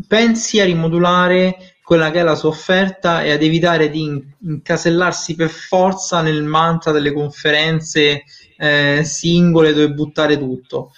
pensi 0.08 0.60
a 0.60 0.66
rimodulare 0.66 1.76
quella 1.84 2.10
che 2.10 2.20
è 2.20 2.24
la 2.24 2.36
sua 2.36 2.50
offerta 2.50 3.22
e 3.22 3.32
ad 3.32 3.43
evitare 3.43 3.89
di 3.89 4.24
incasellarsi 4.41 5.36
per 5.36 5.50
forza 5.50 6.22
nel 6.22 6.41
mantra 6.43 6.91
delle 6.91 7.14
conferenze 7.14 8.24
eh, 8.58 9.04
singole 9.04 9.74
dove 9.74 9.91
buttare 9.91 10.38
tutto. 10.38 10.93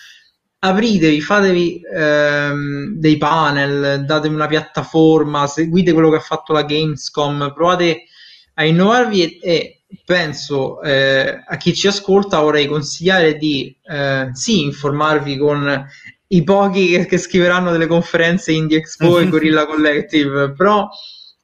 Apritevi, 0.59 1.21
fatevi 1.21 1.81
ehm, 1.81 2.93
dei 2.95 3.17
panel, 3.17 4.05
datevi 4.05 4.33
una 4.33 4.47
piattaforma, 4.47 5.45
seguite 5.45 5.93
quello 5.93 6.09
che 6.09 6.15
ha 6.15 6.21
fatto 6.21 6.51
la 6.51 6.63
Gamescom, 6.63 7.51
provate 7.53 8.05
a 8.55 8.65
innovarvi 8.65 9.37
e, 9.37 9.39
e 9.39 10.01
penso 10.03 10.81
eh, 10.81 11.43
a 11.45 11.57
chi 11.57 11.75
ci 11.75 11.87
ascolta 11.87 12.39
vorrei 12.39 12.65
consigliare 12.65 13.37
di 13.37 13.75
eh, 13.83 14.29
sì 14.33 14.63
informarvi 14.63 15.37
con 15.37 15.85
i 16.29 16.43
pochi 16.43 16.87
che, 16.89 17.05
che, 17.05 17.17
scriveranno 17.19 17.71
delle 17.71 17.87
conferenze 17.87 18.51
Indie 18.51 18.79
Expo 18.79 19.19
e 19.19 19.29
Gorilla 19.29 19.67
Collective, 19.67 20.53
però 20.53 20.89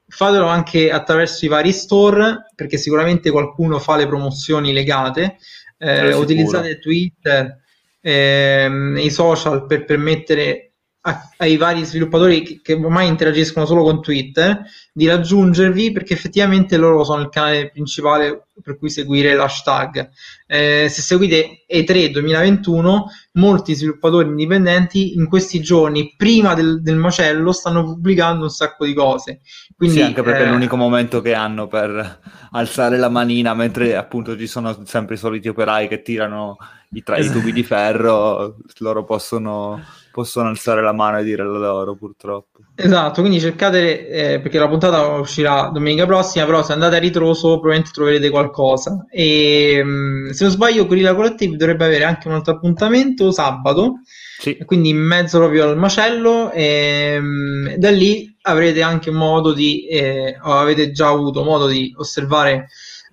fatelo 0.07 0.47
anche 0.47 0.91
attraverso 0.91 1.45
i 1.45 1.49
vari 1.49 1.71
store, 1.71 2.47
perché 2.55 2.77
sicuramente 2.77 3.31
qualcuno 3.31 3.79
fa 3.79 3.95
le 3.95 4.07
promozioni 4.07 4.73
legate, 4.73 5.37
eh, 5.77 6.13
utilizzate 6.13 6.79
Twitter, 6.79 7.62
ehm, 8.03 8.97
i 8.97 9.09
social 9.09 9.65
per 9.65 9.85
permettere 9.85 10.73
a, 11.05 11.29
ai 11.37 11.57
vari 11.57 11.83
sviluppatori 11.83 12.43
che, 12.43 12.59
che, 12.61 12.73
ormai 12.73 13.07
interagiscono 13.07 13.65
solo 13.65 13.83
con 13.83 14.01
Twitter 14.01 14.63
di 14.93 15.07
raggiungervi 15.07 15.91
perché 15.91 16.13
effettivamente 16.13 16.77
loro 16.77 17.03
sono 17.03 17.21
il 17.21 17.29
canale 17.29 17.71
principale 17.71 18.47
per 18.61 18.77
cui 18.77 18.89
seguire 18.89 19.35
l'hashtag. 19.35 20.09
Eh, 20.47 20.87
se 20.89 21.01
seguite 21.01 21.65
E3 21.69 22.07
2021, 22.09 23.07
molti 23.33 23.73
sviluppatori 23.73 24.29
indipendenti 24.29 25.15
in 25.15 25.27
questi 25.27 25.59
giorni, 25.59 26.13
prima 26.15 26.53
del, 26.53 26.81
del 26.81 26.95
macello, 26.95 27.51
stanno 27.51 27.83
pubblicando 27.83 28.43
un 28.43 28.51
sacco 28.51 28.85
di 28.85 28.93
cose. 28.93 29.41
Quindi, 29.75 29.97
sì, 29.97 30.01
anche 30.03 30.21
perché 30.21 30.43
eh... 30.43 30.45
è 30.45 30.49
l'unico 30.49 30.77
momento 30.77 31.19
che 31.19 31.33
hanno 31.33 31.67
per 31.67 32.19
alzare 32.51 32.97
la 32.97 33.09
manina, 33.09 33.53
mentre 33.53 33.97
appunto 33.97 34.37
ci 34.37 34.47
sono 34.47 34.85
sempre 34.85 35.15
i 35.15 35.17
soliti 35.17 35.49
operai 35.49 35.87
che 35.89 36.01
tirano 36.01 36.57
i, 36.93 37.03
tra- 37.03 37.17
esatto. 37.17 37.37
i 37.37 37.39
tubi 37.41 37.53
di 37.53 37.63
ferro, 37.63 38.57
loro 38.79 39.03
possono 39.03 39.81
possono 40.13 40.49
alzare 40.49 40.83
la 40.83 40.93
mano 40.93 41.17
e 41.17 41.23
dire 41.23 41.43
la 41.43 41.57
loro, 41.57 41.95
purtroppo. 41.95 42.59
Esatto, 42.75 43.21
quindi 43.21 43.39
cercate, 43.39 44.07
eh, 44.07 44.39
perché 44.39 44.59
la 44.59 44.67
puntata 44.69 45.07
uscirà 45.07 45.71
domenica 45.73 46.05
prossima, 46.05 46.45
però 46.45 46.61
se 46.63 46.71
andate 46.71 46.97
a 46.97 46.99
ritroso 46.99 47.53
probabilmente 47.53 47.89
troverete 47.91 48.29
qualcosa. 48.29 49.07
E 49.09 49.81
mm, 49.83 50.29
se 50.29 50.43
non 50.43 50.53
sbaglio, 50.53 50.85
Gorilla 50.85 51.15
Collective 51.15 51.57
dovrebbe 51.57 51.85
avere 51.85 52.03
anche 52.03 52.27
un 52.27 52.35
altro 52.35 52.53
appuntamento 52.53 53.31
sabato, 53.31 54.01
sì. 54.37 54.55
quindi 54.65 54.89
in 54.89 54.99
mezzo 54.99 55.39
proprio 55.39 55.67
al 55.67 55.79
macello, 55.79 56.51
e 56.51 57.17
mm, 57.19 57.67
da 57.77 57.89
lì 57.89 58.31
avrete 58.43 58.83
anche 58.83 59.09
modo 59.09 59.51
di, 59.51 59.87
eh, 59.87 60.37
avete 60.39 60.91
già 60.91 61.07
avuto 61.07 61.43
modo 61.43 61.65
di 61.65 61.91
osservare 61.97 62.67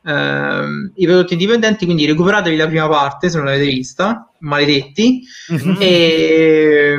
ehm, 0.05 0.93
i 0.95 1.07
prodotti 1.07 1.35
indipendenti, 1.35 1.85
quindi 1.85 2.07
recuperatevi 2.07 2.57
la 2.57 2.67
prima 2.67 2.89
parte 2.89 3.29
se 3.29 3.37
non 3.37 3.47
l'avete 3.47 3.71
vista, 3.71 4.31
maledetti, 4.41 5.23
mm-hmm. 5.53 5.77
e, 5.79 6.99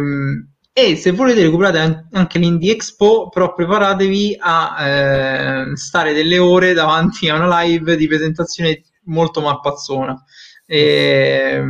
e, 0.74 0.95
se 0.95 1.12
volete 1.12 1.41
recuperate 1.41 2.08
anche 2.12 2.39
l'Indie 2.39 2.74
Expo, 2.74 3.30
però 3.30 3.54
preparatevi 3.54 4.38
a 4.39 4.88
eh, 4.88 5.76
stare 5.76 6.14
delle 6.14 6.38
ore 6.38 6.74
davanti 6.74 7.30
a 7.30 7.36
una 7.36 7.62
live 7.62 7.95
di 7.95 8.08
presentazione 8.08 8.84
molto 9.06 9.41
mappazzona. 9.41 10.24
E, 10.66 11.62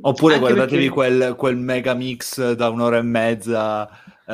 Oppure 0.00 0.38
guardatevi 0.38 0.88
perché... 0.88 0.88
quel, 0.88 1.34
quel 1.36 1.56
mega 1.56 1.92
mix 1.92 2.52
da 2.52 2.70
un'ora 2.70 2.96
e 2.96 3.02
mezza 3.02 3.88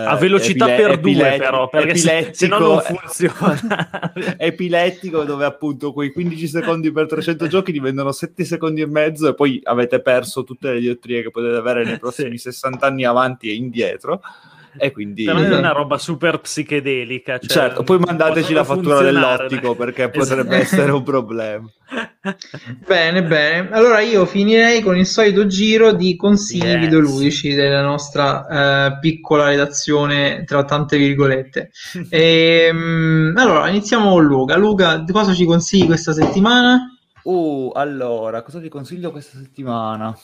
a 0.05 0.17
velocità 0.17 0.73
epile- 0.73 0.89
per 0.89 1.01
due 1.01 1.37
però 1.39 1.69
perché 1.69 1.97
se, 1.97 2.31
se 2.33 2.47
no 2.49 2.59
non 2.59 2.81
funziona 2.81 4.13
epilettico 4.37 5.25
dove 5.25 5.45
appunto 5.45 5.93
quei 5.93 6.13
15 6.13 6.47
secondi 6.47 6.93
per 6.93 7.07
300 7.07 7.47
giochi 7.47 7.73
diventano 7.73 8.13
7 8.13 8.45
secondi 8.45 8.83
e 8.83 8.87
mezzo 8.87 9.29
e 9.29 9.35
poi 9.35 9.61
avete 9.65 10.01
perso 10.01 10.45
tutte 10.45 10.73
le 10.75 10.81
diottrie 10.81 11.23
che 11.23 11.31
potete 11.31 11.57
avere 11.57 11.85
nei 11.85 11.99
prossimi 12.01 12.37
sì. 12.37 12.51
60 12.51 12.87
anni 12.87 13.05
avanti 13.05 13.49
e 13.49 13.55
indietro 13.55 14.21
e 14.79 14.93
quindi... 14.93 15.25
Però 15.25 15.39
è 15.39 15.57
una 15.57 15.73
roba 15.73 15.99
super 15.99 16.41
psichedelica. 16.41 17.39
Cioè, 17.39 17.49
certo, 17.49 17.83
poi 17.83 17.99
mandateci 17.99 18.53
la 18.53 18.65
fattura 18.65 19.01
dell'ottico 19.01 19.75
perché 19.75 20.09
potrebbe 20.11 20.59
esatto. 20.59 20.75
essere 20.77 20.93
un 20.93 21.03
problema. 21.03 21.71
bene, 22.87 23.23
bene. 23.23 23.71
Allora 23.71 24.01
io 24.01 24.27
finirei 24.27 24.81
con 24.83 24.97
il 24.97 25.07
solito 25.07 25.47
giro 25.47 25.93
di 25.93 26.17
consigli 26.17 26.65
yes. 26.65 26.81
videoludici 26.81 27.55
della 27.55 27.83
nostra 27.83 28.89
uh, 28.89 28.99
piccola 28.99 29.49
redazione 29.49 30.45
tra 30.45 30.65
tante 30.65 30.97
virgolette. 30.99 31.71
e, 32.11 32.69
um, 32.73 33.33
allora, 33.37 33.69
iniziamo 33.69 34.11
con 34.11 34.25
Luca. 34.25 34.57
Luca, 34.57 35.05
cosa 35.11 35.33
ci 35.33 35.45
consigli 35.45 35.87
questa 35.87 36.13
settimana? 36.13 36.91
Uh, 37.23 37.73
allora, 37.75 38.43
cosa 38.43 38.61
ti 38.61 38.69
consiglio 38.69 39.11
questa 39.11 39.39
settimana? 39.39 40.17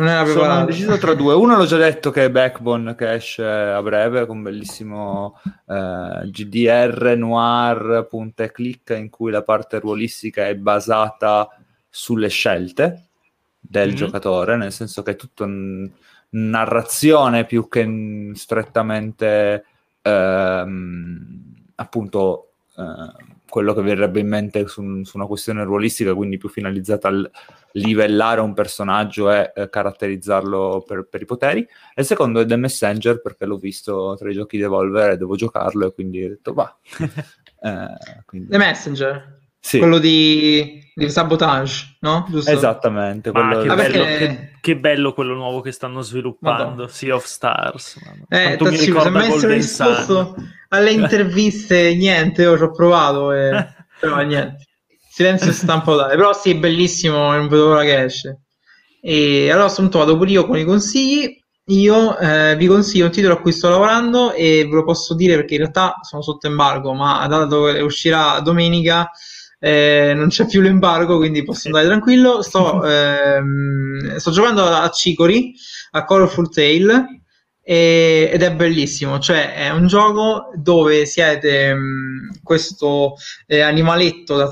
Non 0.00 0.08
era 0.08 0.22
preparato. 0.22 0.52
Sono 0.54 0.64
deciso 0.64 0.98
tra 0.98 1.14
due. 1.14 1.34
Uno 1.34 1.56
l'ho 1.56 1.66
già 1.66 1.76
detto 1.76 2.10
che 2.10 2.24
è 2.24 2.30
Backbone 2.30 2.94
che 2.94 3.12
esce 3.12 3.44
a 3.44 3.82
breve 3.82 4.24
con 4.24 4.38
un 4.38 4.42
bellissimo 4.42 5.38
eh, 5.66 6.22
GDR 6.24 7.14
noir 7.18 8.06
punta 8.08 8.44
e 8.44 8.50
clicca 8.50 8.96
in 8.96 9.10
cui 9.10 9.30
la 9.30 9.42
parte 9.42 9.78
ruolistica 9.78 10.48
è 10.48 10.54
basata 10.54 11.48
sulle 11.90 12.28
scelte 12.28 13.08
del 13.60 13.88
mm-hmm. 13.88 13.96
giocatore, 13.96 14.56
nel 14.56 14.72
senso 14.72 15.02
che 15.02 15.12
è 15.12 15.16
tutto 15.16 15.44
n- 15.46 15.90
narrazione 16.30 17.44
più 17.44 17.68
che 17.68 18.30
strettamente 18.34 19.64
ehm, 20.00 21.42
appunto 21.74 22.52
eh, 22.76 23.28
quello 23.50 23.74
che 23.74 23.82
verrebbe 23.82 24.20
in 24.20 24.28
mente 24.28 24.66
su, 24.66 25.02
su, 25.02 25.16
una 25.18 25.26
questione 25.26 25.62
ruolistica, 25.64 26.14
quindi 26.14 26.38
più 26.38 26.48
finalizzata 26.48 27.08
al 27.08 27.30
livellare 27.72 28.40
un 28.40 28.54
personaggio 28.54 29.30
e 29.30 29.52
eh, 29.54 29.68
caratterizzarlo 29.68 30.82
per, 30.86 31.06
per, 31.10 31.20
i 31.20 31.26
poteri. 31.26 31.60
E 31.60 32.00
il 32.00 32.06
secondo 32.06 32.40
è 32.40 32.46
The 32.46 32.56
Messenger, 32.56 33.20
perché 33.20 33.44
l'ho 33.44 33.58
visto 33.58 34.16
tra 34.18 34.30
i 34.30 34.34
giochi 34.34 34.56
di 34.56 34.62
Evolver 34.62 35.10
e 35.10 35.16
devo 35.18 35.36
giocarlo, 35.36 35.88
e 35.88 35.92
quindi 35.92 36.24
ho 36.24 36.28
detto 36.28 36.54
va. 36.54 36.74
eh, 37.60 38.24
quindi... 38.24 38.48
The 38.48 38.58
Messenger? 38.58 39.39
Sì. 39.60 39.78
Quello 39.78 39.98
di, 39.98 40.82
di 40.94 41.10
sabotage, 41.10 41.96
no? 42.00 42.26
Giusto? 42.28 42.50
Esattamente. 42.50 43.30
Quello... 43.30 43.60
Che, 43.60 43.68
ah, 43.68 43.74
bello, 43.74 44.04
perché... 44.04 44.26
che, 44.26 44.50
che, 44.60 44.76
bello, 44.76 45.12
quello 45.12 45.34
nuovo 45.34 45.60
che 45.60 45.70
stanno 45.70 46.00
sviluppando, 46.00 46.64
Madonna. 46.64 46.88
Sea 46.88 47.14
of 47.14 47.24
Stars. 47.24 47.98
Eh, 48.28 48.56
mi 48.58 48.76
ricorda 48.76 49.26
Golden 49.26 49.50
risposto 49.50 50.34
alle 50.68 50.92
interviste, 50.92 51.94
niente, 51.96 52.42
io 52.42 52.56
ci 52.56 52.62
ho 52.62 52.70
provato, 52.70 53.32
e... 53.32 53.68
però 54.00 54.20
niente. 54.22 54.64
Silenzio 55.12 55.52
stampa 55.52 55.92
totale. 55.92 56.16
Però 56.16 56.32
sì, 56.32 56.54
bellissimo, 56.54 57.32
non 57.32 57.48
vedo 57.48 57.66
l'ora 57.68 57.82
che 57.82 58.04
esce. 58.04 58.40
E 59.02 59.50
allora 59.50 59.70
appunto 59.70 59.98
vado 59.98 60.16
pure 60.16 60.30
io 60.30 60.46
con 60.46 60.56
i 60.56 60.64
consigli. 60.64 61.38
Io 61.66 62.18
eh, 62.18 62.56
vi 62.56 62.66
consiglio 62.66 63.04
un 63.04 63.10
titolo 63.12 63.34
a 63.34 63.40
cui 63.40 63.52
sto 63.52 63.68
lavorando 63.68 64.32
e 64.32 64.66
ve 64.68 64.74
lo 64.74 64.82
posso 64.82 65.14
dire 65.14 65.36
perché 65.36 65.54
in 65.54 65.60
realtà 65.60 65.98
sono 66.02 66.22
sotto 66.22 66.48
embargo, 66.48 66.94
ma 66.94 67.24
dato 67.28 67.64
che 67.64 67.80
uscirà 67.80 68.40
domenica 68.40 69.08
eh, 69.60 70.12
non 70.16 70.28
c'è 70.28 70.46
più 70.46 70.60
l'embargo, 70.60 71.18
quindi 71.18 71.44
posso 71.44 71.68
andare 71.68 71.86
tranquillo. 71.86 72.42
Sto, 72.42 72.84
ehm, 72.84 74.16
sto 74.16 74.30
giocando 74.30 74.64
a 74.64 74.88
Cicori, 74.88 75.54
a 75.92 76.04
Colorful 76.04 76.50
Tale, 76.50 77.22
e, 77.62 78.30
ed 78.32 78.42
è 78.42 78.52
bellissimo. 78.52 79.18
Cioè, 79.18 79.54
è 79.54 79.70
un 79.70 79.86
gioco 79.86 80.50
dove 80.54 81.06
siete 81.06 81.74
mh, 81.74 81.78
mm, 81.78 82.28
questo 82.42 83.14
eh, 83.46 83.60
animaletto 83.60 84.36
da, 84.36 84.48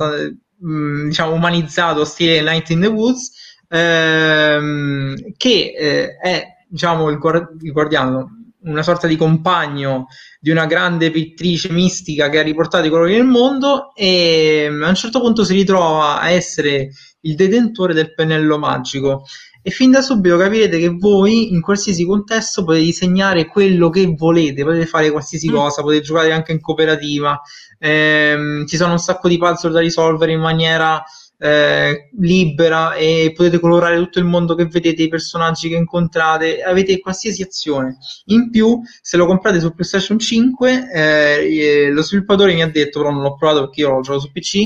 mh, 0.59 0.71
mm, 0.71 1.09
diciamo 1.09 1.33
umanizzato 1.33 2.05
stile 2.05 2.43
Night 2.43 2.71
in 2.71 2.81
the 2.81 2.87
Woods 2.87 3.33
ehm, 3.69 5.17
che 5.37 5.73
eh, 5.77 6.17
è 6.17 6.45
diciamo 6.69 7.09
il, 7.11 7.19
guard- 7.19 7.63
il 7.63 7.73
guardiano 7.73 8.38
una 8.63 8.83
sorta 8.83 9.07
di 9.07 9.17
compagno 9.17 10.07
di 10.41 10.51
una 10.51 10.67
grande 10.67 11.11
pittrice 11.11 11.71
mistica 11.71 12.29
che 12.29 12.39
ha 12.39 12.43
riportato 12.43 12.87
i 12.87 12.91
colori 12.91 13.13
nel 13.13 13.25
mondo 13.25 13.93
e 13.95 14.67
mm, 14.69 14.83
a 14.83 14.89
un 14.89 14.95
certo 14.95 15.21
punto 15.21 15.45
si 15.45 15.55
ritrova 15.55 16.21
a 16.21 16.31
essere 16.31 16.91
il 17.21 17.35
detentore 17.35 17.95
del 17.95 18.15
pennello 18.15 18.59
magico 18.59 19.25
e 19.63 19.71
fin 19.71 19.91
da 19.91 20.01
subito 20.01 20.37
capirete 20.37 20.79
che 20.79 20.89
voi 20.91 21.53
in 21.53 21.61
qualsiasi 21.61 22.05
contesto 22.05 22.65
potete 22.65 22.85
disegnare 22.85 23.47
quello 23.47 23.91
che 23.91 24.07
volete, 24.17 24.63
potete 24.65 24.87
fare 24.87 25.11
qualsiasi 25.11 25.51
mm. 25.51 25.55
cosa, 25.55 25.83
potete 25.83 26.03
giocare 26.03 26.33
anche 26.33 26.53
in 26.53 26.61
cooperativa, 26.61 27.41
ehm, 27.79 28.67
ci 28.67 28.77
sono 28.77 28.93
un 28.93 28.99
sacco 28.99 29.29
di 29.29 29.37
puzzle 29.37 29.73
da 29.73 29.81
risolvere 29.81 30.33
in 30.33 30.41
maniera 30.41 31.03
eh, 31.39 32.11
libera 32.18 32.95
e 32.95 33.32
potete 33.34 33.61
colorare 33.61 33.97
tutto 33.97 34.18
il 34.18 34.24
mondo 34.24 34.55
che 34.55 34.66
vedete, 34.66 35.05
i 35.05 35.09
personaggi 35.09 35.68
che 35.68 35.76
incontrate, 35.76 36.62
avete 36.62 36.99
qualsiasi 36.99 37.43
azione. 37.43 37.97
In 38.26 38.51
più, 38.51 38.80
se 39.01 39.16
lo 39.16 39.26
comprate 39.26 39.61
su 39.61 39.72
PlayStation 39.72 40.18
5, 40.18 40.91
eh, 40.93 41.91
lo 41.91 42.03
sviluppatore 42.03 42.55
mi 42.55 42.62
ha 42.62 42.70
detto, 42.70 43.01
però 43.01 43.12
non 43.12 43.22
l'ho 43.22 43.36
provato 43.36 43.61
perché 43.61 43.82
io 43.82 43.91
l'ho 43.91 44.01
giocato 44.01 44.24
su 44.24 44.32
PC, 44.32 44.57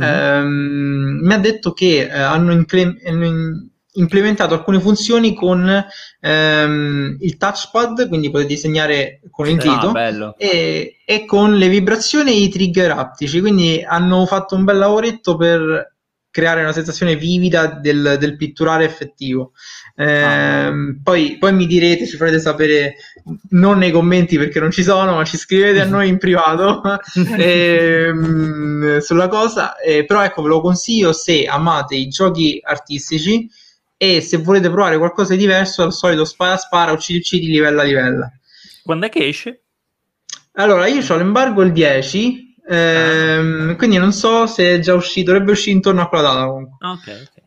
mm-hmm. 0.00 0.12
ehm, 0.12 1.20
mi 1.22 1.34
ha 1.34 1.38
detto 1.38 1.72
che 1.72 2.02
eh, 2.02 2.10
hanno, 2.10 2.52
incre- 2.52 3.00
hanno 3.06 3.70
implementato 3.94 4.54
alcune 4.54 4.78
funzioni 4.78 5.34
con 5.34 5.84
ehm, 6.20 7.16
il 7.18 7.36
touchpad, 7.38 8.08
quindi 8.08 8.30
potete 8.30 8.48
disegnare 8.50 9.20
con 9.30 9.48
il 9.48 9.56
dito, 9.56 9.90
ah, 9.90 10.34
e, 10.36 10.98
e, 11.04 11.24
con 11.24 11.56
le 11.56 11.68
vibrazioni 11.68 12.30
e 12.30 12.42
i 12.42 12.48
trigger 12.50 12.92
aptici, 12.92 13.40
quindi 13.40 13.82
hanno 13.82 14.26
fatto 14.26 14.54
un 14.54 14.64
bel 14.64 14.78
lavoretto 14.78 15.36
per 15.36 15.98
creare 16.30 16.62
una 16.62 16.72
sensazione 16.72 17.16
vivida 17.16 17.66
del, 17.66 18.16
del 18.18 18.36
pitturare 18.36 18.84
effettivo. 18.84 19.52
Eh, 19.96 20.72
poi, 21.02 21.36
poi, 21.38 21.52
mi 21.52 21.66
direte, 21.66 22.06
ci 22.06 22.16
farete 22.16 22.38
sapere 22.38 22.94
non 23.50 23.78
nei 23.78 23.90
commenti 23.90 24.38
perché 24.38 24.60
non 24.60 24.70
ci 24.70 24.82
sono, 24.82 25.16
ma 25.16 25.24
ci 25.24 25.36
scrivete 25.36 25.80
a 25.80 25.84
noi 25.84 26.08
in 26.08 26.18
privato 26.18 26.82
eh, 27.36 28.12
sulla 29.00 29.28
cosa. 29.28 29.76
Eh, 29.78 30.04
però 30.04 30.22
ecco, 30.22 30.42
ve 30.42 30.48
lo 30.48 30.60
consiglio 30.60 31.12
se 31.12 31.44
amate 31.44 31.96
i 31.96 32.08
giochi 32.08 32.60
artistici 32.62 33.48
e 33.96 34.20
se 34.20 34.38
volete 34.38 34.70
provare 34.70 34.96
qualcosa 34.96 35.34
di 35.34 35.40
diverso, 35.40 35.82
al 35.82 35.92
solito 35.92 36.24
spara 36.24 36.56
spara, 36.56 36.92
uccidi 36.92 37.18
uccidi, 37.18 37.46
livella 37.48 37.82
livella. 37.82 38.32
Quando 38.82 39.06
è 39.06 39.08
che 39.10 39.26
esce? 39.26 39.62
Allora, 40.54 40.86
io 40.86 41.02
ho 41.06 41.16
l'embargo 41.16 41.62
il 41.62 41.72
10 41.72 42.49
Ehm, 42.72 43.76
quindi 43.76 43.96
non 43.96 44.12
so 44.12 44.46
se 44.46 44.76
è 44.76 44.78
già 44.78 44.94
uscito, 44.94 45.32
dovrebbe 45.32 45.50
uscire 45.50 45.74
intorno 45.74 46.02
a 46.02 46.08
quella 46.08 46.32
data 46.32 46.46
comunque. 46.46 46.76
Ok, 46.88 47.28
ok. 47.28 47.42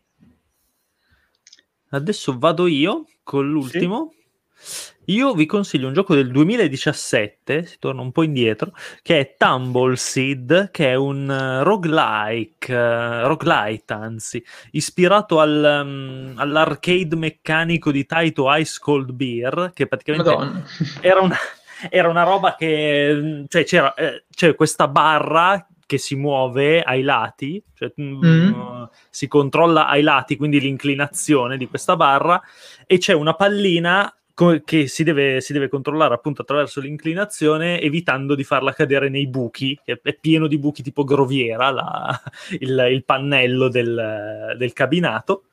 Adesso 1.90 2.38
vado 2.38 2.66
io 2.66 3.06
con 3.22 3.48
l'ultimo. 3.48 4.12
Sì. 4.56 4.92
Io 5.08 5.34
vi 5.34 5.44
consiglio 5.44 5.86
un 5.86 5.92
gioco 5.92 6.14
del 6.14 6.30
2017, 6.30 7.64
si 7.64 7.76
torna 7.78 8.00
un 8.00 8.10
po' 8.10 8.22
indietro, 8.22 8.72
che 9.02 9.18
è 9.20 9.34
Tumbleseed, 9.36 10.70
che 10.70 10.90
è 10.90 10.94
un 10.94 11.28
uh, 11.28 11.62
roguelike, 11.62 12.74
uh, 12.74 13.26
roguelite 13.26 13.92
anzi, 13.92 14.42
ispirato 14.70 15.40
al, 15.40 15.82
um, 15.84 16.32
all'arcade 16.36 17.16
meccanico 17.16 17.90
di 17.90 18.06
Taito 18.06 18.52
Ice 18.54 18.78
Cold 18.80 19.12
Beer, 19.12 19.72
che 19.74 19.86
praticamente 19.86 20.30
Madonna. 20.30 20.64
era 21.02 21.20
una 21.20 21.36
era 21.90 22.08
una 22.08 22.22
roba 22.22 22.54
che 22.54 23.44
cioè, 23.48 23.64
c'era, 23.64 23.94
eh, 23.94 24.24
c'è 24.34 24.54
questa 24.54 24.88
barra 24.88 25.66
che 25.86 25.98
si 25.98 26.16
muove 26.16 26.82
ai 26.82 27.02
lati, 27.02 27.62
cioè, 27.74 27.92
mm. 28.00 28.52
uh, 28.52 28.88
si 29.10 29.28
controlla 29.28 29.86
ai 29.86 30.02
lati, 30.02 30.36
quindi 30.36 30.60
l'inclinazione 30.60 31.56
di 31.56 31.68
questa 31.68 31.96
barra, 31.96 32.40
e 32.86 32.98
c'è 32.98 33.12
una 33.12 33.34
pallina 33.34 34.12
co- 34.32 34.60
che 34.64 34.86
si 34.88 35.04
deve, 35.04 35.40
si 35.40 35.52
deve, 35.52 35.68
controllare 35.68 36.14
appunto 36.14 36.42
attraverso 36.42 36.80
l'inclinazione, 36.80 37.80
evitando 37.80 38.34
di 38.34 38.44
farla 38.44 38.72
cadere 38.72 39.08
nei 39.08 39.26
buchi, 39.28 39.78
che 39.82 40.00
è 40.02 40.14
pieno 40.14 40.46
di 40.46 40.58
buchi 40.58 40.82
tipo 40.82 41.04
groviera, 41.04 41.70
la, 41.70 42.22
il, 42.58 42.86
il, 42.90 43.04
pannello 43.04 43.68
del, 43.68 44.54
del 44.58 44.72
cabinato. 44.72 45.44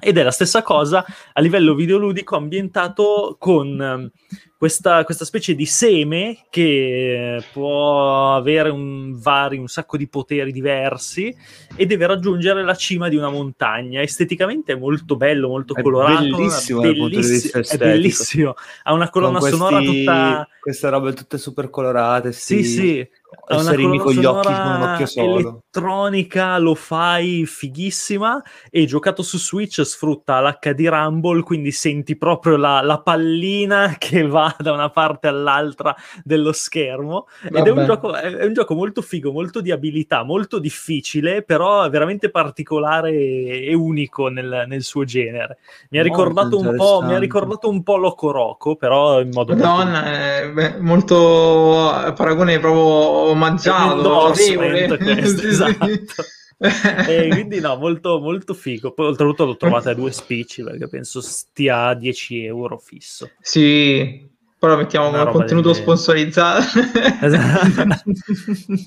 Ed 0.00 0.16
è 0.16 0.22
la 0.22 0.30
stessa 0.30 0.62
cosa 0.62 1.04
a 1.32 1.40
livello 1.40 1.74
videoludico 1.74 2.36
ambientato 2.36 3.36
con 3.38 4.10
questa, 4.58 5.04
questa, 5.04 5.24
specie 5.24 5.54
di 5.54 5.66
seme 5.66 6.46
che 6.50 7.40
può 7.52 8.34
avere 8.34 8.70
un, 8.70 9.16
vari, 9.16 9.56
un 9.56 9.68
sacco 9.68 9.96
di 9.96 10.08
poteri 10.08 10.50
diversi 10.50 11.32
e 11.76 11.86
deve 11.86 12.06
raggiungere 12.08 12.64
la 12.64 12.74
cima 12.74 13.08
di 13.08 13.14
una 13.14 13.30
montagna. 13.30 14.02
Esteticamente 14.02 14.72
è 14.72 14.76
molto 14.76 15.16
bello, 15.16 15.46
molto 15.46 15.76
è 15.76 15.82
colorato. 15.82 16.36
Bellissimo, 16.36 16.80
belliss- 16.80 17.72
è 17.72 17.76
bellissimo. 17.76 18.54
Ha 18.82 18.92
una 18.92 19.10
colonna 19.10 19.40
sonora 19.40 19.80
tutta. 19.80 20.48
Queste 20.68 20.90
robe 20.90 21.14
tutte 21.14 21.38
super 21.38 21.70
colorate. 21.70 22.30
Sì, 22.30 22.62
sì. 22.62 23.08
esserini 23.48 23.96
con 23.96 24.12
gli 24.12 24.24
occhi 24.26 24.52
con 24.52 24.66
un 24.66 24.82
occhio 24.82 25.06
solo. 25.06 25.38
elettronica, 25.38 26.58
lo 26.58 26.74
fai 26.74 27.46
fighissima 27.46 28.42
e 28.70 28.84
giocato 28.84 29.22
su 29.22 29.38
Switch 29.38 29.80
sfrutta 29.80 30.42
l'HD 30.42 30.88
Rumble, 30.88 31.42
quindi 31.42 31.72
senti 31.72 32.16
proprio 32.16 32.56
la, 32.56 32.82
la 32.82 33.00
pallina 33.00 33.96
che 33.98 34.26
va 34.26 34.54
da 34.58 34.72
una 34.72 34.90
parte 34.90 35.28
all'altra 35.28 35.96
dello 36.22 36.52
schermo. 36.52 37.28
Vabbè. 37.44 37.60
Ed 37.60 37.66
è 37.66 37.70
un, 37.70 37.86
gioco, 37.86 38.14
è 38.14 38.44
un, 38.44 38.52
gioco, 38.52 38.74
molto 38.74 39.00
figo, 39.00 39.32
molto 39.32 39.62
di 39.62 39.70
abilità, 39.70 40.22
molto 40.22 40.58
difficile, 40.58 41.40
però 41.40 41.88
veramente 41.88 42.28
particolare 42.28 43.10
e 43.10 43.72
unico 43.72 44.28
nel, 44.28 44.64
nel 44.66 44.82
suo 44.82 45.04
genere. 45.04 45.56
Mi 45.88 45.98
ha, 45.98 46.02
ricordato 46.02 46.58
un 46.58 46.74
po', 46.76 47.00
mi 47.02 47.14
ha 47.14 47.18
ricordato 47.18 47.70
un 47.70 47.82
po' 47.82 47.96
Loco 47.96 48.30
Roco, 48.30 48.76
però 48.76 49.22
in 49.22 49.30
modo... 49.32 49.56
Madonna, 49.56 50.56
beh, 50.58 50.78
molto 50.80 52.12
paragone 52.16 52.58
proprio 52.58 52.82
omaggiato. 53.30 54.32
esatto. 54.34 56.24
e 57.08 57.28
quindi 57.30 57.60
no, 57.60 57.76
molto, 57.76 58.18
molto 58.18 58.54
figo. 58.54 58.92
Poi 58.92 59.06
oltretutto 59.06 59.44
l'ho 59.44 59.56
trovata 59.56 59.90
a 59.90 59.94
due 59.94 60.10
spicci 60.10 60.64
perché 60.64 60.88
penso 60.88 61.20
stia 61.20 61.86
a 61.86 61.94
10 61.94 62.44
euro 62.44 62.78
fisso. 62.78 63.30
Sì, 63.40 64.28
però 64.58 64.76
mettiamo 64.76 65.10
come 65.10 65.30
contenuto 65.30 65.72
sponsorizzato. 65.72 66.80
Esatto. 67.20 68.02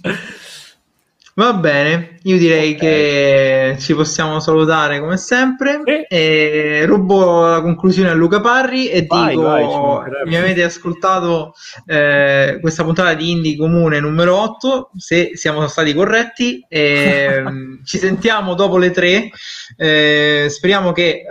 Va 1.34 1.54
bene, 1.54 2.20
io 2.24 2.38
direi 2.38 2.74
okay. 2.74 2.80
che 2.80 3.76
ci 3.80 3.96
possiamo 3.96 4.42
salutare 4.42 5.00
come 5.00 5.16
sempre. 5.16 5.82
E... 5.84 6.06
E 6.10 6.86
rubo 6.86 7.48
la 7.48 7.62
conclusione 7.62 8.10
a 8.10 8.14
Luca 8.14 8.42
Parri 8.42 8.90
e 8.90 9.06
vai, 9.08 9.30
dico: 9.30 9.44
vai, 9.44 10.12
mi 10.26 10.36
avete 10.36 10.62
ascoltato 10.64 11.54
eh, 11.86 12.58
questa 12.60 12.84
puntata 12.84 13.14
di 13.14 13.32
Indie 13.32 13.56
Comune 13.56 14.02
numero 14.02 14.36
8. 14.36 14.92
Se 14.98 15.32
siamo 15.36 15.66
stati 15.68 15.94
corretti, 15.94 16.66
eh, 16.68 17.44
ci 17.86 17.98
sentiamo 17.98 18.54
dopo 18.54 18.78
le 18.78 18.92
tre. 18.92 19.30
Eh, 19.78 20.48
speriamo 20.50 20.92
che 20.92 21.08
eh, 21.08 21.26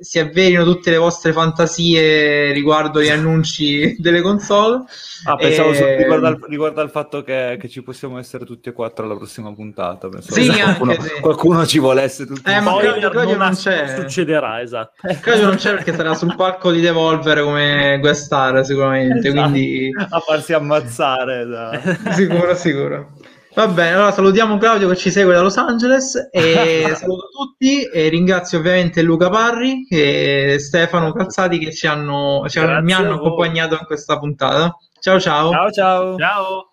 si 0.00 0.18
avverino 0.18 0.64
tutte 0.64 0.90
le 0.90 0.96
vostre 0.96 1.32
fantasie 1.32 2.50
riguardo 2.52 3.00
gli 3.00 3.08
annunci 3.08 3.94
delle 4.02 4.20
console. 4.20 4.82
Ah, 5.24 5.36
pensavo 5.36 5.70
riguardo, 5.72 6.26
al, 6.26 6.40
riguardo 6.48 6.80
al 6.80 6.90
fatto 6.90 7.22
che, 7.22 7.56
che, 7.60 7.68
ci 7.68 7.82
possiamo 7.82 8.18
essere 8.18 8.44
tutti 8.44 8.68
e 8.68 8.72
quattro 8.72 9.04
alla 9.04 9.16
prossima 9.16 9.26
puntata. 9.54 10.08
Pensavo 10.08 10.40
sì, 10.40 10.48
qualcuno, 10.48 10.92
sì. 11.00 11.20
qualcuno, 11.20 11.66
ci 11.66 11.78
volesse 11.78 12.26
tutti. 12.26 12.50
Eh, 12.50 12.60
ma 12.60 12.76
Claudio, 12.78 13.10
Claudio 13.10 13.36
non, 13.36 13.46
non 13.46 13.54
c'è. 13.54 13.96
Succederà, 13.96 14.60
esatto. 14.60 14.92
Claudio 15.20 15.46
non 15.46 15.56
c'è 15.56 15.74
perché 15.74 15.94
sarà 15.94 16.14
sul 16.14 16.34
palco 16.36 16.70
di 16.70 16.80
Devolver 16.80 17.42
come 17.42 17.98
guest 18.00 18.24
star 18.24 18.64
sicuramente, 18.64 19.28
esatto. 19.28 19.50
quindi... 19.50 19.90
A 19.96 20.20
farsi 20.20 20.52
ammazzare. 20.52 21.46
Da... 21.46 21.80
sicuro, 22.12 22.54
sicuro. 22.54 23.10
Va 23.54 23.66
bene, 23.66 23.94
allora 23.94 24.12
salutiamo 24.12 24.56
Claudio 24.56 24.88
che 24.88 24.94
ci 24.94 25.10
segue 25.10 25.34
da 25.34 25.40
Los 25.40 25.56
Angeles 25.56 26.28
e 26.30 26.92
saluto 26.94 27.28
tutti 27.28 27.82
e 27.82 28.08
ringrazio 28.08 28.58
ovviamente 28.58 29.02
Luca 29.02 29.30
Parri 29.30 29.84
e 29.88 30.58
Stefano 30.60 31.12
Calzati 31.12 31.58
che 31.58 31.72
ci 31.72 31.88
hanno, 31.88 32.44
ci 32.46 32.60
hanno, 32.60 32.80
mi 32.82 32.92
hanno 32.92 33.14
accompagnato 33.14 33.74
in 33.74 33.84
questa 33.84 34.16
puntata. 34.18 34.76
Ciao 35.00 35.18
ciao. 35.18 35.50
Ciao 35.50 35.70
ciao. 35.72 36.16
Ciao. 36.16 36.67